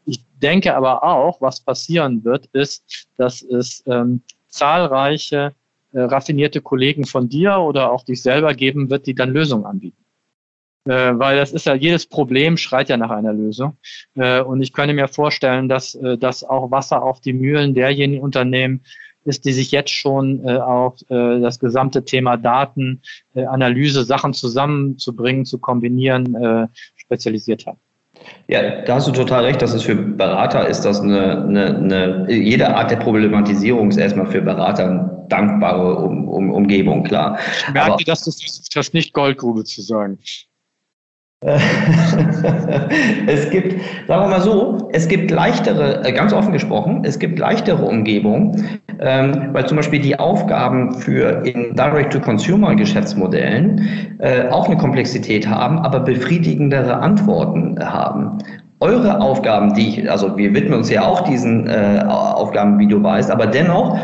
Ich 0.06 0.24
denke 0.42 0.76
aber 0.76 1.04
auch, 1.04 1.42
was 1.42 1.60
passieren 1.60 2.24
wird, 2.24 2.48
ist, 2.54 3.08
dass 3.18 3.42
es 3.42 3.84
ähm, 3.86 4.22
zahlreiche 4.48 5.54
äh, 5.92 6.02
raffinierte 6.02 6.62
Kollegen 6.62 7.06
von 7.06 7.30
dir 7.30 7.58
oder 7.60 7.92
auch 7.92 8.04
dich 8.04 8.22
selber 8.22 8.54
geben 8.54 8.90
wird, 8.90 9.06
die 9.06 9.16
dann 9.16 9.32
Lösungen 9.32 9.66
anbieten. 9.66 9.98
Äh, 10.90 11.20
weil 11.20 11.38
das 11.38 11.52
ist 11.52 11.68
ja, 11.68 11.76
jedes 11.76 12.08
Problem 12.08 12.58
schreit 12.58 12.90
ja 12.90 12.98
nach 12.98 13.12
einer 13.12 13.32
Lösung. 13.32 13.78
Äh, 14.16 14.42
und 14.42 14.64
ich 14.64 14.74
könnte 14.74 14.96
mir 14.96 15.08
vorstellen, 15.08 15.70
dass 15.70 15.94
äh, 15.94 16.18
das 16.18 16.44
auch 16.44 16.72
Wasser 16.72 17.04
auf 17.04 17.22
die 17.22 17.34
Mühlen 17.34 17.76
derjenigen 17.76 18.24
Unternehmen 18.24 18.82
ist, 19.24 19.46
die 19.46 19.54
sich 19.54 19.72
jetzt 19.72 19.92
schon 19.92 20.44
äh, 20.44 20.58
auf 20.58 20.96
äh, 21.10 21.40
das 21.42 21.60
gesamte 21.60 22.04
Thema 22.06 22.38
Daten, 22.38 23.02
äh, 23.36 23.46
Analyse, 23.46 24.04
Sachen 24.04 24.34
zusammenzubringen, 24.34 25.46
zu 25.46 25.60
kombinieren, 25.60 26.34
äh, 26.34 26.68
spezialisiert 26.96 27.68
haben. 27.68 27.78
Ja, 28.48 28.82
da 28.82 28.96
hast 28.96 29.08
du 29.08 29.12
total 29.12 29.46
recht. 29.46 29.62
Das 29.62 29.76
ist 29.76 29.84
für 29.84 29.96
Berater 29.96 30.68
ist 30.68 30.82
das 30.82 31.02
eine, 31.02 31.44
eine, 31.44 31.78
eine 31.78 32.34
jede 32.34 32.76
Art 32.76 32.90
der 32.90 32.98
Problematisierung 32.98 33.90
ist 33.90 33.98
erstmal 33.98 34.26
für 34.26 34.42
Berater 34.42 34.86
eine 34.86 35.26
dankbare 35.30 35.98
um, 35.98 36.28
um, 36.28 36.52
Umgebung, 36.52 37.04
klar. 37.04 37.38
Ich 37.68 37.74
merke, 37.74 37.92
Aber, 37.94 38.04
dass 38.04 38.24
das, 38.24 38.42
ist 38.44 38.94
nicht 38.96 39.14
Goldgrube 39.14 39.64
zu 39.64 39.84
sagen. 39.84 40.18
es 43.28 43.50
gibt, 43.50 43.82
sagen 44.08 44.24
wir 44.24 44.28
mal 44.28 44.42
so, 44.42 44.90
es 44.92 45.08
gibt 45.08 45.32
leichtere, 45.32 46.04
äh, 46.04 46.12
ganz 46.12 46.34
offen 46.34 46.52
gesprochen, 46.52 47.06
es 47.06 47.18
gibt 47.18 47.40
leichtere 47.40 47.82
Umgebungen, 47.82 48.82
ähm, 49.00 49.48
weil 49.54 49.66
zum 49.66 49.78
Beispiel 49.78 50.02
die 50.02 50.20
Aufgaben 50.20 50.96
für 50.96 51.46
in 51.46 51.76
Direct-to-Consumer-Geschäftsmodellen 51.76 54.18
äh, 54.20 54.50
auch 54.50 54.68
eine 54.68 54.76
Komplexität 54.76 55.48
haben, 55.48 55.80
aber 55.80 56.02
befriedigendere 56.02 56.98
Antworten 56.98 57.80
haben 57.80 58.40
eure 58.82 59.20
Aufgaben, 59.20 59.74
die 59.74 59.90
ich, 59.90 60.10
also 60.10 60.38
wir 60.38 60.54
widmen 60.54 60.74
uns 60.74 60.90
ja 60.90 61.06
auch 61.06 61.22
diesen 61.22 61.68
äh, 61.68 62.02
Aufgaben, 62.08 62.80
wie 62.80 62.88
du 62.88 63.04
weißt, 63.04 63.30
aber 63.30 63.46
dennoch, 63.46 64.00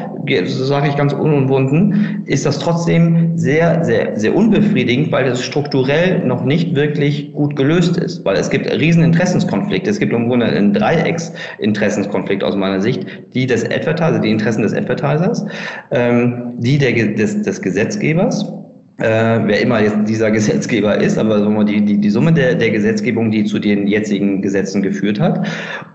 so 0.45 0.65
sage 0.65 0.89
ich 0.89 0.97
ganz 0.97 1.13
unumwunden, 1.13 2.23
ist 2.25 2.45
das 2.45 2.59
trotzdem 2.59 3.37
sehr, 3.37 3.85
sehr, 3.85 4.19
sehr 4.19 4.35
unbefriedigend, 4.35 5.13
weil 5.13 5.27
es 5.27 5.41
strukturell 5.43 6.25
noch 6.25 6.43
nicht 6.43 6.75
wirklich 6.75 7.31
gut 7.31 7.55
gelöst 7.55 7.95
ist, 7.97 8.25
weil 8.25 8.35
es 8.35 8.49
gibt 8.49 8.69
riesen 8.69 9.03
Interessenskonflikte. 9.03 9.89
Es 9.89 9.99
gibt 9.99 10.11
im 10.11 10.27
Grunde 10.27 10.47
einen 10.47 10.73
Dreiecks-Interessenskonflikt 10.73 12.43
aus 12.43 12.55
meiner 12.55 12.81
Sicht, 12.81 13.05
die 13.33 13.45
des 13.45 13.63
Advertiser, 13.63 14.19
die 14.19 14.31
Interessen 14.31 14.63
des 14.63 14.73
Advertisers, 14.73 15.45
ähm, 15.91 16.53
die 16.57 16.77
der, 16.77 16.91
des, 17.13 17.43
des 17.43 17.61
Gesetzgebers 17.61 18.51
äh, 18.97 19.39
wer 19.45 19.61
immer 19.61 19.81
jetzt 19.81 19.97
dieser 20.07 20.31
Gesetzgeber 20.35 20.97
ist, 20.97 21.17
aber 21.17 21.39
sagen 21.39 21.55
wir, 21.55 21.65
die, 21.65 21.83
die, 21.83 21.97
die 21.97 22.09
Summe 22.09 22.31
der, 22.31 22.55
der 22.55 22.71
Gesetzgebung, 22.71 23.31
die 23.31 23.43
zu 23.43 23.59
den 23.59 23.87
jetzigen 23.87 24.41
Gesetzen 24.41 24.81
geführt 24.81 25.19
hat, 25.19 25.45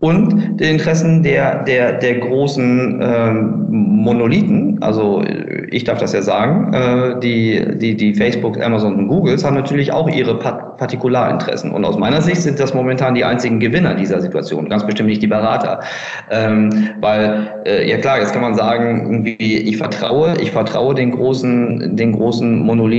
und 0.01 0.59
den 0.61 0.73
Interessen 0.73 1.23
der, 1.23 1.63
der, 1.65 1.95
der 1.95 2.19
großen 2.19 3.01
ähm, 3.03 3.67
Monolithen, 3.71 4.83
also 4.83 5.23
ich 5.71 5.85
darf 5.85 5.99
das 5.99 6.13
ja 6.13 6.23
sagen, 6.23 6.73
äh, 6.73 7.21
die, 7.21 7.79
die, 7.79 7.97
die 7.97 8.15
Facebook, 8.15 8.61
Amazon 8.61 8.97
und 8.97 9.09
Googles 9.09 9.45
haben 9.45 9.55
natürlich 9.55 9.93
auch 9.93 10.09
ihre 10.09 10.39
Partikularinteressen. 10.39 11.71
Und 11.71 11.85
aus 11.85 11.99
meiner 11.99 12.21
Sicht 12.21 12.43
sind 12.43 12.59
das 12.59 12.75
momentan 12.75 13.15
die 13.15 13.25
einzigen 13.25 13.61
Gewinner 13.61 13.95
dieser 13.95 14.21
Situation, 14.21 14.69
ganz 14.69 14.85
bestimmt 14.85 15.09
nicht 15.09 15.23
die 15.23 15.27
Berater. 15.27 15.81
Ähm, 16.31 16.71
weil, 17.01 17.49
äh, 17.67 17.89
ja 17.89 17.99
klar, 17.99 18.19
jetzt 18.19 18.33
kann 18.33 18.43
man 18.43 18.55
sagen, 18.55 19.03
irgendwie, 19.03 19.37
ich 19.37 19.77
vertraue, 19.77 20.35
ich 20.41 20.51
vertraue 20.51 20.95
den 20.95 21.13
großen, 21.13 21.97
den 21.97 22.13
großen 22.13 22.59
Monolithen 22.59 22.90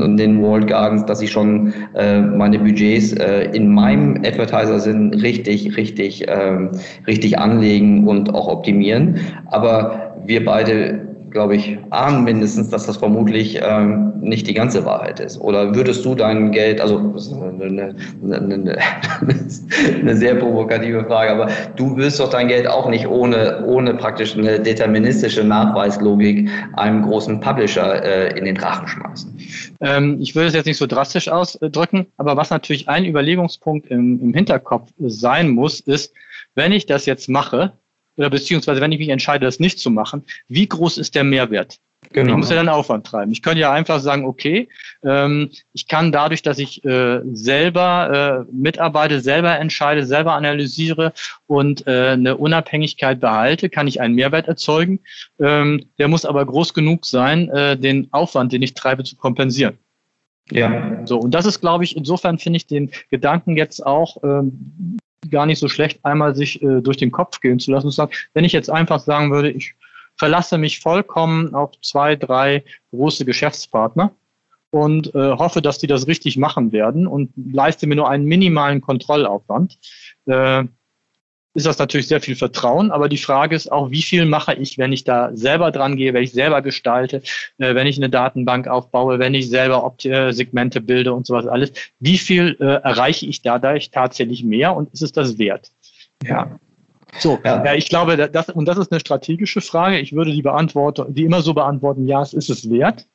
und 0.00 0.16
den 0.16 0.40
World 0.42 0.66
Gardens, 0.66 1.04
dass 1.06 1.20
ich 1.22 1.30
schon 1.30 1.72
äh, 1.94 2.20
meine 2.20 2.58
Budgets 2.58 3.12
äh, 3.12 3.50
in 3.52 3.68
meinem 3.68 4.16
Advertiser-Sinn 4.24 5.14
richtig, 5.14 5.76
richtig, 5.76 6.24
ähm, 6.28 6.70
richtig 7.06 7.38
anlegen 7.38 8.08
und 8.08 8.34
auch 8.34 8.48
optimieren. 8.48 9.20
Aber 9.46 10.16
wir 10.26 10.44
beide 10.44 11.13
glaube 11.34 11.56
ich, 11.56 11.76
ahnen 11.90 12.22
mindestens, 12.22 12.70
dass 12.70 12.86
das 12.86 12.96
vermutlich 12.96 13.60
ähm, 13.60 14.12
nicht 14.20 14.46
die 14.46 14.54
ganze 14.54 14.84
Wahrheit 14.84 15.18
ist. 15.18 15.38
Oder 15.40 15.74
würdest 15.74 16.04
du 16.04 16.14
dein 16.14 16.52
Geld, 16.52 16.80
also 16.80 16.96
eine, 16.96 17.94
eine, 18.22 18.78
eine, 20.00 20.16
sehr 20.16 20.36
provokative 20.36 21.04
Frage, 21.04 21.32
aber 21.32 21.50
du 21.74 21.96
wirst 21.96 22.20
doch 22.20 22.30
dein 22.30 22.46
Geld 22.46 22.68
auch 22.68 22.88
nicht 22.88 23.08
ohne, 23.08 23.64
ohne 23.66 23.94
praktisch 23.94 24.38
eine 24.38 24.60
deterministische 24.60 25.42
Nachweislogik 25.42 26.48
einem 26.74 27.02
großen 27.02 27.40
Publisher 27.40 28.02
äh, 28.04 28.38
in 28.38 28.44
den 28.44 28.56
Rachen 28.56 28.86
schmeißen. 28.86 29.36
Ähm, 29.80 30.18
ich 30.20 30.36
würde 30.36 30.48
es 30.48 30.54
jetzt 30.54 30.66
nicht 30.66 30.78
so 30.78 30.86
drastisch 30.86 31.28
ausdrücken, 31.28 32.06
aber 32.16 32.36
was 32.36 32.50
natürlich 32.50 32.88
ein 32.88 33.04
Überlegungspunkt 33.04 33.88
im, 33.88 34.20
im 34.20 34.32
Hinterkopf 34.32 34.88
sein 35.00 35.50
muss, 35.50 35.80
ist, 35.80 36.14
wenn 36.54 36.70
ich 36.70 36.86
das 36.86 37.06
jetzt 37.06 37.28
mache, 37.28 37.72
oder 38.16 38.30
beziehungsweise 38.30 38.80
wenn 38.80 38.92
ich 38.92 38.98
mich 38.98 39.08
entscheide, 39.08 39.44
das 39.44 39.60
nicht 39.60 39.78
zu 39.78 39.90
machen, 39.90 40.24
wie 40.48 40.68
groß 40.68 40.98
ist 40.98 41.14
der 41.14 41.24
Mehrwert? 41.24 41.78
Genau. 42.12 42.32
Ich 42.32 42.36
muss 42.36 42.50
ja 42.50 42.56
dann 42.56 42.68
Aufwand 42.68 43.06
treiben. 43.06 43.32
Ich 43.32 43.42
könnte 43.42 43.60
ja 43.60 43.72
einfach 43.72 44.00
sagen, 44.00 44.24
okay, 44.24 44.68
ähm, 45.02 45.50
ich 45.72 45.88
kann 45.88 46.12
dadurch, 46.12 46.42
dass 46.42 46.58
ich 46.58 46.84
äh, 46.84 47.20
selber 47.32 48.46
äh, 48.48 48.52
mitarbeite, 48.52 49.20
selber 49.20 49.58
entscheide, 49.58 50.06
selber 50.06 50.34
analysiere 50.34 51.12
und 51.46 51.86
äh, 51.86 52.10
eine 52.10 52.36
Unabhängigkeit 52.36 53.20
behalte, 53.20 53.68
kann 53.68 53.86
ich 53.86 54.00
einen 54.00 54.14
Mehrwert 54.14 54.48
erzeugen. 54.48 55.00
Ähm, 55.40 55.86
der 55.98 56.08
muss 56.08 56.24
aber 56.24 56.44
groß 56.44 56.74
genug 56.74 57.06
sein, 57.06 57.48
äh, 57.50 57.76
den 57.76 58.08
Aufwand, 58.12 58.52
den 58.52 58.62
ich 58.62 58.74
treibe, 58.74 59.04
zu 59.04 59.16
kompensieren. 59.16 59.78
Ja. 60.50 61.06
So, 61.06 61.18
und 61.18 61.32
das 61.32 61.46
ist, 61.46 61.60
glaube 61.60 61.84
ich, 61.84 61.96
insofern 61.96 62.38
finde 62.38 62.58
ich 62.58 62.66
den 62.66 62.90
Gedanken 63.10 63.56
jetzt 63.56 63.84
auch 63.84 64.22
ähm, 64.22 64.98
gar 65.30 65.46
nicht 65.46 65.58
so 65.58 65.68
schlecht, 65.68 66.04
einmal 66.04 66.34
sich 66.34 66.62
äh, 66.62 66.80
durch 66.80 66.96
den 66.96 67.10
Kopf 67.10 67.40
gehen 67.40 67.58
zu 67.58 67.70
lassen 67.70 67.86
und 67.86 67.92
sagen, 67.92 68.12
wenn 68.34 68.44
ich 68.44 68.52
jetzt 68.52 68.70
einfach 68.70 69.00
sagen 69.00 69.30
würde, 69.30 69.50
ich 69.50 69.74
verlasse 70.16 70.58
mich 70.58 70.80
vollkommen 70.80 71.54
auf 71.54 71.72
zwei, 71.80 72.16
drei 72.16 72.64
große 72.90 73.24
Geschäftspartner 73.24 74.12
und 74.70 75.14
äh, 75.14 75.32
hoffe, 75.32 75.62
dass 75.62 75.78
die 75.78 75.86
das 75.86 76.06
richtig 76.06 76.36
machen 76.36 76.72
werden 76.72 77.06
und 77.06 77.32
leiste 77.36 77.86
mir 77.86 77.96
nur 77.96 78.08
einen 78.08 78.24
minimalen 78.24 78.80
Kontrollaufwand. 78.80 79.78
Äh, 80.26 80.64
ist 81.54 81.66
das 81.66 81.78
natürlich 81.78 82.08
sehr 82.08 82.20
viel 82.20 82.34
Vertrauen, 82.34 82.90
aber 82.90 83.08
die 83.08 83.16
Frage 83.16 83.54
ist 83.54 83.70
auch, 83.70 83.90
wie 83.90 84.02
viel 84.02 84.26
mache 84.26 84.54
ich, 84.54 84.76
wenn 84.76 84.92
ich 84.92 85.04
da 85.04 85.30
selber 85.34 85.70
dran 85.70 85.96
gehe, 85.96 86.12
wenn 86.12 86.24
ich 86.24 86.32
selber 86.32 86.62
gestalte, 86.62 87.22
äh, 87.58 87.74
wenn 87.74 87.86
ich 87.86 87.96
eine 87.96 88.10
Datenbank 88.10 88.66
aufbaue, 88.66 89.20
wenn 89.20 89.34
ich 89.34 89.48
selber 89.48 89.84
Opt 89.84 90.04
äh, 90.04 90.32
Segmente 90.32 90.80
bilde 90.80 91.12
und 91.12 91.26
sowas 91.26 91.46
alles. 91.46 91.72
Wie 92.00 92.18
viel 92.18 92.56
äh, 92.60 92.64
erreiche 92.64 93.26
ich 93.26 93.42
dadurch 93.42 93.90
tatsächlich 93.92 94.42
mehr 94.42 94.74
und 94.74 94.92
ist 94.92 95.02
es 95.02 95.12
das 95.12 95.38
wert? 95.38 95.70
Ja. 96.24 96.58
So, 97.18 97.38
ja. 97.44 97.64
ja. 97.64 97.74
ich 97.74 97.88
glaube, 97.88 98.16
das, 98.16 98.48
und 98.48 98.66
das 98.66 98.76
ist 98.76 98.90
eine 98.90 98.98
strategische 98.98 99.60
Frage. 99.60 100.00
Ich 100.00 100.12
würde 100.12 100.32
die 100.32 100.42
beantworten, 100.42 101.14
die 101.14 101.24
immer 101.24 101.42
so 101.42 101.54
beantworten, 101.54 102.06
ja, 102.08 102.20
es 102.22 102.34
ist 102.34 102.50
es 102.50 102.68
wert 102.68 103.06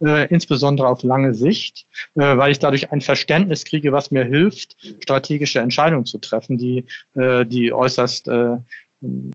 äh, 0.00 0.28
insbesondere 0.28 0.88
auf 0.88 1.02
lange 1.02 1.34
Sicht, 1.34 1.86
äh, 2.14 2.36
weil 2.36 2.52
ich 2.52 2.58
dadurch 2.58 2.92
ein 2.92 3.00
Verständnis 3.00 3.64
kriege, 3.64 3.92
was 3.92 4.10
mir 4.10 4.24
hilft, 4.24 4.76
strategische 5.00 5.60
Entscheidungen 5.60 6.06
zu 6.06 6.18
treffen, 6.18 6.58
die, 6.58 6.84
äh, 7.14 7.44
die 7.46 7.72
äußerst 7.72 8.28
äh, 8.28 8.58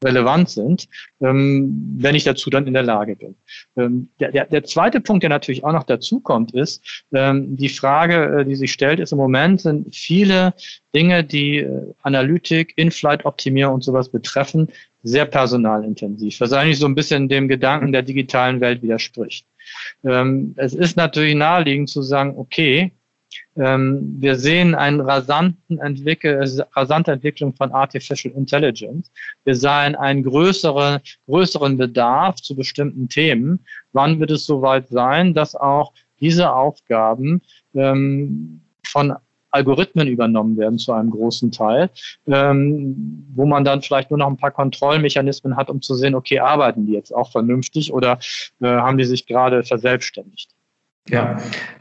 relevant 0.04 0.50
sind, 0.50 0.90
ähm, 1.22 1.96
wenn 1.98 2.16
ich 2.16 2.24
dazu 2.24 2.50
dann 2.50 2.68
in 2.68 2.74
der 2.74 2.84
Lage 2.84 3.16
bin. 3.16 3.36
Ähm, 3.78 4.10
der, 4.20 4.32
der, 4.32 4.46
der 4.46 4.64
zweite 4.64 5.00
Punkt, 5.00 5.24
der 5.24 5.30
natürlich 5.30 5.64
auch 5.64 5.72
noch 5.72 5.84
dazu 5.84 6.20
kommt, 6.20 6.54
ist, 6.54 7.04
ähm, 7.14 7.56
die 7.56 7.70
Frage, 7.70 8.40
äh, 8.40 8.46
die 8.46 8.56
sich 8.56 8.74
stellt, 8.74 9.00
ist 9.00 9.14
im 9.14 9.18
Moment 9.18 9.62
sind 9.62 9.96
viele 9.96 10.54
Dinge, 10.94 11.24
die 11.24 11.60
äh, 11.60 11.94
Analytik, 12.02 12.74
In-Flight-Optimierung 12.78 13.76
und 13.76 13.84
sowas 13.84 14.10
betreffen, 14.10 14.68
sehr 15.04 15.26
personalintensiv, 15.26 16.40
was 16.40 16.54
eigentlich 16.54 16.80
so 16.80 16.86
ein 16.86 16.96
bisschen 16.96 17.30
dem 17.30 17.48
Gedanken 17.48 17.92
der 17.92 18.04
digitalen 18.04 18.62
Welt 18.62 18.82
widerspricht. 18.82 19.46
Ähm, 20.04 20.54
es 20.58 20.74
ist 20.74 20.98
natürlich 20.98 21.36
naheliegend 21.36 21.90
zu 21.90 22.02
sagen, 22.02 22.34
okay, 22.38 22.92
ähm, 23.56 24.16
wir 24.20 24.36
sehen 24.36 24.76
eine 24.76 25.06
rasanten 25.06 25.80
Entwickel 25.80 26.44
rasante 26.76 27.12
Entwicklung 27.12 27.54
von 27.54 27.72
Artificial 27.72 28.34
Intelligence. 28.36 29.12
Wir 29.44 29.56
sehen 29.56 29.96
einen 29.96 30.24
größeren, 30.24 31.00
größeren 31.28 31.78
Bedarf 31.78 32.42
zu 32.42 32.56
bestimmten 32.56 33.10
Themen. 33.10 33.66
Wann 33.92 34.20
wird 34.20 34.32
es 34.32 34.46
soweit 34.46 34.88
sein, 34.90 35.34
dass 35.34 35.56
auch 35.56 35.94
diese 36.20 36.54
Aufgaben 36.54 37.42
ähm, 37.76 38.62
von 38.86 39.14
Algorithmen 39.54 40.08
übernommen 40.08 40.58
werden 40.58 40.80
zu 40.80 40.92
einem 40.94 41.12
großen 41.12 41.52
Teil, 41.52 41.90
ähm, 42.28 43.26
wo 43.36 43.46
man 43.46 43.64
dann 43.64 43.82
vielleicht 43.82 44.10
nur 44.10 44.18
noch 44.18 44.28
ein 44.28 44.38
paar 44.38 44.52
Kontrollmechanismen 44.52 45.56
hat, 45.56 45.70
um 45.70 45.82
zu 45.82 45.96
sehen, 45.96 46.16
okay, 46.16 46.40
arbeiten 46.40 46.86
die 46.86 46.94
jetzt 46.94 47.14
auch 47.14 47.32
vernünftig 47.32 47.94
oder 47.94 48.20
äh, 48.62 48.68
haben 48.68 48.98
die 48.98 49.06
sich 49.06 49.26
gerade 49.26 49.64
verselbstständigt? 49.64 50.50
Ja, 51.10 51.36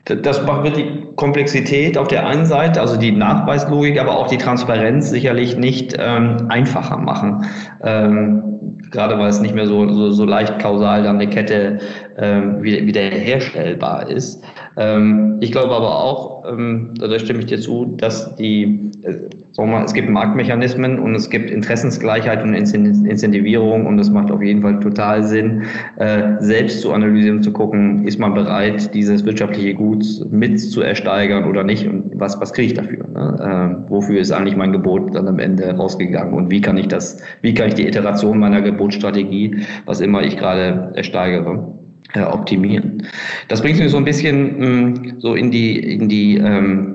das 0.05 0.45
wird 0.47 0.77
die 0.77 1.07
Komplexität 1.15 1.97
auf 1.97 2.09
der 2.09 2.27
einen 2.27 2.45
Seite, 2.45 2.81
also 2.81 2.97
die 2.97 3.13
Nachweislogik, 3.13 4.01
aber 4.01 4.17
auch 4.17 4.27
die 4.27 4.37
Transparenz 4.37 5.11
sicherlich 5.11 5.57
nicht 5.57 5.95
ähm, 5.97 6.49
einfacher 6.49 6.97
machen. 6.99 7.47
Ähm, 7.85 8.53
gerade 8.91 9.19
weil 9.19 9.29
es 9.29 9.41
nicht 9.41 9.55
mehr 9.55 9.67
so, 9.67 9.89
so, 9.93 10.11
so 10.11 10.25
leicht 10.25 10.59
kausal 10.59 11.05
dann 11.05 11.21
eine 11.21 11.31
Kette 11.31 11.79
ähm, 12.19 12.63
wieder, 12.63 12.85
wieder 12.87 13.01
herstellbar 13.01 14.09
ist. 14.09 14.45
Ähm, 14.77 15.39
ich 15.41 15.53
glaube 15.53 15.75
aber 15.75 16.03
auch, 16.03 16.45
ähm, 16.51 16.95
da 16.99 17.19
stimme 17.19 17.41
ich 17.41 17.47
dir 17.47 17.61
zu, 17.61 17.95
dass 17.97 18.35
die, 18.37 18.91
äh, 19.03 19.13
sagen 19.53 19.71
wir 19.71 19.79
mal, 19.79 19.85
es 19.85 19.93
gibt 19.93 20.09
Marktmechanismen 20.09 20.99
und 20.99 21.15
es 21.15 21.29
gibt 21.31 21.51
Interessensgleichheit 21.51 22.43
und 22.43 22.55
Incentivierung 22.55 23.87
und 23.87 23.99
es 23.99 24.11
macht 24.11 24.31
auf 24.31 24.43
jeden 24.43 24.63
Fall 24.63 24.81
total 24.81 25.25
Sinn, 25.25 25.63
äh, 25.97 26.35
selbst 26.41 26.81
zu 26.81 26.93
analysieren 26.93 27.43
zu 27.43 27.53
gucken, 27.53 28.07
ist 28.07 28.19
man 28.19 28.35
bereit, 28.35 28.95
dieses 28.95 29.25
wirtschaftliche 29.25 29.75
Gut 29.75 30.05
mit 30.31 30.61
zu 30.61 30.81
ersteigern 30.81 31.45
oder 31.45 31.65
nicht 31.65 31.87
und 31.87 32.13
was, 32.15 32.41
was 32.41 32.53
kriege 32.53 32.69
ich 32.69 32.75
dafür? 32.75 33.07
Ne? 33.09 33.83
Äh, 33.87 33.91
wofür 33.91 34.21
ist 34.21 34.33
eigentlich 34.33 34.57
mein 34.57 34.73
Gebot 34.73 35.15
dann 35.15 35.29
am 35.29 35.39
Ende 35.39 35.71
rausgegangen 35.75 36.35
und 36.35 36.51
wie 36.51 36.61
kann 36.61 36.77
ich 36.77 36.89
das, 36.89 37.23
wie 37.43 37.53
kann 37.53 37.69
ich 37.69 37.75
die 37.75 37.87
Iteration 37.87 38.39
meiner 38.39 38.63
Gebotsstrategie, 38.63 39.57
was 39.87 40.01
immer 40.01 40.23
ich 40.23 40.37
gerade 40.37 40.93
ersteigere, 40.95 41.82
äh, 42.15 42.23
optimieren. 42.23 43.07
Das 43.49 43.63
bringt 43.63 43.79
mich 43.79 43.91
so 43.91 43.97
ein 43.97 44.05
bisschen 44.05 44.59
mh, 44.59 44.67
mm, 44.67 45.21
so 45.21 45.35
in 45.35 45.51
die, 45.51 45.79
in 45.95 46.09
die 46.09 46.37
ähm, 46.37 46.93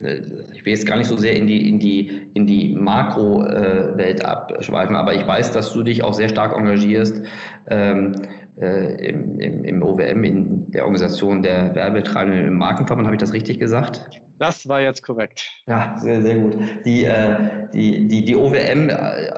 äh, 0.00 0.20
ich 0.54 0.64
will 0.64 0.72
jetzt 0.72 0.86
gar 0.86 0.96
nicht 0.96 1.08
so 1.08 1.16
sehr 1.16 1.36
in 1.36 1.46
die, 1.46 1.68
in 1.68 1.78
die, 1.78 2.28
in 2.34 2.46
die 2.46 2.74
Makro-Welt 2.74 4.24
abschweifen, 4.24 4.96
aber 4.96 5.14
ich 5.14 5.26
weiß, 5.26 5.52
dass 5.52 5.72
du 5.72 5.82
dich 5.82 6.02
auch 6.02 6.14
sehr 6.14 6.28
stark 6.28 6.56
engagierst 6.56 7.22
ähm, 7.68 8.12
äh, 8.60 9.08
im, 9.08 9.40
im, 9.40 9.64
im 9.64 9.82
OWM, 9.82 10.24
in 10.24 10.70
der 10.72 10.84
Organisation 10.84 11.42
der 11.42 11.74
Werbetreibenden 11.74 12.46
im 12.46 12.58
Markenverband. 12.58 13.06
Habe 13.06 13.16
ich 13.16 13.20
das 13.20 13.32
richtig 13.32 13.58
gesagt? 13.58 14.20
Das 14.38 14.68
war 14.68 14.80
jetzt 14.80 15.02
korrekt. 15.02 15.50
Ja, 15.66 15.96
sehr, 15.98 16.22
sehr 16.22 16.38
gut. 16.38 16.56
Die, 16.84 17.04
äh, 17.04 17.68
die, 17.72 18.06
die, 18.06 18.24
die 18.24 18.36
OWM, 18.36 18.88
äh, 18.88 19.30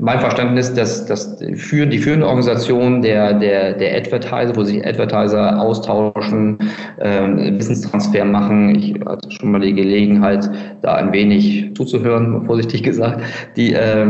mein 0.00 0.20
Verständnis, 0.20 0.72
dass, 0.72 1.06
dass 1.06 1.42
für 1.56 1.86
die 1.86 1.98
führende 1.98 2.26
Organisation 2.26 3.02
der, 3.02 3.34
der, 3.34 3.72
der 3.72 3.96
Advertiser, 3.96 4.54
wo 4.54 4.62
sich 4.62 4.86
Advertiser 4.86 5.60
austauschen, 5.60 6.58
äh, 6.98 7.58
Wissenstransfer 7.58 8.24
machen. 8.24 8.76
Ich 8.76 8.94
hatte 9.04 9.28
schon 9.32 9.50
mal 9.50 9.60
die 9.60 9.74
Gelegenheit, 9.74 10.48
da 10.82 10.94
ein 10.94 11.12
wenig 11.12 11.74
zuzuhören, 11.74 12.46
vorsichtig 12.46 12.84
gesagt. 12.84 13.22
Die, 13.56 13.72
äh, 13.72 14.06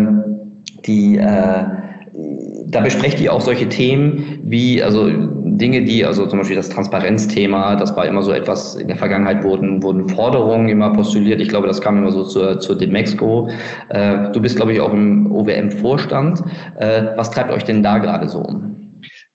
die 0.84 1.16
äh, 1.16 1.64
da 2.78 2.84
besprecht 2.84 3.20
ihr 3.20 3.32
auch 3.32 3.40
solche 3.40 3.68
Themen 3.68 4.38
wie, 4.44 4.80
also 4.80 5.10
Dinge, 5.10 5.82
die, 5.82 6.04
also 6.04 6.26
zum 6.26 6.38
Beispiel 6.38 6.54
das 6.54 6.68
Transparenzthema, 6.68 7.74
das 7.74 7.96
war 7.96 8.06
immer 8.06 8.22
so 8.22 8.30
etwas, 8.30 8.76
in 8.76 8.86
der 8.86 8.96
Vergangenheit 8.96 9.42
wurden, 9.42 9.82
wurden 9.82 10.08
Forderungen 10.08 10.68
immer 10.68 10.92
postuliert. 10.92 11.40
Ich 11.40 11.48
glaube, 11.48 11.66
das 11.66 11.80
kam 11.80 11.98
immer 11.98 12.12
so 12.12 12.22
zur, 12.22 12.60
zur 12.60 12.78
Demexco. 12.78 13.48
Äh, 13.88 14.30
du 14.30 14.40
bist, 14.40 14.54
glaube 14.54 14.74
ich, 14.74 14.80
auch 14.80 14.92
im 14.92 15.32
OWM-Vorstand. 15.32 16.44
Äh, 16.78 17.02
was 17.16 17.32
treibt 17.32 17.50
euch 17.50 17.64
denn 17.64 17.82
da 17.82 17.98
gerade 17.98 18.28
so 18.28 18.38
um? 18.38 18.77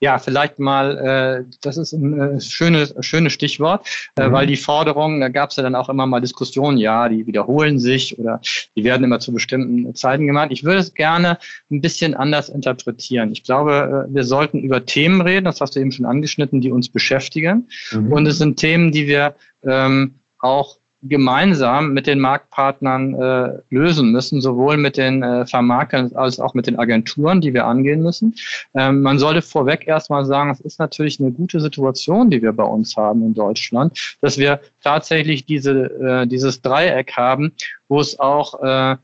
Ja, 0.04 0.18
vielleicht 0.18 0.58
mal, 0.58 0.98
äh, 0.98 1.54
das 1.62 1.78
ist 1.78 1.94
ein 1.94 2.20
äh, 2.20 2.38
schönes, 2.38 2.94
schönes 3.00 3.32
Stichwort, 3.32 3.88
äh, 4.16 4.28
mhm. 4.28 4.32
weil 4.32 4.46
die 4.46 4.58
Forderungen, 4.58 5.18
da 5.18 5.30
gab 5.30 5.48
es 5.48 5.56
ja 5.56 5.62
dann 5.62 5.74
auch 5.74 5.88
immer 5.88 6.04
mal 6.04 6.20
Diskussionen, 6.20 6.76
ja, 6.76 7.08
die 7.08 7.26
wiederholen 7.26 7.78
sich 7.78 8.18
oder 8.18 8.42
die 8.76 8.84
werden 8.84 9.02
immer 9.02 9.18
zu 9.18 9.32
bestimmten 9.32 9.94
Zeiten 9.94 10.26
gemacht. 10.26 10.48
Ich 10.50 10.62
würde 10.62 10.80
es 10.80 10.92
gerne 10.92 11.38
ein 11.70 11.80
bisschen 11.80 12.12
anders 12.12 12.50
interpretieren. 12.50 13.32
Ich 13.32 13.44
glaube, 13.44 14.06
äh, 14.10 14.14
wir 14.14 14.24
sollten 14.24 14.60
über 14.60 14.84
Themen 14.84 15.22
reden, 15.22 15.46
das 15.46 15.62
hast 15.62 15.74
du 15.74 15.80
eben 15.80 15.90
schon 15.90 16.04
angeschnitten, 16.04 16.60
die 16.60 16.70
uns 16.70 16.90
beschäftigen. 16.90 17.70
Mhm. 17.90 18.12
Und 18.12 18.26
es 18.26 18.36
sind 18.36 18.58
Themen, 18.58 18.92
die 18.92 19.06
wir 19.06 19.36
ähm, 19.62 20.16
auch 20.38 20.76
gemeinsam 21.04 21.92
mit 21.92 22.06
den 22.06 22.18
Marktpartnern 22.18 23.14
äh, 23.14 23.58
lösen 23.70 24.10
müssen, 24.10 24.40
sowohl 24.40 24.76
mit 24.76 24.96
den 24.96 25.22
äh, 25.22 25.46
Vermarktern 25.46 26.10
als 26.14 26.40
auch 26.40 26.54
mit 26.54 26.66
den 26.66 26.78
Agenturen, 26.78 27.40
die 27.40 27.52
wir 27.52 27.66
angehen 27.66 28.02
müssen. 28.02 28.34
Ähm, 28.74 29.02
man 29.02 29.18
sollte 29.18 29.42
vorweg 29.42 29.86
erstmal 29.86 30.24
sagen, 30.24 30.50
es 30.50 30.60
ist 30.60 30.78
natürlich 30.78 31.20
eine 31.20 31.30
gute 31.30 31.60
Situation, 31.60 32.30
die 32.30 32.42
wir 32.42 32.52
bei 32.52 32.64
uns 32.64 32.96
haben 32.96 33.22
in 33.22 33.34
Deutschland, 33.34 34.16
dass 34.20 34.38
wir 34.38 34.60
tatsächlich 34.82 35.44
diese, 35.44 35.72
äh, 36.00 36.26
dieses 36.26 36.62
Dreieck 36.62 37.12
haben, 37.12 37.52
wo 37.88 38.00
es 38.00 38.18
auch 38.18 38.62
äh, 38.62 38.96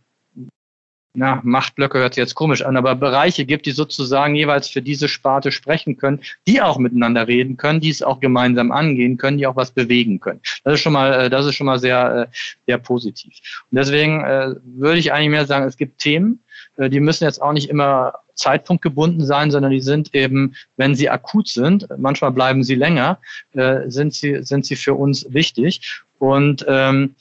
na, 1.12 1.40
Machtblöcke 1.42 1.98
hört 1.98 2.14
sich 2.14 2.22
jetzt 2.22 2.34
komisch 2.34 2.62
an, 2.62 2.76
aber 2.76 2.94
Bereiche 2.94 3.44
gibt, 3.44 3.66
die 3.66 3.72
sozusagen 3.72 4.36
jeweils 4.36 4.68
für 4.68 4.80
diese 4.80 5.08
Sparte 5.08 5.50
sprechen 5.50 5.96
können, 5.96 6.20
die 6.46 6.62
auch 6.62 6.78
miteinander 6.78 7.26
reden 7.26 7.56
können, 7.56 7.80
die 7.80 7.90
es 7.90 8.02
auch 8.02 8.20
gemeinsam 8.20 8.70
angehen 8.70 9.16
können, 9.16 9.38
die 9.38 9.46
auch 9.46 9.56
was 9.56 9.72
bewegen 9.72 10.20
können. 10.20 10.40
Das 10.62 10.74
ist 10.74 10.80
schon 10.80 10.92
mal, 10.92 11.12
äh, 11.12 11.30
das 11.30 11.46
ist 11.46 11.56
schon 11.56 11.66
mal 11.66 11.80
sehr, 11.80 12.28
äh, 12.30 12.36
sehr 12.66 12.78
positiv. 12.78 13.34
Und 13.70 13.76
deswegen 13.76 14.20
äh, 14.20 14.54
würde 14.62 15.00
ich 15.00 15.12
eigentlich 15.12 15.30
mehr 15.30 15.46
sagen, 15.46 15.66
es 15.66 15.76
gibt 15.76 15.98
Themen, 15.98 16.40
die 16.78 17.00
müssen 17.00 17.24
jetzt 17.24 17.42
auch 17.42 17.52
nicht 17.52 17.68
immer 17.68 18.14
zeitpunktgebunden 18.34 19.26
sein, 19.26 19.50
sondern 19.50 19.70
die 19.70 19.82
sind 19.82 20.14
eben, 20.14 20.54
wenn 20.78 20.94
sie 20.94 21.10
akut 21.10 21.48
sind, 21.48 21.86
manchmal 21.98 22.30
bleiben 22.30 22.62
sie 22.62 22.74
länger, 22.74 23.18
sind 23.52 24.14
sie, 24.14 24.42
sind 24.42 24.64
sie 24.64 24.76
für 24.76 24.94
uns 24.94 25.26
wichtig. 25.28 26.00
Und 26.18 26.64
ähm, 26.68 27.16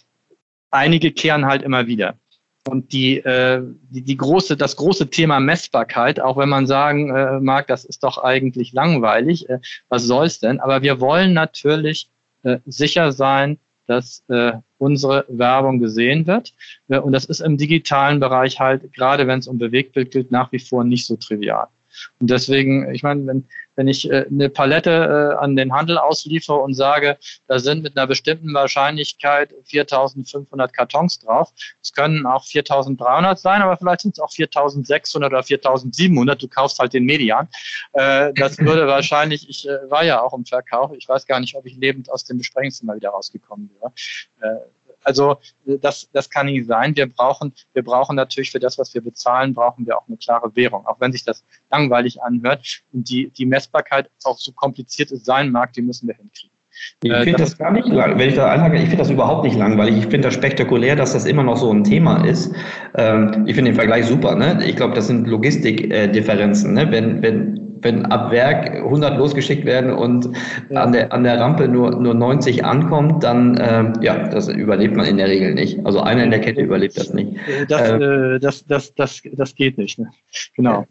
einige 0.71 1.11
kehren 1.11 1.45
halt 1.45 1.61
immer 1.63 1.87
wieder. 1.87 2.15
Und 2.69 2.93
die, 2.93 3.17
äh, 3.17 3.63
die, 3.89 4.03
die 4.03 4.17
große, 4.17 4.55
das 4.55 4.75
große 4.75 5.09
Thema 5.09 5.39
Messbarkeit, 5.39 6.19
auch 6.19 6.37
wenn 6.37 6.49
man 6.49 6.67
sagen 6.67 7.15
äh, 7.15 7.39
mag, 7.39 7.65
das 7.67 7.83
ist 7.83 8.03
doch 8.03 8.23
eigentlich 8.23 8.73
langweilig, 8.73 9.49
äh, 9.49 9.59
was 9.87 10.03
soll's 10.03 10.39
denn? 10.39 10.59
Aber 10.59 10.83
wir 10.83 10.99
wollen 10.99 11.33
natürlich 11.33 12.09
äh, 12.43 12.59
sicher 12.67 13.11
sein, 13.11 13.57
dass 13.87 14.23
äh, 14.27 14.51
unsere 14.77 15.25
Werbung 15.29 15.79
gesehen 15.79 16.27
wird. 16.27 16.53
Äh, 16.89 16.99
und 16.99 17.11
das 17.11 17.25
ist 17.25 17.39
im 17.39 17.57
digitalen 17.57 18.19
Bereich 18.19 18.59
halt, 18.59 18.93
gerade 18.93 19.25
wenn 19.25 19.39
es 19.39 19.47
um 19.47 19.57
Bewegtbild 19.57 20.11
geht, 20.11 20.31
nach 20.31 20.51
wie 20.51 20.59
vor 20.59 20.83
nicht 20.83 21.07
so 21.07 21.15
trivial. 21.15 21.67
Und 22.19 22.29
deswegen, 22.29 22.93
ich 22.93 23.03
meine, 23.03 23.25
wenn, 23.25 23.45
wenn 23.75 23.87
ich 23.87 24.09
äh, 24.11 24.25
eine 24.29 24.49
Palette 24.49 24.91
äh, 24.91 25.41
an 25.41 25.55
den 25.55 25.71
Handel 25.71 25.97
ausliefere 25.97 26.57
und 26.57 26.73
sage, 26.73 27.17
da 27.47 27.59
sind 27.59 27.81
mit 27.81 27.97
einer 27.97 28.07
bestimmten 28.07 28.53
Wahrscheinlichkeit 28.53 29.53
4500 29.63 30.73
Kartons 30.73 31.19
drauf, 31.19 31.53
es 31.81 31.93
können 31.93 32.25
auch 32.25 32.45
4300 32.45 33.39
sein, 33.39 33.61
aber 33.61 33.77
vielleicht 33.77 34.01
sind 34.01 34.17
es 34.17 34.19
auch 34.19 34.31
4600 34.31 35.31
oder 35.31 35.43
4700, 35.43 36.41
du 36.41 36.47
kaufst 36.47 36.79
halt 36.79 36.93
den 36.93 37.05
Median. 37.05 37.47
Äh, 37.93 38.33
das 38.33 38.57
würde 38.59 38.85
wahrscheinlich, 38.87 39.49
ich 39.49 39.67
äh, 39.67 39.89
war 39.89 40.03
ja 40.03 40.21
auch 40.21 40.33
im 40.33 40.45
Verkauf, 40.45 40.91
ich 40.93 41.07
weiß 41.07 41.25
gar 41.25 41.39
nicht, 41.39 41.55
ob 41.55 41.65
ich 41.65 41.77
lebend 41.77 42.11
aus 42.11 42.25
dem 42.25 42.37
Besprechungszimmer 42.37 42.95
wieder 42.95 43.11
rausgekommen 43.11 43.69
wäre. 43.79 43.93
Äh, 44.41 44.59
also 45.09 45.37
das, 45.65 46.07
das 46.13 46.29
kann 46.29 46.45
nicht 46.45 46.67
sein. 46.67 46.95
Wir 46.95 47.07
brauchen, 47.07 47.51
wir 47.73 47.83
brauchen 47.83 48.15
natürlich 48.15 48.51
für 48.51 48.59
das, 48.59 48.77
was 48.77 48.93
wir 48.93 49.01
bezahlen, 49.01 49.55
brauchen 49.55 49.87
wir 49.87 49.97
auch 49.97 50.07
eine 50.07 50.17
klare 50.17 50.55
Währung. 50.55 50.85
Auch 50.85 50.99
wenn 50.99 51.11
sich 51.11 51.23
das 51.23 51.43
langweilig 51.71 52.21
anhört 52.21 52.81
und 52.93 53.09
die, 53.09 53.31
die 53.31 53.47
Messbarkeit 53.47 54.09
auch 54.23 54.37
so 54.37 54.51
kompliziert 54.51 55.11
es 55.11 55.25
sein 55.25 55.51
mag, 55.51 55.73
die 55.73 55.81
müssen 55.81 56.07
wir 56.07 56.15
hinkriegen. 56.15 56.55
Ich 57.03 57.11
äh, 57.11 57.23
finde 57.23 57.39
das, 57.39 57.57
gar 57.57 57.71
nicht 57.71 57.87
lang, 57.87 58.17
wenn 58.19 58.29
ich 58.29 58.35
da 58.35 58.51
einhage, 58.51 58.77
ich 58.77 58.83
finde 58.83 58.97
das 58.97 59.09
überhaupt 59.09 59.43
nicht 59.43 59.57
langweilig. 59.57 59.97
Ich 59.97 60.03
finde 60.03 60.27
das 60.27 60.35
spektakulär, 60.35 60.95
dass 60.95 61.13
das 61.13 61.25
immer 61.25 61.43
noch 61.43 61.57
so 61.57 61.73
ein 61.73 61.83
Thema 61.83 62.23
ist. 62.23 62.53
Ähm, 62.95 63.45
ich 63.47 63.55
finde 63.55 63.71
den 63.71 63.75
Vergleich 63.75 64.05
super. 64.05 64.35
Ne? 64.35 64.63
Ich 64.65 64.75
glaube, 64.75 64.93
das 64.93 65.07
sind 65.07 65.27
Logistikdifferenzen. 65.27 66.73
Ne? 66.73 66.89
Wenn, 66.91 67.21
wenn 67.21 67.68
wenn 67.81 68.05
ab 68.05 68.31
Werk 68.31 68.75
100 68.75 69.17
losgeschickt 69.17 69.65
werden 69.65 69.91
und 69.91 70.29
ja. 70.69 70.83
an, 70.83 70.91
der, 70.91 71.13
an 71.13 71.23
der 71.23 71.39
Rampe 71.39 71.67
nur, 71.67 71.91
nur 71.91 72.13
90 72.13 72.65
ankommt, 72.65 73.23
dann, 73.23 73.57
äh, 73.57 73.91
ja, 74.01 74.27
das 74.29 74.47
überlebt 74.47 74.95
man 74.95 75.05
in 75.05 75.17
der 75.17 75.27
Regel 75.27 75.53
nicht. 75.53 75.85
Also 75.85 76.01
einer 76.01 76.23
in 76.23 76.31
der 76.31 76.41
Kette 76.41 76.61
überlebt 76.61 76.97
das 76.97 77.13
nicht. 77.13 77.35
Das, 77.67 77.89
ähm, 77.89 78.01
äh, 78.01 78.39
das, 78.39 78.65
das, 78.65 78.93
das, 78.95 79.21
das 79.33 79.55
geht 79.55 79.77
nicht. 79.77 79.99
Ne? 79.99 80.09
Genau. 80.55 80.85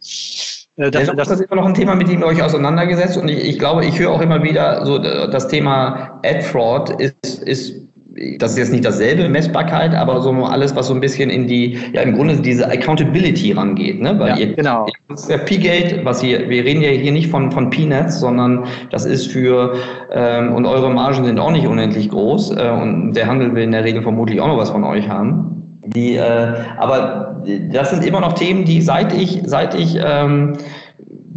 Äh, 0.77 0.91
das, 0.91 1.11
das, 1.15 1.31
ist 1.31 1.41
immer 1.41 1.57
noch 1.57 1.67
ein 1.67 1.75
Thema, 1.75 1.95
mit 1.95 2.09
dem 2.09 2.21
ihr 2.21 2.27
euch 2.27 2.43
auseinandergesetzt 2.43 3.19
und 3.19 3.29
ich, 3.29 3.45
ich 3.45 3.59
glaube, 3.59 3.85
ich 3.85 3.99
höre 3.99 4.11
auch 4.11 4.21
immer 4.21 4.43
wieder 4.43 4.87
so, 4.87 4.99
das 4.99 5.49
Thema 5.49 6.21
Ad 6.25 6.43
Fraud 6.43 6.91
ist, 7.01 7.43
ist 7.43 7.89
das 8.39 8.53
ist 8.53 8.59
jetzt 8.59 8.73
nicht 8.73 8.85
dasselbe 8.85 9.29
Messbarkeit, 9.29 9.95
aber 9.95 10.21
so 10.21 10.33
alles, 10.45 10.75
was 10.75 10.89
so 10.89 10.95
ein 10.95 11.01
bisschen 11.01 11.31
in 11.31 11.47
die, 11.47 11.79
ja 11.93 12.03
im 12.03 12.15
Grunde 12.15 12.37
diese 12.37 12.67
Accountability 12.67 13.53
rangeht, 13.53 14.01
ne? 14.01 14.19
Weil 14.19 14.31
ja, 14.31 14.37
ihr, 14.37 14.55
genau. 14.55 14.87
Das 15.09 15.23
ist 15.23 15.31
ja 15.31 15.39
P-Gate, 15.39 16.05
was 16.05 16.21
hier, 16.21 16.49
wir 16.49 16.65
reden 16.65 16.83
ja 16.83 16.91
hier 16.91 17.13
nicht 17.13 17.29
von, 17.29 17.51
von 17.51 17.71
Peanuts, 17.71 18.21
sondern 18.21 18.65
das 18.91 19.05
ist 19.05 19.31
für, 19.31 19.75
ähm, 20.13 20.55
und 20.55 20.67
eure 20.67 20.91
Margen 20.91 21.25
sind 21.25 21.39
auch 21.39 21.51
nicht 21.51 21.67
unendlich 21.67 22.09
groß 22.11 22.57
äh, 22.57 22.71
und 22.71 23.13
der 23.15 23.27
Handel 23.27 23.55
will 23.55 23.65
in 23.65 23.73
der 23.73 23.85
Regel 23.85 24.03
vermutlich 24.03 24.41
auch 24.41 24.49
noch 24.49 24.59
was 24.59 24.71
von 24.71 24.85
euch 24.85 25.09
haben. 25.09 25.81
Die, 25.87 26.17
äh, 26.17 26.55
aber 26.79 27.43
das 27.71 27.91
sind 27.91 28.05
immer 28.05 28.21
noch 28.21 28.35
Themen, 28.35 28.65
die 28.65 28.83
seit 28.83 29.13
ich, 29.15 29.41
seit 29.45 29.75
ich 29.75 29.99
ähm, 30.03 30.55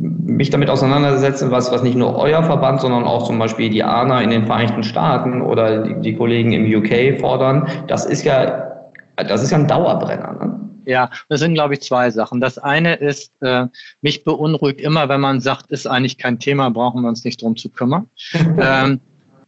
mich 0.01 0.49
damit 0.49 0.69
auseinandersetzen, 0.69 1.51
was, 1.51 1.71
was 1.71 1.83
nicht 1.83 1.95
nur 1.95 2.15
euer 2.15 2.43
Verband, 2.43 2.81
sondern 2.81 3.03
auch 3.03 3.27
zum 3.27 3.37
Beispiel 3.37 3.69
die 3.69 3.83
ANA 3.83 4.21
in 4.21 4.31
den 4.31 4.45
Vereinigten 4.45 4.83
Staaten 4.83 5.41
oder 5.41 5.83
die, 5.83 6.01
die 6.01 6.15
Kollegen 6.15 6.51
im 6.53 6.65
UK 6.65 7.19
fordern, 7.19 7.67
das 7.87 8.05
ist 8.05 8.23
ja, 8.23 8.87
das 9.15 9.43
ist 9.43 9.51
ja 9.51 9.59
ein 9.59 9.67
Dauerbrenner. 9.67 10.33
Ne? 10.33 10.59
Ja, 10.85 11.09
das 11.29 11.41
sind, 11.41 11.53
glaube 11.53 11.75
ich, 11.75 11.81
zwei 11.81 12.09
Sachen. 12.09 12.41
Das 12.41 12.57
eine 12.57 12.95
ist, 12.95 13.31
äh, 13.41 13.67
mich 14.01 14.23
beunruhigt 14.23 14.81
immer, 14.81 15.07
wenn 15.09 15.21
man 15.21 15.39
sagt, 15.39 15.69
ist 15.69 15.85
eigentlich 15.85 16.17
kein 16.17 16.39
Thema, 16.39 16.69
brauchen 16.69 17.03
wir 17.03 17.09
uns 17.09 17.23
nicht 17.23 17.41
drum 17.41 17.55
zu 17.55 17.69
kümmern. 17.69 18.09
ähm, 18.59 18.99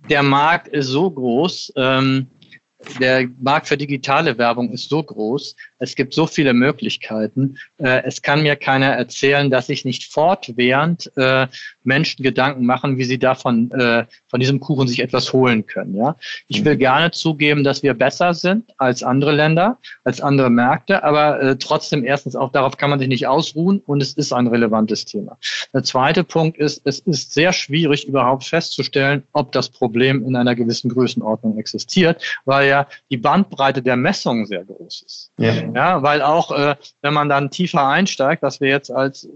der 0.10 0.22
Markt 0.22 0.68
ist 0.68 0.88
so 0.88 1.10
groß, 1.10 1.74
ähm, 1.76 2.28
der 3.00 3.28
Markt 3.42 3.68
für 3.68 3.78
digitale 3.78 4.38
Werbung 4.38 4.70
ist 4.72 4.90
so 4.90 5.02
groß, 5.02 5.56
es 5.84 5.96
gibt 5.96 6.14
so 6.14 6.26
viele 6.26 6.54
Möglichkeiten. 6.54 7.58
Äh, 7.78 8.04
es 8.06 8.22
kann 8.22 8.42
mir 8.42 8.56
keiner 8.56 8.88
erzählen, 8.88 9.52
dass 9.52 9.68
sich 9.68 9.84
nicht 9.84 10.12
fortwährend 10.12 11.12
äh, 11.18 11.48
Menschen 11.84 12.24
Gedanken 12.24 12.66
machen, 12.66 12.98
wie 12.98 13.04
sie 13.04 13.20
davon 13.20 13.70
äh, 13.72 14.06
von 14.30 14.40
diesem 14.40 14.62
Kuchen 14.62 14.88
sich 14.88 15.02
etwas 15.02 15.34
holen 15.34 15.66
können. 15.66 15.96
Ja, 15.96 16.16
ich 16.48 16.64
will 16.64 16.78
gerne 16.78 17.12
zugeben, 17.12 17.64
dass 17.64 17.84
wir 17.84 17.94
besser 17.94 18.34
sind 18.34 18.72
als 18.78 19.04
andere 19.04 19.34
Länder, 19.34 19.78
als 20.06 20.22
andere 20.22 20.50
Märkte, 20.50 21.04
aber 21.04 21.42
äh, 21.42 21.58
trotzdem 21.58 22.06
erstens 22.06 22.36
auch 22.36 22.52
darauf 22.52 22.78
kann 22.78 22.90
man 22.90 23.00
sich 23.00 23.10
nicht 23.10 23.28
ausruhen 23.28 23.80
und 23.86 24.02
es 24.02 24.14
ist 24.14 24.32
ein 24.32 24.48
relevantes 24.48 25.04
Thema. 25.04 25.38
Der 25.74 25.84
zweite 25.84 26.24
Punkt 26.24 26.58
ist, 26.58 26.82
es 26.86 27.00
ist 27.00 27.34
sehr 27.34 27.52
schwierig 27.52 28.08
überhaupt 28.08 28.46
festzustellen, 28.46 29.24
ob 29.34 29.52
das 29.52 29.70
Problem 29.70 30.26
in 30.26 30.38
einer 30.38 30.56
gewissen 30.56 30.90
Größenordnung 30.90 31.58
existiert, 31.58 32.24
weil 32.46 32.70
ja 32.70 32.88
die 33.12 33.18
Bandbreite 33.18 33.82
der 33.82 33.98
Messungen 33.98 34.46
sehr 34.46 34.64
groß 34.64 35.04
ist. 35.06 35.32
Ja. 35.38 35.54
Ja, 35.76 36.04
weil 36.04 36.22
auch, 36.22 36.52
äh, 36.52 36.76
wenn 37.02 37.14
man 37.14 37.30
dann 37.30 37.52
tiefer 37.52 37.88
einsteigt, 37.88 38.44
was 38.44 38.62
wir 38.62 38.70
jetzt 38.70 38.92
als 38.92 39.28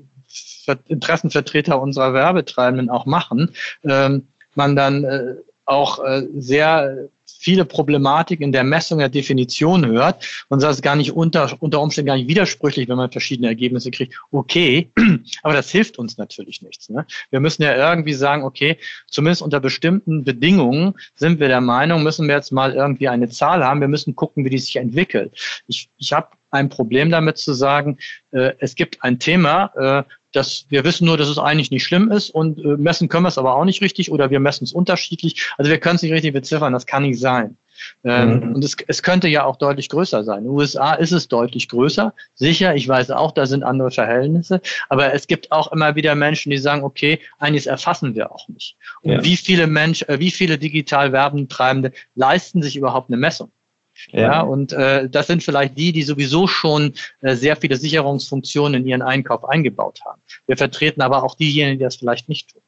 Interessenvertreter 0.88 1.82
unserer 1.82 2.14
Werbetreibenden 2.14 2.90
auch 2.90 3.06
machen, 3.06 3.54
ähm, 3.84 4.28
man 4.56 4.76
dann 4.76 5.04
äh, 5.04 5.36
auch 5.66 6.04
äh, 6.04 6.28
sehr 6.36 7.10
viele 7.40 7.66
Problematik 7.66 8.42
in 8.42 8.52
der 8.52 8.64
Messung 8.64 9.00
der 9.00 9.10
Definition 9.10 9.86
hört 9.86 10.26
und 10.50 10.62
das 10.62 10.78
ist 10.78 10.82
gar 10.82 10.96
nicht 10.96 11.12
unter, 11.12 11.56
unter 11.60 11.82
Umständen 11.82 12.08
gar 12.08 12.18
nicht 12.18 12.28
widersprüchlich, 12.28 12.88
wenn 12.88 12.98
man 12.98 13.12
verschiedene 13.12 13.48
Ergebnisse 13.48 13.92
kriegt. 13.92 14.16
Okay, 14.32 14.92
aber 15.44 15.54
das 15.54 15.70
hilft 15.70 15.98
uns 16.00 16.18
natürlich 16.18 16.62
nichts. 16.62 16.90
Ne? 16.90 17.06
Wir 17.30 17.40
müssen 17.40 17.64
ja 17.64 17.76
irgendwie 17.76 18.14
sagen, 18.14 18.44
okay, 18.44 18.78
zumindest 19.08 19.42
unter 19.42 19.60
bestimmten 19.60 20.24
Bedingungen 20.24 20.94
sind 21.16 21.40
wir 21.40 21.48
der 21.48 21.62
Meinung, 21.62 22.04
müssen 22.04 22.28
wir 22.28 22.36
jetzt 22.36 22.52
mal 22.52 22.74
irgendwie 22.74 23.08
eine 23.08 23.30
Zahl 23.30 23.64
haben. 23.64 23.82
Wir 23.82 23.88
müssen 23.88 24.16
gucken, 24.16 24.46
wie 24.46 24.50
die 24.50 24.60
sich 24.60 24.76
entwickelt. 24.76 25.32
Ich, 25.68 25.90
ich 25.98 26.14
habe 26.14 26.30
ein 26.52 26.70
Problem 26.70 27.10
damit 27.10 27.38
zu 27.38 27.54
sagen, 27.54 27.98
äh, 28.32 28.54
es 28.60 28.76
gibt 28.76 29.04
ein 29.04 29.20
Thema, 29.20 29.72
äh, 29.76 30.04
das 30.34 30.66
wir 30.70 30.84
wissen 30.84 31.06
nur, 31.06 31.18
dass 31.18 31.30
es 31.30 31.38
eigentlich 31.38 31.72
nicht 31.72 31.84
schlimm 31.84 32.12
ist 32.12 32.30
und 32.30 32.60
äh, 32.60 32.78
messen 32.78 33.10
können 33.10 33.24
wir 33.24 33.30
es 33.30 33.38
aber 33.38 33.56
auch 33.56 33.66
nicht 33.66 33.82
richtig 33.82 34.12
oder 34.12 34.30
wir 34.30 34.40
messen 34.40 34.66
es 34.66 34.74
unterschiedlich. 34.74 35.50
Also 35.58 35.72
wir 35.72 35.80
können 35.80 35.96
es 35.96 36.02
nicht 36.02 36.14
richtig 36.14 36.34
beziffern, 36.34 36.74
das 36.74 36.86
kann 36.86 37.04
nicht 37.04 37.20
sein. 37.20 37.58
Ähm, 38.04 38.40
mhm. 38.40 38.56
Und 38.56 38.64
es, 38.64 38.76
es 38.88 39.04
könnte 39.04 39.28
ja 39.28 39.46
auch 39.46 39.58
deutlich 39.58 39.90
größer 39.90 40.24
sein. 40.24 40.40
In 40.40 40.44
den 40.46 40.52
USA 40.52 40.94
ist 40.94 41.12
es 41.12 41.28
deutlich 41.28 41.70
größer. 41.70 42.14
Sicher, 42.36 42.76
ich 42.76 42.88
weiß 42.88 43.12
auch, 43.12 43.32
da 43.32 43.46
sind 43.46 43.64
andere 43.64 43.92
Verhältnisse. 43.92 44.62
Aber 44.90 45.14
es 45.14 45.28
gibt 45.28 45.52
auch 45.52 45.72
immer 45.72 45.96
wieder 45.96 46.16
Menschen, 46.16 46.50
die 46.50 46.58
sagen, 46.58 46.84
okay, 46.84 47.20
eines 47.40 47.66
erfassen 47.66 48.16
wir 48.16 48.32
auch 48.32 48.48
nicht. 48.48 48.76
Und 49.02 49.12
ja. 49.12 49.24
wie 49.24 49.38
viele 49.38 49.68
Menschen, 49.68 50.10
äh, 50.10 50.20
wie 50.20 50.32
viele 50.32 50.58
digital 50.58 51.12
Werbentreibende 51.12 51.92
leisten 52.16 52.62
sich 52.62 52.76
überhaupt 52.76 53.10
eine 53.10 53.18
Messung? 53.18 53.52
Ja, 54.12 54.42
und 54.42 54.74
äh, 54.74 55.10
das 55.10 55.28
sind 55.28 55.44
vielleicht 55.44 55.78
die, 55.78 55.92
die 55.92 56.04
sowieso 56.04 56.48
schon 56.48 56.94
äh, 57.22 57.36
sehr 57.36 57.56
viele 57.56 57.76
Sicherungsfunktionen 57.76 58.82
in 58.82 58.88
ihren 58.88 59.02
Einkauf 59.02 59.46
eingebaut 59.46 60.00
haben. 60.06 60.22
Wir 60.46 60.58
vertreten 60.58 61.02
aber 61.02 61.24
auch 61.24 61.36
diejenigen, 61.36 61.80
die 61.80 61.84
das 61.84 61.98
vielleicht 61.98 62.30
nicht 62.30 62.52
tun. 62.52 62.62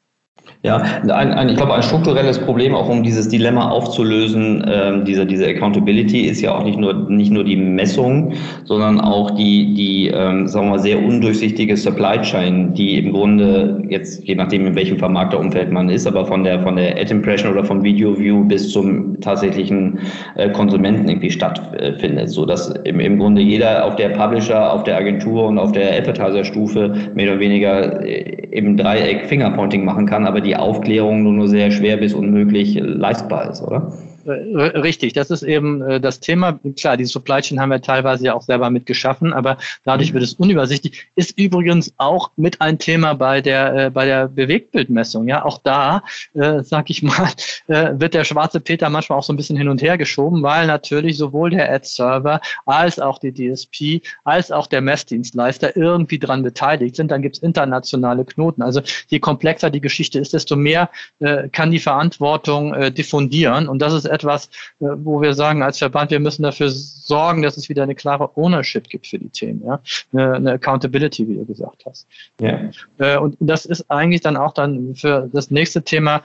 Ja, 0.62 0.76
ein, 0.76 1.32
ein, 1.32 1.48
ich 1.48 1.56
glaube, 1.56 1.72
ein 1.72 1.82
strukturelles 1.82 2.38
Problem, 2.38 2.74
auch 2.74 2.90
um 2.90 3.02
dieses 3.02 3.28
Dilemma 3.28 3.70
aufzulösen, 3.70 4.62
ähm, 4.70 5.06
diese, 5.06 5.24
diese 5.24 5.46
Accountability, 5.46 6.20
ist 6.20 6.42
ja 6.42 6.54
auch 6.54 6.64
nicht 6.64 6.78
nur, 6.78 6.92
nicht 7.08 7.32
nur 7.32 7.44
die 7.44 7.56
Messung, 7.56 8.34
sondern 8.64 9.00
auch 9.00 9.30
die, 9.30 9.72
die 9.72 10.08
ähm, 10.08 10.46
sagen 10.46 10.66
wir 10.66 10.72
mal, 10.72 10.78
sehr 10.78 11.02
undurchsichtige 11.02 11.78
Supply 11.78 12.20
Chain, 12.20 12.74
die 12.74 12.98
im 12.98 13.12
Grunde 13.12 13.82
jetzt, 13.88 14.22
je 14.28 14.34
nachdem, 14.34 14.66
in 14.66 14.74
welchem 14.74 14.98
Vermarkterumfeld 14.98 15.72
man 15.72 15.88
ist, 15.88 16.06
aber 16.06 16.26
von 16.26 16.44
der, 16.44 16.60
von 16.60 16.76
der 16.76 16.94
Ad 16.98 17.10
Impression 17.10 17.52
oder 17.52 17.64
vom 17.64 17.82
Video 17.82 18.18
View 18.18 18.44
bis 18.44 18.70
zum 18.70 19.18
tatsächlichen 19.22 19.98
äh, 20.34 20.50
Konsumenten 20.50 21.08
irgendwie 21.08 21.30
stattfindet, 21.30 22.28
so 22.28 22.44
dass 22.44 22.68
im, 22.84 23.00
im 23.00 23.18
Grunde 23.18 23.40
jeder 23.40 23.86
auf 23.86 23.96
der 23.96 24.10
Publisher, 24.10 24.74
auf 24.74 24.84
der 24.84 24.98
Agentur 24.98 25.46
und 25.46 25.56
auf 25.56 25.72
der 25.72 25.96
Advertiser-Stufe 25.96 26.94
mehr 27.14 27.30
oder 27.30 27.40
weniger 27.40 28.04
äh, 28.04 28.40
im 28.52 28.76
Dreieck 28.76 29.26
Fingerpointing 29.26 29.84
machen 29.84 30.06
kann, 30.06 30.26
aber 30.30 30.40
die 30.40 30.56
Aufklärung 30.56 31.24
nur, 31.24 31.32
nur 31.32 31.48
sehr 31.48 31.72
schwer 31.72 31.96
bis 31.96 32.14
unmöglich 32.14 32.78
leistbar 32.80 33.50
ist, 33.50 33.62
oder? 33.62 33.92
Richtig, 34.26 35.14
das 35.14 35.30
ist 35.30 35.42
eben 35.42 35.82
äh, 35.82 36.00
das 36.00 36.20
Thema. 36.20 36.58
Klar, 36.76 36.96
die 36.96 37.06
Supply 37.06 37.40
Chain 37.40 37.60
haben 37.60 37.70
wir 37.70 37.80
teilweise 37.80 38.26
ja 38.26 38.34
auch 38.34 38.42
selber 38.42 38.68
mit 38.68 38.84
geschaffen, 38.84 39.32
aber 39.32 39.56
dadurch 39.84 40.12
wird 40.12 40.22
es 40.22 40.34
unübersichtlich. 40.34 41.06
Ist 41.14 41.38
übrigens 41.38 41.94
auch 41.96 42.30
mit 42.36 42.60
ein 42.60 42.78
Thema 42.78 43.14
bei 43.14 43.40
der 43.40 43.86
äh, 43.86 43.90
bei 43.90 44.04
der 44.04 44.28
Bewegtbildmessung. 44.28 45.26
Ja, 45.26 45.44
auch 45.44 45.58
da, 45.58 46.02
äh, 46.34 46.62
sag 46.62 46.90
ich 46.90 47.02
mal, 47.02 47.30
äh, 47.68 47.92
wird 47.94 48.14
der 48.14 48.24
schwarze 48.24 48.60
Peter 48.60 48.90
manchmal 48.90 49.18
auch 49.18 49.22
so 49.22 49.32
ein 49.32 49.36
bisschen 49.36 49.56
hin 49.56 49.68
und 49.68 49.80
her 49.80 49.96
geschoben, 49.96 50.42
weil 50.42 50.66
natürlich 50.66 51.16
sowohl 51.16 51.50
der 51.50 51.72
Ad-Server 51.72 52.40
als 52.66 52.98
auch 52.98 53.18
die 53.18 53.32
DSP 53.32 54.02
als 54.24 54.52
auch 54.52 54.66
der 54.66 54.82
Messdienstleister 54.82 55.76
irgendwie 55.76 56.18
dran 56.18 56.42
beteiligt 56.42 56.96
sind. 56.96 57.10
Dann 57.10 57.22
gibt's 57.22 57.38
internationale 57.38 58.24
Knoten. 58.24 58.62
Also 58.62 58.82
je 59.08 59.18
komplexer 59.18 59.70
die 59.70 59.80
Geschichte 59.80 60.18
ist, 60.18 60.34
desto 60.34 60.56
mehr 60.56 60.90
äh, 61.20 61.48
kann 61.48 61.70
die 61.70 61.78
Verantwortung 61.78 62.74
äh, 62.74 62.92
diffundieren 62.92 63.68
und 63.68 63.80
das 63.80 63.94
ist 63.94 64.09
etwas, 64.10 64.46
äh, 64.80 64.86
wo 64.96 65.22
wir 65.22 65.34
sagen 65.34 65.62
als 65.62 65.78
Verband, 65.78 66.10
wir 66.10 66.20
müssen 66.20 66.42
dafür 66.42 66.68
sorgen, 66.70 67.42
dass 67.42 67.56
es 67.56 67.68
wieder 67.68 67.82
eine 67.82 67.94
klare 67.94 68.36
Ownership 68.36 68.88
gibt 68.88 69.06
für 69.06 69.18
die 69.18 69.28
Themen, 69.28 69.62
ja, 69.64 69.80
eine, 70.12 70.34
eine 70.34 70.52
Accountability, 70.52 71.26
wie 71.28 71.36
du 71.36 71.46
gesagt 71.46 71.84
hast. 71.86 72.06
Ja. 72.40 72.70
Äh, 72.98 73.18
und 73.18 73.36
das 73.40 73.64
ist 73.64 73.90
eigentlich 73.90 74.20
dann 74.20 74.36
auch 74.36 74.52
dann 74.52 74.94
für 74.94 75.28
das 75.32 75.50
nächste 75.50 75.82
Thema 75.82 76.22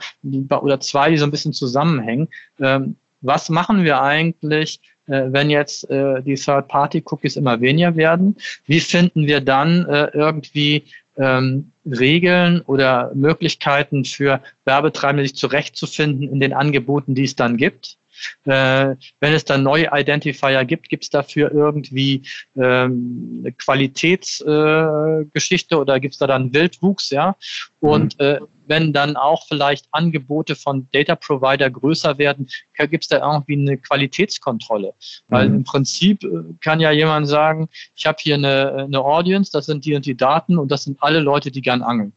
oder 0.50 0.80
zwei, 0.80 1.10
die 1.10 1.16
so 1.16 1.24
ein 1.24 1.30
bisschen 1.30 1.52
zusammenhängen. 1.52 2.28
Ähm, 2.60 2.96
was 3.22 3.48
machen 3.48 3.84
wir 3.84 4.02
eigentlich, 4.02 4.80
äh, 5.06 5.24
wenn 5.28 5.50
jetzt 5.50 5.88
die 5.88 6.34
Third-Party-Cookies 6.34 7.36
immer 7.36 7.60
weniger 7.60 7.96
werden? 7.96 8.36
Wie 8.66 8.80
finden 8.80 9.26
wir 9.26 9.40
dann 9.40 9.86
irgendwie 10.12 10.84
ähm, 11.16 11.72
Regeln 11.84 12.60
oder 12.62 13.12
Möglichkeiten 13.14 14.04
für 14.04 14.40
Werbetreibende, 14.64 15.24
sich 15.24 15.36
zurechtzufinden 15.36 16.28
in 16.28 16.40
den 16.40 16.52
Angeboten, 16.52 17.14
die 17.14 17.24
es 17.24 17.36
dann 17.36 17.56
gibt. 17.56 17.96
Äh, 18.44 18.96
wenn 19.20 19.34
es 19.34 19.44
dann 19.44 19.62
neue 19.62 19.90
Identifier 19.92 20.64
gibt, 20.64 20.88
gibt 20.88 21.04
es 21.04 21.10
dafür 21.10 21.52
irgendwie 21.52 22.22
ähm, 22.56 23.40
eine 23.40 23.52
Qualitätsgeschichte 23.52 25.74
äh, 25.74 25.78
oder 25.78 26.00
gibt 26.00 26.14
es 26.14 26.18
da 26.18 26.26
dann 26.26 26.54
Wildwuchs, 26.54 27.10
ja? 27.10 27.36
Und 27.80 28.18
mhm. 28.18 28.24
äh, 28.24 28.40
wenn 28.66 28.92
dann 28.92 29.16
auch 29.16 29.46
vielleicht 29.46 29.86
Angebote 29.92 30.54
von 30.54 30.88
Data 30.92 31.16
Provider 31.16 31.70
größer 31.70 32.18
werden, 32.18 32.48
gibt 32.76 33.04
es 33.04 33.08
da 33.08 33.18
irgendwie 33.18 33.54
eine 33.54 33.78
Qualitätskontrolle. 33.78 34.94
Weil 35.28 35.48
mhm. 35.48 35.56
im 35.56 35.64
Prinzip 35.64 36.22
äh, 36.24 36.28
kann 36.60 36.80
ja 36.80 36.90
jemand 36.90 37.28
sagen, 37.28 37.68
ich 37.94 38.06
habe 38.06 38.18
hier 38.20 38.34
eine, 38.34 38.84
eine 38.84 39.00
Audience, 39.00 39.50
das 39.52 39.66
sind 39.66 39.84
die 39.84 39.94
und 39.94 40.06
die 40.06 40.16
Daten 40.16 40.58
und 40.58 40.70
das 40.70 40.84
sind 40.84 41.02
alle 41.02 41.20
Leute, 41.20 41.50
die 41.50 41.62
gern 41.62 41.82
angeln. 41.82 42.12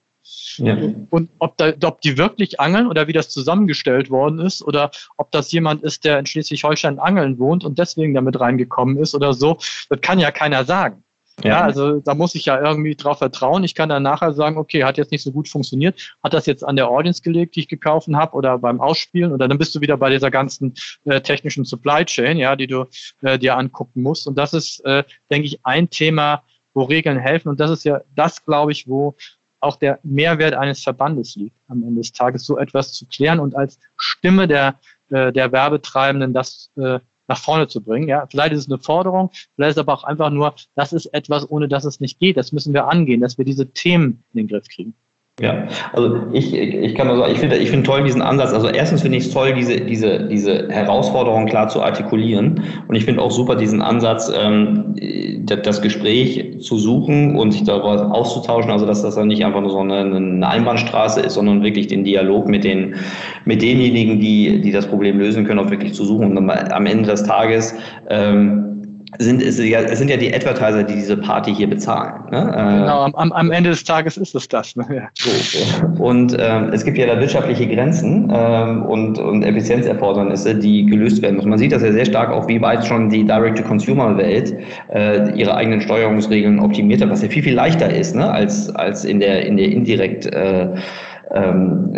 Ja. 0.57 0.77
Und 1.09 1.29
ob, 1.39 1.57
da, 1.57 1.73
ob 1.83 2.01
die 2.01 2.17
wirklich 2.17 2.59
angeln 2.59 2.87
oder 2.87 3.07
wie 3.07 3.13
das 3.13 3.29
zusammengestellt 3.29 4.09
worden 4.09 4.39
ist 4.39 4.61
oder 4.61 4.91
ob 5.17 5.31
das 5.31 5.51
jemand 5.51 5.83
ist, 5.83 6.05
der 6.05 6.19
in 6.19 6.25
Schleswig-Holstein 6.25 6.99
angeln 6.99 7.39
wohnt 7.39 7.63
und 7.63 7.79
deswegen 7.79 8.13
damit 8.13 8.39
reingekommen 8.39 8.97
ist 8.97 9.15
oder 9.15 9.33
so, 9.33 9.57
das 9.89 10.01
kann 10.01 10.19
ja 10.19 10.31
keiner 10.31 10.65
sagen. 10.65 11.03
Ja. 11.43 11.61
also 11.61 11.99
da 11.99 12.13
muss 12.13 12.35
ich 12.35 12.45
ja 12.45 12.59
irgendwie 12.59 12.95
drauf 12.95 13.19
vertrauen. 13.19 13.63
Ich 13.63 13.75
kann 13.75 13.89
dann 13.89 14.03
nachher 14.03 14.33
sagen, 14.33 14.57
okay, 14.57 14.83
hat 14.83 14.97
jetzt 14.97 15.11
nicht 15.11 15.23
so 15.23 15.31
gut 15.31 15.47
funktioniert, 15.47 16.15
hat 16.23 16.33
das 16.33 16.45
jetzt 16.45 16.63
an 16.63 16.75
der 16.75 16.89
Audience 16.89 17.21
gelegt, 17.21 17.55
die 17.55 17.61
ich 17.61 17.67
gekauft 17.67 18.07
habe 18.13 18.35
oder 18.35 18.57
beim 18.57 18.81
Ausspielen 18.81 19.31
oder 19.31 19.47
dann 19.47 19.57
bist 19.57 19.75
du 19.75 19.81
wieder 19.81 19.97
bei 19.97 20.09
dieser 20.09 20.31
ganzen 20.31 20.73
äh, 21.05 21.21
technischen 21.21 21.65
Supply 21.65 22.05
Chain, 22.05 22.37
ja, 22.37 22.55
die 22.55 22.67
du 22.67 22.85
äh, 23.21 23.37
dir 23.37 23.57
angucken 23.57 24.01
musst. 24.01 24.27
Und 24.27 24.37
das 24.37 24.53
ist, 24.53 24.83
äh, 24.85 25.03
denke 25.29 25.47
ich, 25.47 25.59
ein 25.63 25.89
Thema, 25.89 26.43
wo 26.73 26.83
Regeln 26.83 27.17
helfen. 27.17 27.49
Und 27.49 27.59
das 27.59 27.71
ist 27.71 27.83
ja 27.83 28.01
das, 28.15 28.45
glaube 28.45 28.71
ich, 28.71 28.87
wo 28.87 29.15
auch 29.59 29.75
der 29.75 29.99
Mehrwert 30.03 30.53
eines 30.53 30.81
Verbandes 30.81 31.35
liegt, 31.35 31.55
am 31.67 31.83
Ende 31.83 32.01
des 32.01 32.13
Tages 32.13 32.45
so 32.45 32.57
etwas 32.57 32.93
zu 32.93 33.05
klären 33.05 33.39
und 33.39 33.55
als 33.55 33.79
Stimme 33.97 34.47
der, 34.47 34.79
äh, 35.09 35.31
der 35.33 35.51
Werbetreibenden 35.51 36.33
das 36.33 36.71
äh, 36.77 36.99
nach 37.30 37.38
vorne 37.38 37.67
zu 37.67 37.82
bringen. 37.82 38.09
Ja, 38.09 38.27
vielleicht 38.27 38.53
ist 38.53 38.61
es 38.61 38.67
eine 38.67 38.80
Forderung, 38.80 39.30
vielleicht 39.55 39.71
ist 39.71 39.77
es 39.77 39.82
aber 39.82 39.93
auch 39.93 40.03
einfach 40.03 40.32
nur, 40.32 40.53
das 40.75 40.91
ist 40.91 41.05
etwas, 41.07 41.49
ohne 41.49 41.69
das 41.69 41.86
es 41.86 42.01
nicht 42.01 42.19
geht. 42.19 42.36
Das 42.36 42.51
müssen 42.51 42.73
wir 42.73 42.89
angehen, 42.89 43.21
dass 43.21 43.38
wir 43.38 43.45
diese 43.45 43.71
Themen 43.71 44.23
in 44.34 44.39
den 44.39 44.47
Griff 44.47 44.67
kriegen. 44.67 44.95
Ja, 45.41 45.67
also 45.93 46.17
ich, 46.33 46.53
ich 46.53 46.95
kann 46.95 47.07
nur 47.07 47.17
sagen, 47.17 47.31
ich 47.31 47.39
finde 47.39 47.57
ich 47.57 47.69
finde 47.69 47.85
toll 47.85 48.03
diesen 48.03 48.21
Ansatz. 48.21 48.53
Also 48.53 48.67
erstens 48.67 49.01
finde 49.01 49.17
ich 49.17 49.25
es 49.27 49.31
toll, 49.31 49.53
diese, 49.53 49.79
diese, 49.79 50.27
diese 50.27 50.67
Herausforderung 50.69 51.45
klar 51.45 51.69
zu 51.69 51.81
artikulieren. 51.81 52.61
Und 52.87 52.95
ich 52.95 53.05
finde 53.05 53.21
auch 53.21 53.31
super 53.31 53.55
diesen 53.55 53.81
Ansatz, 53.81 54.29
ähm, 54.37 54.95
das 55.45 55.81
Gespräch 55.81 56.59
zu 56.59 56.77
suchen 56.77 57.37
und 57.37 57.51
sich 57.51 57.63
darüber 57.63 58.13
auszutauschen. 58.13 58.69
Also 58.69 58.85
dass 58.85 59.01
das 59.01 59.15
dann 59.15 59.29
nicht 59.29 59.45
einfach 59.45 59.61
nur 59.61 59.71
so 59.71 59.79
eine, 59.79 59.99
eine 59.99 60.47
Einbahnstraße 60.47 61.21
ist, 61.21 61.35
sondern 61.35 61.63
wirklich 61.63 61.87
den 61.87 62.03
Dialog 62.03 62.47
mit 62.47 62.65
den 62.65 62.95
mit 63.45 63.61
denjenigen, 63.61 64.19
die, 64.19 64.59
die 64.59 64.71
das 64.71 64.87
Problem 64.87 65.19
lösen 65.19 65.45
können, 65.45 65.59
auch 65.59 65.71
wirklich 65.71 65.93
zu 65.93 66.03
suchen. 66.03 66.37
Und 66.37 66.49
am 66.49 66.85
Ende 66.85 67.09
des 67.09 67.23
Tages 67.23 67.75
ähm, 68.09 68.78
sind 69.18 69.41
es, 69.41 69.57
ja, 69.57 69.80
es 69.82 69.99
sind 69.99 70.10
ja 70.10 70.18
die 70.18 70.34
Advertiser, 70.34 70.84
die 70.84 70.95
diese 70.95 71.18
Party 71.18 71.53
hier 71.53 71.70
bezahlen. 71.70 72.14
Ne? 72.32 72.38
Äh, 72.38 72.80
genau, 72.80 73.03
am, 73.14 73.32
am 73.32 73.51
Ende 73.51 73.72
des 73.72 73.84
Tages 73.84 74.18
ist 74.18 74.36
es 74.36 74.47
das. 74.47 74.76
Ne? 74.76 74.86
Ja. 74.93 75.10
So, 75.14 76.03
und 76.03 76.36
ähm, 76.39 76.70
es 76.72 76.86
gibt 76.86 76.97
ja 76.97 77.07
da 77.07 77.20
wirtschaftliche 77.20 77.68
Grenzen 77.68 78.32
ähm, 78.34 78.84
und, 78.84 79.18
und 79.18 79.43
Effizienzerfordernisse, 79.43 80.55
die 80.55 80.86
gelöst 80.86 81.22
werden 81.22 81.38
müssen. 81.38 81.49
Man 81.49 81.57
sieht 81.57 81.72
das 81.72 81.82
ja 81.82 81.91
sehr 81.91 82.05
stark 82.05 82.30
auch, 82.30 82.47
wie 82.47 82.62
weit 82.62 82.86
schon 82.86 83.10
die 83.10 83.24
Direct-to-Consumer-Welt 83.26 84.55
äh, 84.93 85.32
ihre 85.36 85.55
eigenen 85.55 85.82
Steuerungsregeln 85.82 86.60
optimiert 86.60 87.01
hat, 87.01 87.10
was 87.10 87.22
ja 87.22 87.30
viel, 87.30 87.43
viel 87.43 87.55
leichter 87.55 87.91
ist 87.91 88.16
ne? 88.16 88.30
als, 88.30 88.74
als 88.76 89.05
in 89.05 89.20
der, 89.20 89.45
in 89.45 89.57
der 89.57 89.72
indirekt 89.72 90.28
äh, 90.28 90.68
ähm, 91.34 91.91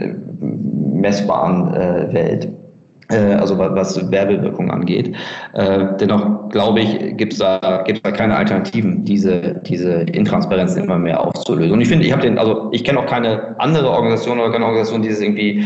messbaren 0.94 1.74
äh, 1.74 2.14
Welt. 2.14 2.48
Äh, 3.12 3.36
also 3.36 3.58
was 3.58 4.12
Werbewirkung 4.12 4.72
angeht. 4.72 5.16
Äh, 5.54 5.86
dennoch 6.00 6.50
glaube 6.50 6.82
ich, 6.82 7.18
gibt 7.18 7.34
es 7.34 7.40
da, 7.40 7.84
gibt's 7.86 8.02
da 8.04 8.12
keine 8.12 8.36
Alternativen, 8.36 9.04
diese, 9.04 9.62
diese 9.66 9.92
Intransparenz 10.02 10.76
immer 10.76 10.98
mehr 10.98 11.20
aufzulösen. 11.20 11.74
Und 11.74 11.82
ich 11.82 11.88
finde, 11.88 12.06
ich 12.06 12.12
habe 12.12 12.22
den, 12.22 12.38
also 12.38 12.70
ich 12.72 12.84
kenne 12.84 13.00
auch 13.00 13.06
keine 13.06 13.60
andere 13.60 13.90
Organisation 13.90 14.40
oder 14.40 14.52
keine 14.52 14.66
Organisation, 14.66 15.02
die 15.02 15.10
es 15.10 15.22
irgendwie 15.22 15.66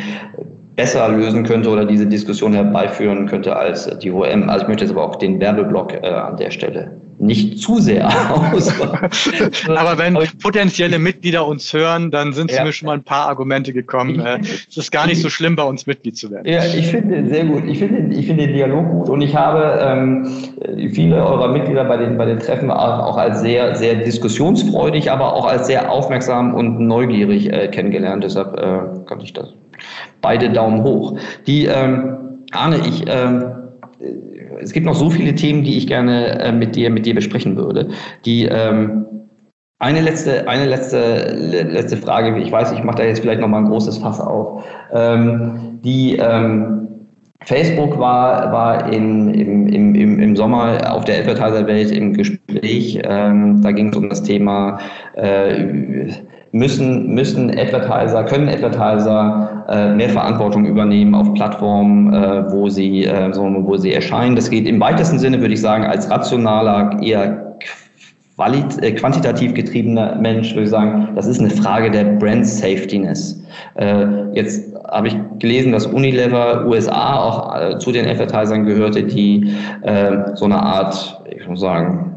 besser 0.75 1.07
lösen 1.09 1.43
könnte 1.43 1.69
oder 1.69 1.85
diese 1.85 2.05
Diskussion 2.05 2.53
herbeiführen 2.53 3.27
könnte 3.27 3.55
als 3.55 3.89
die 3.99 4.11
OM. 4.11 4.49
Also 4.49 4.63
ich 4.63 4.67
möchte 4.67 4.83
jetzt 4.83 4.91
aber 4.91 5.03
auch 5.03 5.15
den 5.15 5.39
Werbeblock 5.39 5.93
äh, 5.93 6.07
an 6.07 6.37
der 6.37 6.51
Stelle 6.51 6.91
nicht 7.19 7.59
zu 7.59 7.79
sehr 7.79 8.07
aus. 8.53 8.73
Aber 9.67 9.97
wenn 9.97 10.17
potenzielle 10.41 10.99
Mitglieder 10.99 11.47
uns 11.47 11.71
hören, 11.73 12.11
dann 12.11 12.33
sind 12.33 12.51
ja. 12.51 12.63
mir 12.63 12.73
schon 12.73 12.87
mal 12.87 12.93
ein 12.93 13.03
paar 13.03 13.27
Argumente 13.27 13.73
gekommen. 13.73 14.21
Es 14.69 14.77
ist 14.77 14.91
gar 14.91 15.07
nicht 15.07 15.21
so 15.21 15.29
schlimm, 15.29 15.55
bei 15.55 15.63
uns 15.63 15.87
Mitglied 15.87 16.17
zu 16.17 16.29
werden. 16.29 16.45
Ja, 16.47 16.63
ich 16.65 16.87
finde 16.87 17.15
den 17.15 17.29
sehr 17.29 17.45
gut. 17.45 17.63
Ich 17.65 17.79
finde, 17.79 18.15
ich 18.15 18.25
finde 18.25 18.45
den 18.45 18.55
Dialog 18.55 18.89
gut 18.89 19.09
und 19.09 19.21
ich 19.21 19.35
habe 19.35 19.79
ähm, 19.81 20.27
viele 20.93 21.23
eurer 21.25 21.47
Mitglieder 21.47 21.85
bei 21.85 21.97
den, 21.97 22.17
bei 22.17 22.25
den 22.25 22.39
Treffen 22.39 22.69
auch 22.69 23.17
als 23.17 23.41
sehr, 23.41 23.75
sehr 23.75 23.95
diskussionsfreudig, 23.95 25.11
aber 25.11 25.33
auch 25.33 25.45
als 25.45 25.67
sehr 25.67 25.89
aufmerksam 25.89 26.53
und 26.53 26.79
neugierig 26.79 27.51
äh, 27.51 27.67
kennengelernt. 27.69 28.23
Deshalb 28.23 28.57
äh, 28.57 29.05
kann 29.07 29.21
ich 29.21 29.33
das. 29.33 29.53
Beide 30.21 30.49
Daumen 30.49 30.83
hoch. 30.83 31.17
Die, 31.47 31.65
ähm, 31.65 32.45
Arne, 32.51 32.77
ich, 32.87 33.05
ähm, 33.07 33.43
es 34.61 34.71
gibt 34.71 34.85
noch 34.85 34.95
so 34.95 35.09
viele 35.09 35.35
Themen, 35.35 35.63
die 35.63 35.77
ich 35.77 35.87
gerne 35.87 36.39
äh, 36.39 36.51
mit 36.51 36.75
dir, 36.75 36.89
mit 36.89 37.05
dir 37.05 37.15
besprechen 37.15 37.57
würde. 37.57 37.89
Die, 38.25 38.45
ähm, 38.45 39.05
eine 39.79 40.01
letzte, 40.01 40.47
eine 40.47 40.65
letzte, 40.65 41.33
letzte 41.33 41.97
Frage. 41.97 42.37
Ich 42.39 42.51
weiß, 42.51 42.71
ich 42.71 42.83
mache 42.83 42.97
da 42.97 43.03
jetzt 43.03 43.19
vielleicht 43.19 43.41
noch 43.41 43.49
mal 43.49 43.59
ein 43.59 43.69
großes 43.69 43.97
Fass 43.97 44.21
auf. 44.21 44.63
Ähm, 44.93 45.79
die 45.83 46.15
ähm, 46.17 46.87
Facebook 47.43 47.99
war, 47.99 48.51
war 48.51 48.91
in, 48.91 49.33
im, 49.33 49.67
im, 49.67 50.19
im 50.19 50.35
Sommer 50.35 50.79
auf 50.91 51.03
der 51.05 51.19
Advertiser-Welt 51.19 51.91
im 51.91 52.13
Gespräch. 52.13 52.99
Ähm, 53.03 53.61
da 53.61 53.71
ging 53.71 53.89
es 53.89 53.97
um 53.97 54.09
das 54.09 54.23
Thema 54.23 54.79
äh, 55.13 56.07
müssen, 56.55 57.13
müssen 57.13 57.49
Advertiser, 57.49 58.23
können 58.23 58.47
Advertiser 58.47 59.65
äh, 59.67 59.93
mehr 59.93 60.09
Verantwortung 60.09 60.65
übernehmen 60.65 61.13
auf 61.13 61.33
Plattformen, 61.33 62.13
äh, 62.13 62.49
wo, 62.49 62.69
sie, 62.69 63.03
äh, 63.03 63.29
wo 63.35 63.75
sie 63.75 63.93
erscheinen. 63.93 64.37
Das 64.37 64.49
geht 64.49 64.65
im 64.65 64.79
weitesten 64.79 65.19
Sinne, 65.19 65.41
würde 65.41 65.53
ich 65.53 65.61
sagen, 65.61 65.83
als 65.83 66.09
rationaler, 66.09 66.97
eher 67.01 67.57
qualit 68.35 68.81
äh, 68.81 68.93
quantitativ 68.93 69.53
getriebener 69.53 70.15
Mensch, 70.15 70.53
würde 70.53 70.63
ich 70.63 70.69
sagen, 70.69 71.09
das 71.15 71.27
ist 71.27 71.41
eine 71.41 71.49
Frage 71.49 71.91
der 71.91 72.05
Brand 72.05 72.47
Safetyness. 72.47 73.43
Äh, 73.75 74.05
jetzt 74.33 74.73
habe 74.89 75.09
ich 75.09 75.17
gelesen, 75.39 75.73
dass 75.73 75.85
Unilever 75.85 76.65
USA 76.67 77.17
auch 77.17 77.55
äh, 77.59 77.77
zu 77.79 77.91
den 77.91 78.07
Advertisern 78.07 78.65
gehörte, 78.65 79.03
die 79.03 79.53
äh, 79.81 80.35
so 80.35 80.45
eine 80.45 80.61
Art, 80.61 81.21
ich 81.29 81.45
muss 81.49 81.59
sagen, 81.59 82.14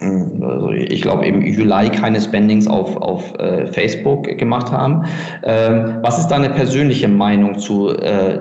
also 0.00 0.70
ich 0.70 1.02
glaube 1.02 1.26
im 1.26 1.42
Juli 1.42 1.88
keine 1.90 2.20
Spendings 2.20 2.68
auf, 2.68 2.96
auf 2.98 3.34
äh, 3.38 3.66
Facebook 3.66 4.24
gemacht 4.38 4.70
haben. 4.70 5.04
Ähm, 5.42 5.98
was 6.02 6.18
ist 6.18 6.28
deine 6.28 6.50
persönliche 6.50 7.08
Meinung 7.08 7.58
zu, 7.58 7.90
äh, 7.90 8.38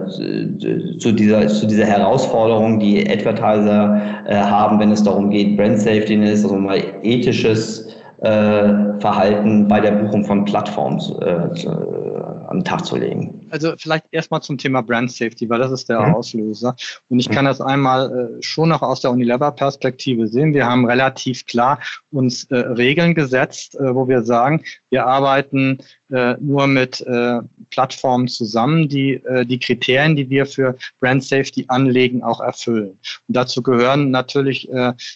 zu, 0.99 1.11
dieser, 1.11 1.47
zu 1.47 1.65
dieser 1.65 1.85
Herausforderung, 1.85 2.79
die 2.79 3.09
Advertiser 3.09 4.01
äh, 4.25 4.35
haben, 4.35 4.79
wenn 4.79 4.91
es 4.91 5.03
darum 5.03 5.29
geht, 5.29 5.57
Brand 5.57 5.79
Safety 5.79 6.21
also 6.23 6.55
mal 6.55 6.79
ethisches 7.01 7.87
äh, 8.21 8.99
Verhalten 8.99 9.67
bei 9.67 9.79
der 9.79 9.91
Buchung 9.91 10.23
von 10.25 10.45
Plattformen 10.45 10.99
äh, 11.21 12.06
an 12.47 12.59
den 12.59 12.65
Tag 12.65 12.85
zu 12.85 12.95
legen? 12.95 13.37
also 13.49 13.73
vielleicht 13.77 14.05
erstmal 14.11 14.41
zum 14.41 14.57
Thema 14.57 14.81
Brand 14.81 15.11
Safety, 15.11 15.49
weil 15.49 15.59
das 15.59 15.71
ist 15.71 15.89
der 15.89 16.01
mhm. 16.01 16.15
Auslöser. 16.15 16.75
Und 17.09 17.19
ich 17.19 17.29
kann 17.29 17.45
das 17.45 17.61
einmal 17.61 18.39
äh, 18.39 18.43
schon 18.43 18.69
noch 18.69 18.81
aus 18.81 19.01
der 19.01 19.11
Unilever-Perspektive 19.11 20.27
sehen. 20.27 20.53
Wir 20.53 20.65
haben 20.65 20.85
relativ 20.85 21.45
klar 21.45 21.79
uns 22.11 22.45
äh, 22.45 22.55
Regeln 22.55 23.15
gesetzt, 23.15 23.75
äh, 23.75 23.93
wo 23.93 24.07
wir 24.07 24.23
sagen, 24.23 24.63
wir 24.89 25.05
arbeiten 25.05 25.79
äh, 26.09 26.35
nur 26.39 26.67
mit 26.67 27.01
äh, 27.01 27.39
Plattformen 27.69 28.27
zusammen, 28.27 28.87
die 28.87 29.15
äh, 29.25 29.45
die 29.45 29.59
Kriterien, 29.59 30.15
die 30.15 30.29
wir 30.29 30.45
für 30.45 30.75
Brand 30.99 31.23
Safety 31.23 31.65
anlegen, 31.67 32.23
auch 32.23 32.39
erfüllen. 32.39 32.97
Und 33.27 33.35
dazu 33.35 33.61
gehören 33.61 34.11
natürlich 34.11 34.69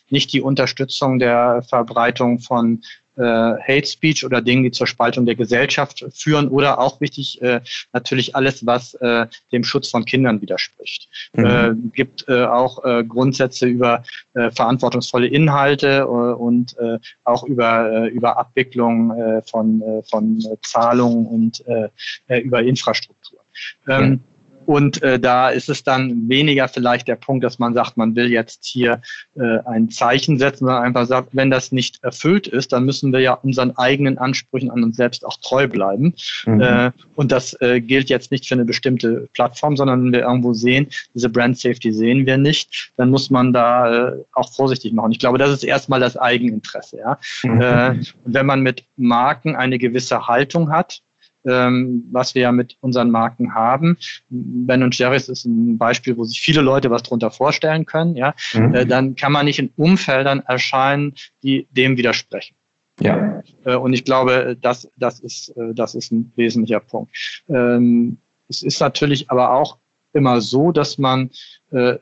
nicht 0.09 0.34
die 0.34 0.41
Unterstützung 0.41 1.19
der 1.19 1.63
Verbreitung 1.67 2.39
von 2.39 2.82
äh, 3.18 3.22
Hate 3.24 3.86
Speech 3.86 4.26
oder 4.26 4.41
Dinge, 4.41 4.64
die 4.64 4.72
zur 4.72 4.88
Spaltung 4.88 5.26
der 5.26 5.36
Gesellschaft 5.36 6.05
führen 6.14 6.47
oder 6.47 6.80
auch 6.80 7.01
wichtig 7.01 7.41
äh, 7.41 7.62
natürlich 7.93 8.36
alles, 8.36 8.66
was 8.66 8.93
äh, 8.95 9.28
dem 9.51 9.64
Schutz 9.64 9.89
von 9.89 10.05
Kindern 10.05 10.41
widerspricht. 10.41 11.09
Mhm. 11.34 11.45
Äh, 11.45 11.74
gibt 11.93 12.26
äh, 12.28 12.45
auch 12.45 12.84
äh, 12.84 13.03
Grundsätze 13.03 13.66
über 13.68 14.03
äh, 14.34 14.51
verantwortungsvolle 14.51 15.28
Inhalte 15.28 15.99
äh, 15.99 16.03
und 16.03 16.78
äh, 16.78 16.99
auch 17.24 17.43
über, 17.43 17.91
äh, 17.91 18.07
über 18.07 18.38
Abwicklung 18.38 19.12
äh, 19.12 19.41
von, 19.41 19.82
äh, 19.82 20.03
von 20.03 20.43
Zahlungen 20.62 21.26
und 21.26 21.68
äh, 21.68 21.89
äh 22.28 22.39
über 22.39 22.64
Infrastruktur. 22.64 23.39
Ähm, 23.88 24.22
ja. 24.24 24.30
Und 24.66 25.01
äh, 25.03 25.20
da 25.20 25.49
ist 25.49 25.70
es 25.70 25.84
dann 25.84 26.30
weniger 26.30 26.68
vielleicht 26.68 27.07
der 27.07 27.16
Punkt, 27.16 27.43
dass 27.43 27.59
man 27.59 27.74
sagt, 27.74 27.97
man 27.97 28.16
will 28.16 28.32
jetzt 28.32 28.66
hier 28.66 29.01
äh, 29.36 29.59
ein 29.66 29.89
Zeichen 29.89 30.38
setzen, 30.38 30.66
sondern 30.66 30.84
einfach 30.84 31.05
sagt, 31.05 31.30
wenn 31.34 31.51
das 31.51 31.72
nicht 31.72 32.03
erfüllt 32.03 32.47
ist, 32.47 32.72
dann 32.72 32.86
müssen 32.86 33.12
wir 33.12 33.20
ja 33.20 33.34
unseren 33.34 33.78
eigenen 33.78 34.18
Ansprüchen 34.18 34.72
an 34.72 34.84
uns 34.84 34.97
selbst 34.97 35.26
auch 35.26 35.38
treu 35.41 35.68
bleiben. 35.68 36.14
Mhm. 36.45 36.62
Äh, 36.62 36.91
und 37.16 37.32
das 37.32 37.59
äh, 37.62 37.82
gilt 37.82 38.09
jetzt 38.09 38.32
nicht 38.32 38.47
für 38.47 38.55
eine 38.55 38.66
bestimmte 38.66 39.28
Plattform, 39.34 39.78
sondern 39.78 40.05
wenn 40.05 40.14
wir 40.14 40.22
irgendwo 40.22 40.53
sehen, 40.53 40.88
diese 41.14 41.30
Brand 41.30 41.57
Safety 41.57 41.93
sehen 41.93 42.26
wir 42.26 42.38
nicht, 42.38 42.91
dann 42.97 43.09
muss 43.09 43.30
man 43.30 43.53
da 43.53 44.09
äh, 44.09 44.24
auch 44.34 44.51
vorsichtig 44.53 44.93
machen. 44.93 45.12
Ich 45.12 45.20
glaube, 45.20 45.38
das 45.38 45.51
ist 45.51 45.64
erstmal 45.64 45.99
das 45.99 46.18
Eigeninteresse. 46.18 46.97
Ja? 46.97 47.18
Mhm. 47.43 47.62
Äh, 47.62 47.99
wenn 48.26 48.45
man 48.45 48.62
mit 48.62 48.84
Marken 48.97 49.55
eine 49.55 49.78
gewisse 49.78 50.28
Haltung 50.28 50.72
hat, 50.72 51.01
ähm, 51.46 52.06
was 52.12 52.36
wir 52.36 52.44
ja 52.44 52.52
mit 52.52 52.78
unseren 52.82 53.12
Marken 53.12 53.54
haben. 53.54 53.98
Ben 54.30 54.84
und 54.84 54.98
Jerry's 54.98 55.30
ist 55.30 55.46
ein 55.46 55.78
Beispiel, 55.78 56.18
wo 56.18 56.24
sich 56.24 56.42
viele 56.42 56.62
Leute 56.62 56.92
was 56.92 57.04
drunter 57.04 57.32
vorstellen 57.32 57.86
können. 57.86 58.16
Ja, 58.16 58.34
mhm. 58.54 58.74
äh, 58.74 58.86
dann 58.86 59.16
kann 59.16 59.32
man 59.32 59.46
nicht 59.46 59.60
in 59.60 59.72
Umfeldern 59.76 60.42
erscheinen, 60.46 61.16
die 61.44 61.68
dem 61.72 61.98
widersprechen. 61.98 62.56
Ja. 63.00 63.42
Äh, 63.66 63.76
und 63.76 63.94
ich 63.94 64.06
glaube, 64.06 64.58
das, 64.62 64.89
das 64.98 65.20
ist, 65.20 65.50
äh, 65.58 65.74
das 65.74 65.96
ist 65.96 66.12
ein 66.12 66.32
wesentlicher 66.36 66.80
Punkt. 66.80 67.44
Ähm, 67.50 68.18
es 68.48 68.62
ist 68.62 68.80
natürlich 68.80 69.32
aber 69.32 69.54
auch 69.54 69.78
immer 70.14 70.42
so, 70.42 70.72
dass 70.72 70.98
man 70.98 71.32
äh, 71.72 71.98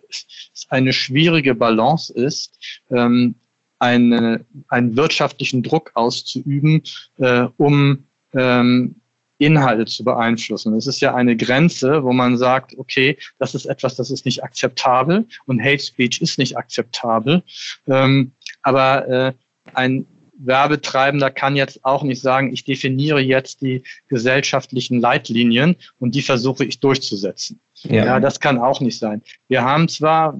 eine 0.69 0.93
schwierige 0.93 1.55
Balance 1.55 2.11
ist, 2.11 2.83
ähm, 2.89 3.35
eine, 3.77 4.45
einen 4.67 4.97
wirtschaftlichen 4.97 5.63
Druck 5.63 5.91
auszuüben, 5.93 6.83
äh, 7.17 7.47
um 7.57 8.05
ähm, 8.33 8.95
Inhalte 9.39 9.85
zu 9.85 10.03
beeinflussen. 10.03 10.75
Es 10.75 10.85
ist 10.85 10.99
ja 10.99 11.15
eine 11.15 11.35
Grenze, 11.35 12.03
wo 12.03 12.13
man 12.13 12.37
sagt, 12.37 12.77
okay, 12.77 13.17
das 13.39 13.55
ist 13.55 13.65
etwas, 13.65 13.95
das 13.95 14.11
ist 14.11 14.25
nicht 14.25 14.43
akzeptabel 14.43 15.25
und 15.45 15.63
Hate 15.63 15.83
Speech 15.83 16.21
ist 16.21 16.37
nicht 16.37 16.57
akzeptabel. 16.57 17.41
Ähm, 17.87 18.33
aber 18.61 19.07
äh, 19.07 19.33
ein 19.73 20.05
Werbetreibender 20.41 21.31
kann 21.31 21.55
jetzt 21.55 21.83
auch 21.83 22.03
nicht 22.03 22.21
sagen, 22.21 22.53
ich 22.53 22.63
definiere 22.63 23.19
jetzt 23.19 23.61
die 23.61 23.83
gesellschaftlichen 24.07 24.99
Leitlinien 24.99 25.75
und 25.99 26.15
die 26.15 26.21
versuche 26.21 26.65
ich 26.65 26.79
durchzusetzen. 26.79 27.59
Ja. 27.83 28.05
ja, 28.05 28.19
das 28.19 28.39
kann 28.39 28.57
auch 28.57 28.81
nicht 28.81 28.99
sein. 28.99 29.21
Wir 29.47 29.63
haben 29.63 29.87
zwar 29.87 30.39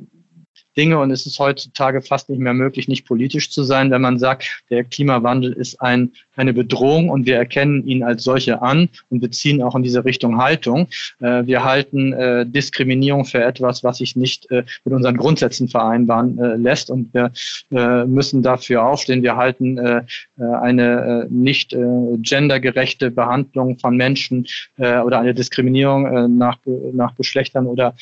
Dinge 0.77 0.99
und 0.99 1.11
es 1.11 1.25
ist 1.25 1.39
heutzutage 1.39 2.01
fast 2.01 2.29
nicht 2.29 2.39
mehr 2.39 2.53
möglich, 2.53 2.87
nicht 2.87 3.05
politisch 3.05 3.51
zu 3.51 3.63
sein, 3.63 3.91
wenn 3.91 4.01
man 4.01 4.19
sagt, 4.19 4.63
der 4.69 4.85
Klimawandel 4.85 5.51
ist 5.51 5.81
ein, 5.81 6.13
eine 6.39 6.53
Bedrohung 6.53 7.09
und 7.09 7.25
wir 7.25 7.35
erkennen 7.35 7.85
ihn 7.85 8.01
als 8.01 8.23
solche 8.23 8.61
an 8.61 8.89
und 9.09 9.19
beziehen 9.19 9.61
auch 9.61 9.75
in 9.75 9.83
diese 9.83 10.05
Richtung 10.05 10.37
Haltung. 10.37 10.87
Äh, 11.19 11.45
wir 11.45 11.63
halten 11.63 12.13
äh, 12.13 12.45
Diskriminierung 12.45 13.25
für 13.25 13.43
etwas, 13.43 13.83
was 13.83 13.97
sich 13.97 14.15
nicht 14.15 14.49
äh, 14.49 14.63
mit 14.85 14.93
unseren 14.93 15.17
Grundsätzen 15.17 15.67
vereinbaren 15.67 16.37
lässt 16.61 16.89
und 16.89 17.13
wir 17.13 17.31
müssen 18.05 18.41
dafür 18.41 18.85
aufstehen. 18.85 19.21
Wir 19.23 19.35
halten 19.35 19.79
eine 20.37 21.27
nicht 21.29 21.71
gendergerechte 21.71 23.11
Behandlung 23.11 23.77
von 23.77 23.97
Menschen 23.97 24.47
oder 24.77 25.19
eine 25.19 25.33
Diskriminierung 25.33 26.37
nach, 26.37 26.57
nach 26.93 27.15
Geschlechtern 27.15 27.67
oder 27.67 27.95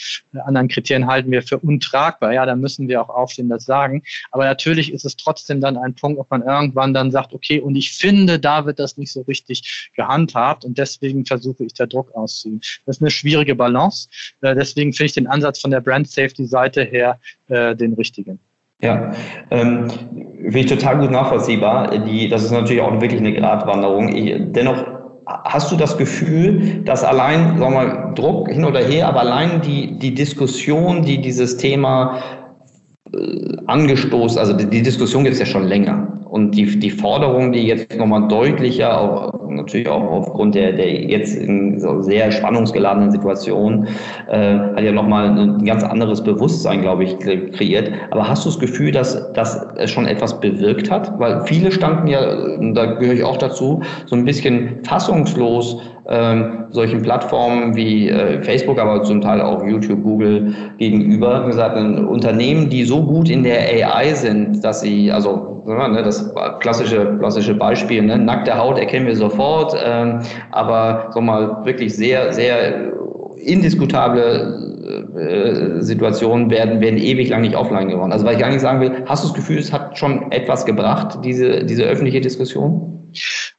anderen 0.46 0.68
Kriterien 0.68 1.08
halten 1.08 1.32
wir 1.32 1.42
für 1.42 1.58
untragbar. 1.58 2.34
Ja, 2.34 2.46
dann 2.46 2.62
müssen 2.62 2.88
wir 2.88 3.02
auch 3.02 3.10
aufstehen, 3.10 3.50
das 3.50 3.66
sagen. 3.66 4.04
Aber 4.32 4.46
natürlich 4.46 4.94
ist 4.94 5.06
es 5.06 5.16
trotzdem 5.16 5.62
dann 5.62 5.78
ein 5.78 5.96
Punkt, 5.96 6.20
ob 6.20 6.30
man 6.30 6.44
irgendwann 6.44 6.94
dann 6.94 7.12
sagt, 7.12 7.34
okay, 7.34 7.60
und 7.60 7.76
ich 7.76 7.92
finde, 7.92 8.27
da 8.28 8.66
wird 8.66 8.80
das 8.80 8.98
nicht 8.98 9.12
so 9.12 9.22
richtig 9.22 9.92
gehandhabt 9.96 10.66
und 10.66 10.78
deswegen 10.78 11.26
versuche 11.26 11.64
ich 11.64 11.74
da 11.74 11.86
Druck 11.86 12.14
auszuüben. 12.14 12.62
Das 12.86 12.98
ist 12.98 13.02
eine 13.02 13.12
schwierige 13.12 13.56
Balance. 13.56 14.08
Äh, 14.42 14.56
deswegen 14.56 14.94
finde 14.94 15.06
ich 15.08 15.14
den 15.14 15.28
Ansatz 15.28 15.62
von 15.62 15.72
der 15.72 15.82
Brand 15.82 16.10
Safety 16.10 16.46
Seite 16.46 16.84
her 16.84 17.20
äh, 17.48 17.76
den 17.76 17.94
richtigen. 17.94 18.40
Ja, 18.82 19.12
ähm, 19.50 19.90
finde 19.90 20.60
ich 20.60 20.66
total 20.68 21.00
gut 21.00 21.12
nachvollziehbar. 21.12 21.98
Die, 22.06 22.30
das 22.30 22.44
ist 22.44 22.52
natürlich 22.52 22.82
auch 22.82 23.02
wirklich 23.02 23.20
eine 23.20 23.34
Gratwanderung. 23.34 24.16
Ich, 24.16 24.36
dennoch 24.52 24.86
hast 25.26 25.72
du 25.72 25.76
das 25.76 25.98
Gefühl, 25.98 26.84
dass 26.84 27.04
allein, 27.04 27.58
sagen 27.58 27.74
wir 27.74 27.86
mal, 27.86 28.14
Druck 28.14 28.50
hin 28.50 28.66
oder 28.66 28.80
her, 28.80 29.08
aber 29.08 29.22
allein 29.22 29.62
die, 29.62 29.98
die 29.98 30.14
Diskussion, 30.14 31.04
die 31.04 31.20
dieses 31.22 31.58
Thema 31.58 32.22
äh, 33.14 33.57
angestoßen, 33.68 34.40
also 34.40 34.54
die, 34.54 34.82
Diskussion 34.82 35.24
gibt 35.24 35.34
es 35.34 35.40
ja 35.40 35.46
schon 35.46 35.68
länger. 35.68 36.08
Und 36.30 36.52
die, 36.52 36.80
die 36.80 36.90
Forderung, 36.90 37.52
die 37.52 37.68
jetzt 37.68 37.96
nochmal 37.98 38.28
deutlicher, 38.28 39.00
auch, 39.00 39.50
natürlich 39.50 39.88
auch 39.88 40.04
aufgrund 40.04 40.56
der, 40.56 40.74
der 40.74 41.04
jetzt 41.04 41.36
in 41.36 41.80
so 41.80 42.02
sehr 42.02 42.32
spannungsgeladenen 42.32 43.12
Situation, 43.12 43.88
äh, 44.30 44.58
hat 44.58 44.82
ja 44.82 44.92
nochmal 44.92 45.38
ein 45.38 45.66
ganz 45.66 45.84
anderes 45.84 46.24
Bewusstsein, 46.24 46.82
glaube 46.82 47.06
ich, 47.06 47.18
kreiert. 47.20 47.92
Aber 48.12 48.28
hast 48.28 48.46
du 48.46 48.50
das 48.50 48.60
Gefühl, 48.60 48.92
dass, 48.92 49.32
dass 49.34 49.66
es 49.78 49.92
schon 49.92 50.06
etwas 50.06 50.40
bewirkt 50.40 50.90
hat? 50.92 51.18
Weil 51.20 51.46
viele 51.46 51.72
standen 51.72 52.08
ja, 52.08 52.22
da 52.74 52.86
gehöre 52.86 53.16
ich 53.16 53.24
auch 53.24 53.38
dazu, 53.38 53.82
so 54.06 54.16
ein 54.16 54.26
bisschen 54.26 54.84
fassungslos 54.84 55.82
ähm, 56.10 56.66
solchen 56.70 57.02
Plattformen 57.02 57.76
wie 57.76 58.10
äh, 58.10 58.42
Facebook, 58.42 58.80
aber 58.80 59.04
zum 59.04 59.22
Teil 59.22 59.42
auch 59.42 59.64
YouTube, 59.66 60.04
Google 60.04 60.54
gegenüber. 60.78 61.46
gesagt, 61.46 61.78
Unternehmen, 61.78 62.70
die 62.70 62.84
so 62.84 63.04
gut 63.04 63.30
in 63.30 63.44
der 63.44 63.60
AI 63.60 64.14
sind, 64.14 64.64
dass 64.64 64.82
sie, 64.82 65.12
also 65.12 65.64
ne, 65.66 66.02
das 66.04 66.34
klassische, 66.60 67.18
klassische 67.20 67.54
Beispiel, 67.54 68.04
ne, 68.04 68.18
nackte 68.18 68.58
Haut 68.58 68.78
erkennen 68.78 69.08
wir 69.08 69.16
sofort, 69.16 69.76
ähm, 69.86 70.22
aber 70.52 71.10
so 71.14 71.20
mal 71.20 71.66
wirklich 71.66 71.96
sehr, 71.96 72.32
sehr 72.34 72.94
indiskutable 73.38 74.78
äh, 75.18 75.82
Situationen 75.82 76.50
werden, 76.50 76.80
werden 76.80 76.98
ewig 76.98 77.30
lang 77.30 77.42
nicht 77.42 77.56
offline 77.56 77.90
geworden. 77.90 78.12
Also, 78.12 78.26
was 78.26 78.34
ich 78.36 78.40
gar 78.40 78.50
nicht 78.50 78.62
sagen 78.62 78.80
will, 78.80 78.92
hast 79.06 79.24
du 79.24 79.28
das 79.28 79.36
Gefühl, 79.36 79.58
es 79.58 79.74
hat 79.74 79.98
schon 79.98 80.32
etwas 80.32 80.66
gebracht, 80.66 81.20
diese, 81.24 81.66
diese 81.66 81.84
öffentliche 81.84 82.22
Diskussion? 82.22 82.97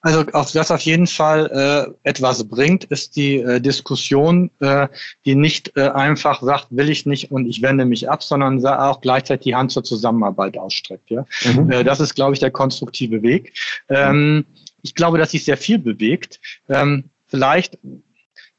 Also 0.00 0.24
auf 0.32 0.52
das 0.52 0.70
auf 0.70 0.80
jeden 0.82 1.06
Fall 1.06 1.94
äh, 2.04 2.08
etwas 2.08 2.46
bringt, 2.48 2.84
ist 2.84 3.16
die 3.16 3.36
äh, 3.36 3.60
Diskussion, 3.60 4.50
äh, 4.60 4.88
die 5.24 5.34
nicht 5.34 5.76
äh, 5.76 5.88
einfach 5.88 6.42
sagt, 6.42 6.68
will 6.70 6.88
ich 6.88 7.06
nicht 7.06 7.30
und 7.30 7.46
ich 7.46 7.62
wende 7.62 7.84
mich 7.84 8.08
ab, 8.08 8.22
sondern 8.22 8.64
auch 8.64 9.00
gleichzeitig 9.00 9.44
die 9.44 9.54
Hand 9.54 9.72
zur 9.72 9.84
Zusammenarbeit 9.84 10.56
ausstreckt. 10.56 11.10
Ja? 11.10 11.26
Mhm. 11.44 11.70
Äh, 11.70 11.84
das 11.84 12.00
ist, 12.00 12.14
glaube 12.14 12.34
ich, 12.34 12.40
der 12.40 12.50
konstruktive 12.50 13.22
Weg. 13.22 13.52
Ähm, 13.88 14.44
ich 14.82 14.94
glaube, 14.94 15.18
dass 15.18 15.32
sich 15.32 15.44
sehr 15.44 15.56
viel 15.56 15.78
bewegt. 15.78 16.40
Ähm, 16.68 17.10
vielleicht 17.26 17.78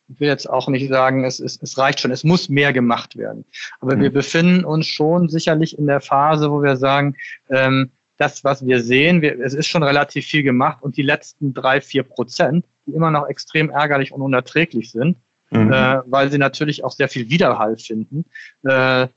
ich 0.10 0.20
will 0.20 0.28
jetzt 0.28 0.50
auch 0.50 0.68
nicht 0.68 0.89
sagen, 0.89 1.24
es, 1.24 1.39
es, 1.39 1.62
es 1.62 1.78
reicht 1.78 2.00
schon, 2.00 2.12
es 2.12 2.24
muss 2.24 2.50
mehr 2.50 2.74
gemacht 2.74 3.16
werden. 3.16 3.45
Aber 3.80 3.95
mhm. 3.95 4.02
wir 4.02 4.12
befinden 4.12 4.66
uns 4.66 4.88
schon 4.88 5.30
sicherlich 5.30 5.78
in 5.78 5.86
der 5.86 6.02
Phase, 6.02 6.52
wo 6.52 6.64
wir 6.64 6.78
sagen, 6.78 7.16
ähm, 7.50 7.91
das, 8.20 8.43
was 8.43 8.65
wir 8.65 8.84
sehen, 8.84 9.22
wir, 9.22 9.39
es 9.39 9.53
ist 9.53 9.67
schon 9.67 9.82
relativ 9.82 10.28
viel 10.28 10.43
gemacht 10.43 10.84
und 10.84 10.97
die 10.97 11.01
letzten 11.01 11.53
drei, 11.53 11.80
vier 11.80 12.03
Prozent, 12.03 12.65
die 12.86 12.91
immer 12.91 13.11
noch 13.11 13.28
extrem 13.28 13.70
ärgerlich 13.70 14.11
und 14.11 14.22
unerträglich 14.22 14.91
sind, 14.91 15.17
mhm. 15.51 15.72
äh, 15.72 16.01
weil 16.05 16.30
sie 16.30 16.38
natürlich 16.38 16.84
auch 16.84 16.91
sehr 16.91 17.07
viel 17.07 17.30
Widerhall 17.30 17.78
finden, 17.78 18.26
äh, 18.63 19.07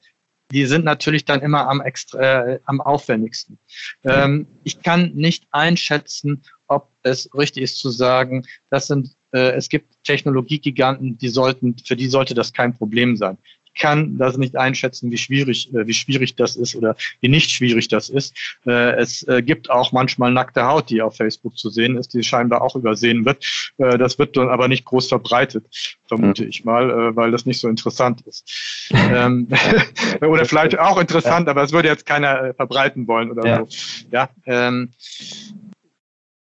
die 0.52 0.66
sind 0.66 0.84
natürlich 0.84 1.24
dann 1.24 1.40
immer 1.40 1.68
am, 1.68 1.80
extra, 1.80 2.20
äh, 2.20 2.60
am 2.64 2.80
aufwendigsten. 2.80 3.58
Ähm, 4.04 4.46
ich 4.64 4.82
kann 4.82 5.12
nicht 5.14 5.46
einschätzen, 5.50 6.42
ob 6.68 6.90
es 7.02 7.28
richtig 7.34 7.64
ist 7.64 7.78
zu 7.78 7.90
sagen, 7.90 8.46
das 8.70 8.86
sind, 8.86 9.16
äh, 9.32 9.52
es 9.52 9.68
gibt 9.68 9.96
Technologiegiganten, 10.04 11.18
die 11.18 11.28
sollten, 11.28 11.76
für 11.84 11.96
die 11.96 12.06
sollte 12.06 12.34
das 12.34 12.52
kein 12.52 12.74
Problem 12.74 13.16
sein 13.16 13.38
kann 13.74 14.18
das 14.18 14.36
nicht 14.36 14.56
einschätzen, 14.56 15.10
wie 15.10 15.18
schwierig, 15.18 15.72
äh, 15.74 15.86
wie 15.86 15.94
schwierig 15.94 16.34
das 16.36 16.56
ist 16.56 16.76
oder 16.76 16.96
wie 17.20 17.28
nicht 17.28 17.50
schwierig 17.50 17.88
das 17.88 18.08
ist. 18.08 18.34
Äh, 18.66 18.92
es 18.96 19.22
äh, 19.28 19.42
gibt 19.42 19.70
auch 19.70 19.92
manchmal 19.92 20.32
nackte 20.32 20.66
Haut, 20.66 20.90
die 20.90 21.02
auf 21.02 21.16
Facebook 21.16 21.56
zu 21.56 21.70
sehen 21.70 21.96
ist, 21.96 22.14
die 22.14 22.22
scheinbar 22.22 22.62
auch 22.62 22.76
übersehen 22.76 23.24
wird. 23.24 23.44
Das 23.78 24.18
wird 24.18 24.36
dann 24.36 24.48
aber 24.48 24.68
nicht 24.68 24.84
groß 24.84 25.08
verbreitet, 25.08 25.64
vermute 26.06 26.44
ich 26.44 26.64
mal, 26.64 27.16
weil 27.16 27.30
das 27.30 27.46
nicht 27.46 27.60
so 27.60 27.68
interessant 27.68 28.20
ist. 28.22 28.90
Ähm, 28.92 29.48
oder 30.20 30.44
vielleicht 30.44 30.78
auch 30.78 30.98
interessant, 30.98 31.48
aber 31.48 31.62
es 31.62 31.72
würde 31.72 31.88
jetzt 31.88 32.06
keiner 32.06 32.54
verbreiten 32.54 33.06
wollen 33.06 33.30
oder 33.30 33.46
ja. 33.46 33.64
so. 33.64 33.68
Ja. 34.10 34.28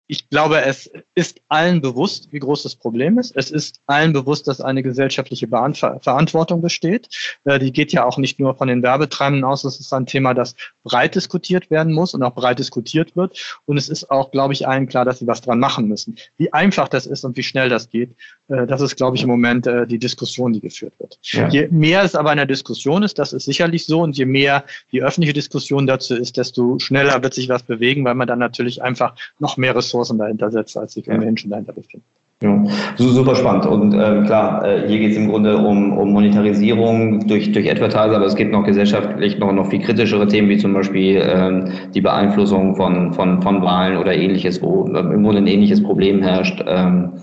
Ich 0.07 0.29
glaube, 0.29 0.61
es 0.61 0.89
ist 1.15 1.41
allen 1.49 1.81
bewusst, 1.81 2.29
wie 2.31 2.39
groß 2.39 2.63
das 2.63 2.75
Problem 2.75 3.19
ist. 3.19 3.35
Es 3.35 3.51
ist 3.51 3.81
allen 3.87 4.13
bewusst, 4.13 4.47
dass 4.47 4.61
eine 4.61 4.81
gesellschaftliche 4.81 5.47
Verantwortung 5.49 6.61
besteht. 6.61 7.09
Äh, 7.43 7.59
die 7.59 7.73
geht 7.73 7.91
ja 7.91 8.05
auch 8.05 8.17
nicht 8.17 8.39
nur 8.39 8.55
von 8.55 8.69
den 8.69 8.83
Werbetreibenden 8.83 9.43
aus. 9.43 9.63
Das 9.63 9.79
ist 9.79 9.91
ein 9.91 10.05
Thema, 10.05 10.33
das 10.33 10.55
breit 10.83 11.15
diskutiert 11.15 11.69
werden 11.69 11.93
muss 11.93 12.13
und 12.13 12.23
auch 12.23 12.33
breit 12.33 12.59
diskutiert 12.59 13.17
wird. 13.17 13.59
Und 13.65 13.75
es 13.75 13.89
ist 13.89 14.09
auch, 14.09 14.31
glaube 14.31 14.53
ich, 14.53 14.65
allen 14.65 14.87
klar, 14.87 15.03
dass 15.03 15.19
sie 15.19 15.27
was 15.27 15.41
dran 15.41 15.59
machen 15.59 15.89
müssen. 15.89 16.15
Wie 16.37 16.53
einfach 16.53 16.87
das 16.87 17.05
ist 17.05 17.25
und 17.25 17.35
wie 17.35 17.43
schnell 17.43 17.67
das 17.67 17.89
geht, 17.89 18.15
äh, 18.47 18.65
das 18.65 18.79
ist, 18.79 18.95
glaube 18.95 19.17
ich, 19.17 19.23
im 19.23 19.29
Moment 19.29 19.67
äh, 19.67 19.85
die 19.85 19.99
Diskussion, 19.99 20.53
die 20.53 20.61
geführt 20.61 20.93
wird. 20.99 21.19
Ja. 21.23 21.49
Je 21.49 21.67
mehr 21.69 22.03
es 22.03 22.15
aber 22.15 22.31
in 22.31 22.37
der 22.37 22.45
Diskussion 22.45 23.03
ist, 23.03 23.19
das 23.19 23.33
ist 23.33 23.43
sicherlich 23.43 23.85
so. 23.85 24.01
Und 24.01 24.17
je 24.17 24.25
mehr 24.25 24.63
die 24.93 25.03
öffentliche 25.03 25.33
Diskussion 25.33 25.85
dazu 25.85 26.15
ist, 26.15 26.37
desto 26.37 26.79
schneller 26.79 27.21
wird 27.21 27.33
sich 27.33 27.49
was 27.49 27.63
bewegen, 27.63 28.05
weil 28.05 28.15
man 28.15 28.27
dann 28.27 28.39
natürlich 28.39 28.81
einfach 28.81 29.13
noch 29.39 29.57
mehr 29.57 29.75
Ressourcen 29.75 29.96
Ressourcen 29.97 30.17
dahinter 30.17 30.51
setzt, 30.51 30.77
als 30.77 30.93
sich 30.93 31.09
ohnehin 31.09 31.37
schon 31.37 31.51
dahinter 31.51 31.73
befinden. 31.73 32.05
Ja, 32.43 32.63
super 32.97 33.35
spannend. 33.35 33.65
Und 33.65 33.95
äh, 33.95 34.21
klar, 34.25 34.63
äh, 34.63 34.87
hier 34.87 34.99
geht 34.99 35.11
es 35.13 35.17
im 35.17 35.27
Grunde 35.27 35.57
um, 35.57 35.97
um 35.97 36.13
Monetarisierung 36.13 37.27
durch, 37.27 37.51
durch 37.51 37.69
Advertiser, 37.69 38.15
aber 38.15 38.25
es 38.25 38.35
gibt 38.35 38.51
noch 38.51 38.63
gesellschaftlich 38.63 39.39
noch, 39.39 39.51
noch 39.51 39.71
viel 39.71 39.81
kritischere 39.81 40.27
Themen, 40.27 40.47
wie 40.47 40.59
zum 40.59 40.71
Beispiel 40.71 41.19
ähm, 41.19 41.71
die 41.95 42.01
Beeinflussung 42.01 42.75
von, 42.75 43.11
von, 43.13 43.41
von 43.41 43.63
Wahlen 43.63 43.97
oder 43.97 44.13
ähnliches, 44.15 44.61
wo 44.61 44.85
äh, 44.85 44.99
im 44.99 45.23
Grunde 45.23 45.39
ein 45.39 45.47
ähnliches 45.47 45.81
Problem 45.81 46.21
herrscht. 46.21 46.63
Ähm, 46.67 47.13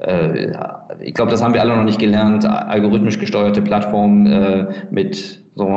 äh, 0.00 0.52
ich 1.00 1.12
glaube, 1.12 1.30
das 1.30 1.42
haben 1.42 1.52
wir 1.52 1.60
alle 1.60 1.76
noch 1.76 1.84
nicht 1.84 1.98
gelernt. 1.98 2.46
Algorithmisch 2.46 3.18
gesteuerte 3.18 3.60
Plattformen 3.60 4.26
äh, 4.26 4.68
mit 4.90 5.42
so 5.54 5.68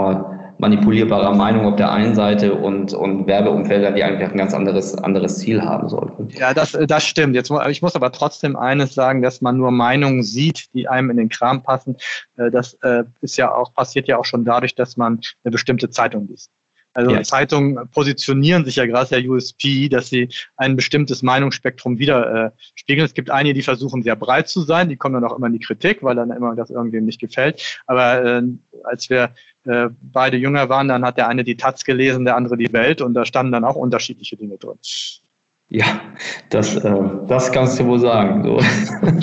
manipulierbarer 0.57 1.35
Meinung 1.35 1.65
auf 1.65 1.75
der 1.75 1.91
einen 1.91 2.15
Seite 2.15 2.53
und, 2.53 2.93
und 2.93 3.27
Werbeumfelder, 3.27 3.91
die 3.91 4.03
eigentlich 4.03 4.29
ein 4.29 4.37
ganz 4.37 4.53
anderes, 4.53 4.95
anderes 4.95 5.39
Ziel 5.39 5.61
haben 5.61 5.89
sollten. 5.89 6.29
Ja, 6.29 6.53
das, 6.53 6.77
das 6.87 7.05
stimmt. 7.05 7.35
Jetzt, 7.35 7.51
ich 7.69 7.81
muss 7.81 7.95
aber 7.95 8.11
trotzdem 8.11 8.55
eines 8.55 8.93
sagen, 8.93 9.21
dass 9.21 9.41
man 9.41 9.57
nur 9.57 9.71
Meinungen 9.71 10.23
sieht, 10.23 10.73
die 10.73 10.87
einem 10.87 11.09
in 11.09 11.17
den 11.17 11.29
Kram 11.29 11.61
passen. 11.61 11.97
Äh, 12.37 12.51
das 12.51 12.75
äh, 12.83 13.03
ist 13.21 13.37
ja 13.37 13.53
auch, 13.53 13.73
passiert 13.73 14.07
ja 14.07 14.17
auch 14.17 14.25
schon 14.25 14.45
dadurch, 14.45 14.75
dass 14.75 14.97
man 14.97 15.19
eine 15.43 15.51
bestimmte 15.51 15.89
Zeitung 15.89 16.27
liest. 16.27 16.51
Also 16.95 17.11
ja. 17.11 17.23
Zeitungen 17.23 17.89
positionieren 17.89 18.63
sich 18.63 18.77
ja 18.77 18.85
gerade 18.85 19.09
der 19.09 19.29
USP, 19.29 19.89
dass 19.89 20.07
sie 20.07 20.29
ein 20.55 20.77
bestimmtes 20.77 21.21
Meinungsspektrum 21.23 21.99
widerspiegeln. 21.99 23.01
Äh, 23.01 23.03
es 23.03 23.13
gibt 23.13 23.29
einige, 23.29 23.53
die 23.53 23.63
versuchen 23.63 24.01
sehr 24.01 24.15
breit 24.15 24.47
zu 24.47 24.61
sein, 24.61 24.87
die 24.87 24.95
kommen 24.95 25.15
dann 25.15 25.29
auch 25.29 25.37
immer 25.37 25.47
in 25.47 25.53
die 25.53 25.59
Kritik, 25.59 26.01
weil 26.03 26.15
dann 26.15 26.31
immer 26.31 26.55
das 26.55 26.69
irgendwem 26.69 27.03
nicht 27.03 27.19
gefällt. 27.19 27.81
Aber 27.85 28.23
äh, 28.23 28.43
als 28.85 29.09
wir 29.09 29.31
äh, 29.65 29.89
beide 30.01 30.37
jünger 30.37 30.69
waren, 30.69 30.87
dann 30.87 31.05
hat 31.05 31.17
der 31.17 31.27
eine 31.27 31.43
die 31.43 31.57
Taz 31.57 31.83
gelesen, 31.83 32.25
der 32.25 32.35
andere 32.35 32.57
die 32.57 32.71
Welt 32.73 33.01
und 33.01 33.13
da 33.13 33.25
standen 33.25 33.51
dann 33.51 33.63
auch 33.63 33.75
unterschiedliche 33.75 34.35
Dinge 34.37 34.57
drin. 34.57 34.77
Ja, 35.69 35.85
das, 36.49 36.75
äh, 36.75 36.93
das 37.27 37.51
kannst 37.51 37.79
du 37.79 37.85
wohl 37.87 37.99
sagen. 37.99 38.43
So. 38.43 38.57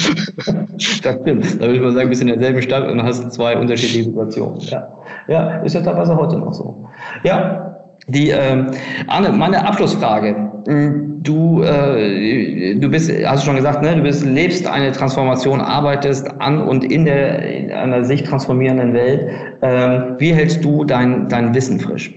das 1.03 1.15
stimmt. 1.15 1.61
Da 1.61 1.61
würde 1.61 1.75
ich 1.75 1.81
mal 1.81 1.93
sagen, 1.93 2.09
bist 2.09 2.21
in 2.21 2.29
derselben 2.29 2.61
Stadt 2.63 2.89
und 2.89 3.03
hast 3.03 3.31
zwei 3.33 3.57
unterschiedliche 3.57 4.05
Situationen. 4.05 4.61
Ja, 4.63 4.89
ja 5.29 5.63
ist 5.63 5.75
ja 5.75 5.83
teilweise 5.83 6.17
heute 6.17 6.39
noch 6.39 6.53
so. 6.53 6.89
Ja, 7.23 7.77
die 8.09 8.31
ähm, 8.31 8.73
Arne, 9.07 9.31
meine 9.31 9.65
Abschlussfrage. 9.65 10.52
Hm, 10.67 11.23
du, 11.23 11.63
äh, 11.63 12.75
du 12.77 12.89
bist, 12.89 13.11
hast 13.25 13.43
du 13.43 13.47
schon 13.47 13.57
gesagt, 13.57 13.83
ne, 13.83 13.97
du 13.97 14.03
bist, 14.03 14.25
lebst 14.25 14.67
eine 14.67 14.93
Transformation, 14.93 15.61
arbeitest 15.61 16.29
an 16.41 16.61
und 16.63 16.85
in 16.85 17.05
der 17.05 17.43
in 17.43 17.73
einer 17.73 18.05
sich 18.05 18.23
transformierenden 18.23 18.93
Welt. 18.93 19.29
Ähm, 19.63 20.17
wie 20.19 20.33
hältst 20.33 20.65
du 20.65 20.85
dein, 20.85 21.29
dein 21.29 21.55
Wissen 21.55 21.81
frisch? 21.81 22.13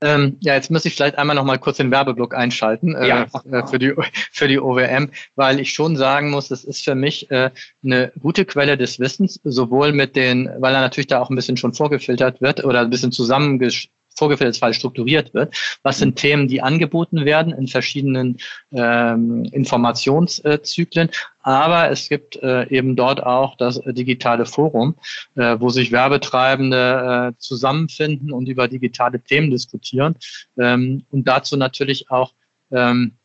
Ähm, 0.00 0.36
ja, 0.40 0.54
jetzt 0.54 0.70
muss 0.70 0.84
ich 0.84 0.94
vielleicht 0.94 1.18
einmal 1.18 1.34
noch 1.34 1.44
mal 1.44 1.58
kurz 1.58 1.78
den 1.78 1.90
Werbeblock 1.90 2.32
einschalten 2.32 2.94
äh, 2.94 3.08
ja. 3.08 3.26
äh, 3.50 3.66
für 3.66 3.80
die 3.80 3.94
für 4.30 4.46
die 4.46 4.60
OWM, 4.60 5.10
weil 5.34 5.58
ich 5.58 5.72
schon 5.72 5.96
sagen 5.96 6.30
muss, 6.30 6.52
es 6.52 6.62
ist 6.62 6.84
für 6.84 6.94
mich 6.94 7.28
äh, 7.32 7.50
eine 7.82 8.12
gute 8.20 8.44
Quelle 8.44 8.76
des 8.76 9.00
Wissens, 9.00 9.40
sowohl 9.42 9.92
mit 9.92 10.14
den, 10.14 10.48
weil 10.58 10.74
er 10.74 10.82
natürlich 10.82 11.08
da 11.08 11.20
auch 11.20 11.30
ein 11.30 11.36
bisschen 11.36 11.56
schon 11.56 11.74
vorgefiltert 11.74 12.40
wird 12.40 12.64
oder 12.64 12.80
ein 12.80 12.90
bisschen 12.90 13.10
zusammengesch 13.10 13.90
Vorgefällsfall 14.18 14.74
strukturiert 14.74 15.32
wird. 15.32 15.54
Was 15.82 15.98
sind 15.98 16.16
Themen, 16.16 16.48
die 16.48 16.60
angeboten 16.60 17.24
werden 17.24 17.52
in 17.52 17.68
verschiedenen 17.68 18.38
ähm, 18.72 19.44
Informationszyklen? 19.44 21.10
Aber 21.40 21.90
es 21.90 22.08
gibt 22.08 22.36
äh, 22.42 22.68
eben 22.68 22.94
dort 22.94 23.22
auch 23.22 23.56
das 23.56 23.80
digitale 23.86 24.44
Forum, 24.44 24.96
äh, 25.36 25.56
wo 25.58 25.70
sich 25.70 25.92
Werbetreibende 25.92 27.32
äh, 27.32 27.38
zusammenfinden 27.38 28.32
und 28.32 28.48
über 28.48 28.68
digitale 28.68 29.20
Themen 29.20 29.50
diskutieren 29.50 30.16
ähm, 30.58 31.04
und 31.10 31.26
dazu 31.26 31.56
natürlich 31.56 32.10
auch 32.10 32.34
ähm, 32.70 33.18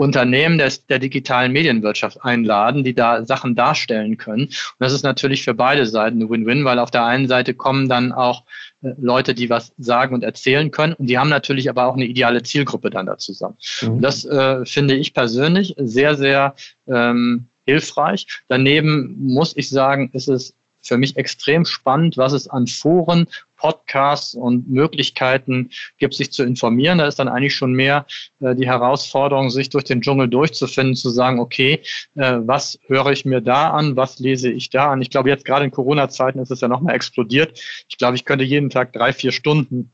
Unternehmen 0.00 0.56
des, 0.56 0.86
der 0.86 0.98
digitalen 0.98 1.52
Medienwirtschaft 1.52 2.24
einladen, 2.24 2.84
die 2.84 2.94
da 2.94 3.24
Sachen 3.26 3.54
darstellen 3.54 4.16
können. 4.16 4.44
Und 4.44 4.76
das 4.78 4.94
ist 4.94 5.02
natürlich 5.02 5.44
für 5.44 5.52
beide 5.52 5.84
Seiten 5.84 6.16
eine 6.16 6.30
Win-Win, 6.30 6.64
weil 6.64 6.78
auf 6.78 6.90
der 6.90 7.04
einen 7.04 7.28
Seite 7.28 7.52
kommen 7.52 7.86
dann 7.88 8.12
auch 8.12 8.44
Leute, 8.82 9.34
die 9.34 9.50
was 9.50 9.72
sagen 9.78 10.14
und 10.14 10.24
erzählen 10.24 10.70
können. 10.70 10.94
Und 10.94 11.06
die 11.06 11.18
haben 11.18 11.28
natürlich 11.28 11.68
aber 11.68 11.86
auch 11.86 11.94
eine 11.94 12.06
ideale 12.06 12.42
Zielgruppe 12.42 12.90
dann 12.90 13.06
da 13.06 13.18
zusammen. 13.18 13.56
Mhm. 13.82 13.88
Und 13.88 14.02
das 14.02 14.24
äh, 14.24 14.64
finde 14.64 14.94
ich 14.94 15.12
persönlich 15.12 15.74
sehr, 15.78 16.14
sehr 16.14 16.54
ähm, 16.86 17.46
hilfreich. 17.66 18.26
Daneben 18.48 19.16
muss 19.18 19.56
ich 19.56 19.68
sagen, 19.68 20.10
ist 20.12 20.28
es 20.28 20.54
für 20.82 20.96
mich 20.96 21.16
extrem 21.16 21.64
spannend, 21.66 22.16
was 22.16 22.32
es 22.32 22.48
an 22.48 22.66
Foren, 22.66 23.26
Podcasts 23.60 24.34
und 24.34 24.70
Möglichkeiten 24.70 25.70
gibt, 25.98 26.14
sich 26.14 26.32
zu 26.32 26.42
informieren. 26.42 26.98
Da 26.98 27.06
ist 27.06 27.18
dann 27.18 27.28
eigentlich 27.28 27.54
schon 27.54 27.74
mehr 27.74 28.06
äh, 28.40 28.54
die 28.54 28.66
Herausforderung, 28.66 29.50
sich 29.50 29.68
durch 29.68 29.84
den 29.84 30.00
Dschungel 30.00 30.28
durchzufinden, 30.28 30.96
zu 30.96 31.10
sagen, 31.10 31.38
okay, 31.38 31.82
äh, 32.16 32.38
was 32.40 32.78
höre 32.86 33.12
ich 33.12 33.26
mir 33.26 33.42
da 33.42 33.70
an, 33.70 33.96
was 33.96 34.18
lese 34.18 34.50
ich 34.50 34.70
da 34.70 34.92
an? 34.92 35.02
Ich 35.02 35.10
glaube, 35.10 35.28
jetzt 35.28 35.44
gerade 35.44 35.66
in 35.66 35.70
Corona-Zeiten 35.70 36.38
ist 36.38 36.50
es 36.50 36.62
ja 36.62 36.68
nochmal 36.68 36.94
explodiert. 36.94 37.60
Ich 37.88 37.98
glaube, 37.98 38.16
ich 38.16 38.24
könnte 38.24 38.44
jeden 38.44 38.70
Tag 38.70 38.94
drei, 38.94 39.12
vier 39.12 39.32
Stunden 39.32 39.92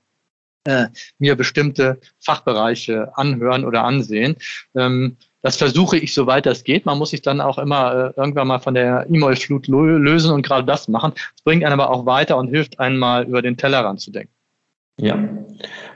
äh, 0.64 0.86
mir 1.18 1.34
bestimmte 1.34 2.00
Fachbereiche 2.20 3.16
anhören 3.16 3.64
oder 3.64 3.84
ansehen. 3.84 4.36
Ähm, 4.74 5.16
das 5.46 5.56
versuche 5.56 5.96
ich, 5.96 6.12
soweit 6.12 6.44
das 6.44 6.64
geht. 6.64 6.86
Man 6.86 6.98
muss 6.98 7.10
sich 7.10 7.22
dann 7.22 7.40
auch 7.40 7.56
immer 7.58 8.12
äh, 8.16 8.20
irgendwann 8.20 8.48
mal 8.48 8.58
von 8.58 8.74
der 8.74 9.06
E-Mail-Flut 9.08 9.68
lösen 9.68 10.32
und 10.32 10.44
gerade 10.44 10.66
das 10.66 10.88
machen. 10.88 11.12
Es 11.36 11.42
bringt 11.42 11.62
einen 11.62 11.72
aber 11.72 11.88
auch 11.88 12.04
weiter 12.04 12.36
und 12.36 12.48
hilft 12.48 12.80
einen 12.80 12.98
mal 12.98 13.22
über 13.22 13.42
den 13.42 13.56
Tellerrand 13.56 14.00
zu 14.00 14.10
denken. 14.10 14.32
Ja, 15.00 15.16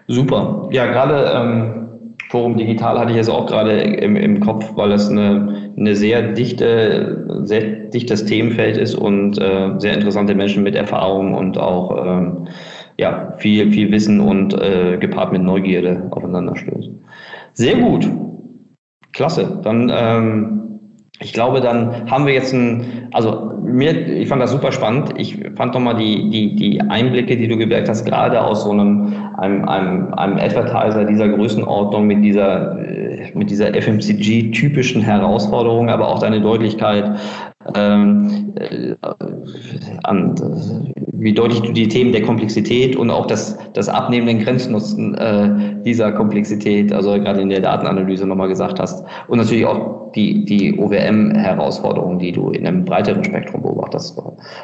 super. 0.06 0.68
Ja, 0.70 0.86
gerade 0.86 1.32
ähm, 1.34 1.88
Forum 2.28 2.58
Digital 2.58 2.96
hatte 2.96 3.10
ich 3.10 3.16
jetzt 3.16 3.28
auch 3.28 3.46
gerade 3.46 3.72
im, 3.72 4.14
im 4.14 4.38
Kopf, 4.38 4.70
weil 4.76 4.92
es 4.92 5.08
eine, 5.08 5.72
eine 5.76 5.96
sehr 5.96 6.30
dichte, 6.30 7.42
sehr 7.42 7.62
dichtes 7.88 8.26
Themenfeld 8.26 8.76
ist 8.76 8.94
und 8.94 9.36
äh, 9.38 9.70
sehr 9.78 9.94
interessante 9.94 10.36
Menschen 10.36 10.62
mit 10.62 10.76
Erfahrung 10.76 11.34
und 11.34 11.58
auch 11.58 12.06
ähm, 12.06 12.46
ja, 12.98 13.34
viel, 13.38 13.72
viel 13.72 13.90
Wissen 13.90 14.20
und 14.20 14.54
äh, 14.54 14.96
gepaart 14.96 15.32
mit 15.32 15.42
Neugierde 15.42 16.06
aufeinander 16.12 16.54
stößt. 16.54 16.90
Sehr 17.54 17.74
gut. 17.78 18.08
Klasse. 19.20 19.60
Dann, 19.62 19.92
ähm, 19.94 20.80
ich 21.20 21.34
glaube, 21.34 21.60
dann 21.60 22.10
haben 22.10 22.24
wir 22.24 22.32
jetzt 22.32 22.54
ein, 22.54 23.10
also 23.12 23.52
mir, 23.62 23.92
ich 24.08 24.28
fand 24.28 24.40
das 24.40 24.50
super 24.50 24.72
spannend. 24.72 25.12
Ich 25.18 25.36
fand 25.56 25.74
nochmal 25.74 25.96
die, 25.96 26.30
die, 26.30 26.56
die 26.56 26.80
Einblicke, 26.80 27.36
die 27.36 27.46
du 27.46 27.58
gewirkt 27.58 27.86
hast, 27.90 28.06
gerade 28.06 28.40
aus 28.42 28.64
so 28.64 28.70
einem, 28.70 29.12
einem, 29.36 29.68
einem, 29.68 30.14
einem 30.14 30.38
Advertiser 30.38 31.04
dieser 31.04 31.28
Größenordnung 31.28 32.06
mit 32.06 32.24
dieser, 32.24 32.78
äh, 32.78 33.30
mit 33.34 33.50
dieser 33.50 33.74
FMCG-typischen 33.74 35.02
Herausforderung, 35.02 35.90
aber 35.90 36.08
auch 36.08 36.20
deine 36.20 36.40
Deutlichkeit, 36.40 37.18
ähm, 37.76 38.54
äh, 38.56 38.94
an, 40.02 40.34
wie 41.20 41.34
deutlich 41.34 41.60
du 41.60 41.72
die 41.72 41.86
Themen 41.86 42.12
der 42.12 42.22
Komplexität 42.22 42.96
und 42.96 43.10
auch 43.10 43.26
das, 43.26 43.58
das 43.74 43.88
abnehmenden 43.90 44.42
Grenznutzen 44.42 45.14
äh, 45.16 45.82
dieser 45.84 46.12
Komplexität, 46.12 46.92
also 46.92 47.12
gerade 47.12 47.42
in 47.42 47.50
der 47.50 47.60
Datenanalyse 47.60 48.26
nochmal 48.26 48.48
gesagt 48.48 48.80
hast. 48.80 49.04
Und 49.28 49.38
natürlich 49.38 49.66
auch 49.66 50.12
die, 50.12 50.46
die 50.46 50.78
OWM-Herausforderungen, 50.78 52.18
die 52.18 52.32
du 52.32 52.50
in 52.50 52.66
einem 52.66 52.86
breiteren 52.86 53.22
Spektrum 53.22 53.62
beobachtest. 53.62 54.20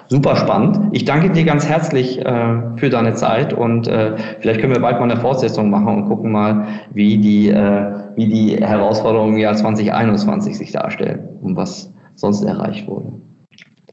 Super 0.08 0.36
spannend. 0.36 0.80
Ich 0.92 1.04
danke 1.04 1.30
dir 1.30 1.44
ganz 1.44 1.68
herzlich 1.68 2.24
äh, 2.24 2.54
für 2.76 2.88
deine 2.88 3.12
Zeit 3.14 3.52
und 3.52 3.86
äh, 3.86 4.16
vielleicht 4.40 4.60
können 4.60 4.72
wir 4.72 4.80
bald 4.80 4.98
mal 4.98 5.10
eine 5.10 5.20
Fortsetzung 5.20 5.68
machen 5.68 5.88
und 5.88 6.08
gucken 6.08 6.32
mal, 6.32 6.66
wie 6.94 7.18
die, 7.18 7.50
äh, 7.50 7.92
wie 8.16 8.28
die 8.28 8.56
Herausforderungen 8.56 9.34
im 9.34 9.40
Jahr 9.40 9.54
2021 9.54 10.56
sich 10.56 10.72
darstellen 10.72 11.28
und 11.42 11.54
was 11.54 11.92
sonst 12.14 12.42
erreicht 12.44 12.88
wurde. 12.88 13.12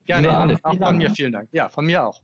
Gerne, 0.05 0.27
ja, 0.27 0.45
nee, 0.45 0.55
auch 0.63 0.77
von 0.77 0.97
mir 0.97 1.09
vielen 1.11 1.33
Dank. 1.33 1.49
Ja, 1.51 1.67
von 1.67 1.85
mir 1.85 2.05
auch. 2.05 2.21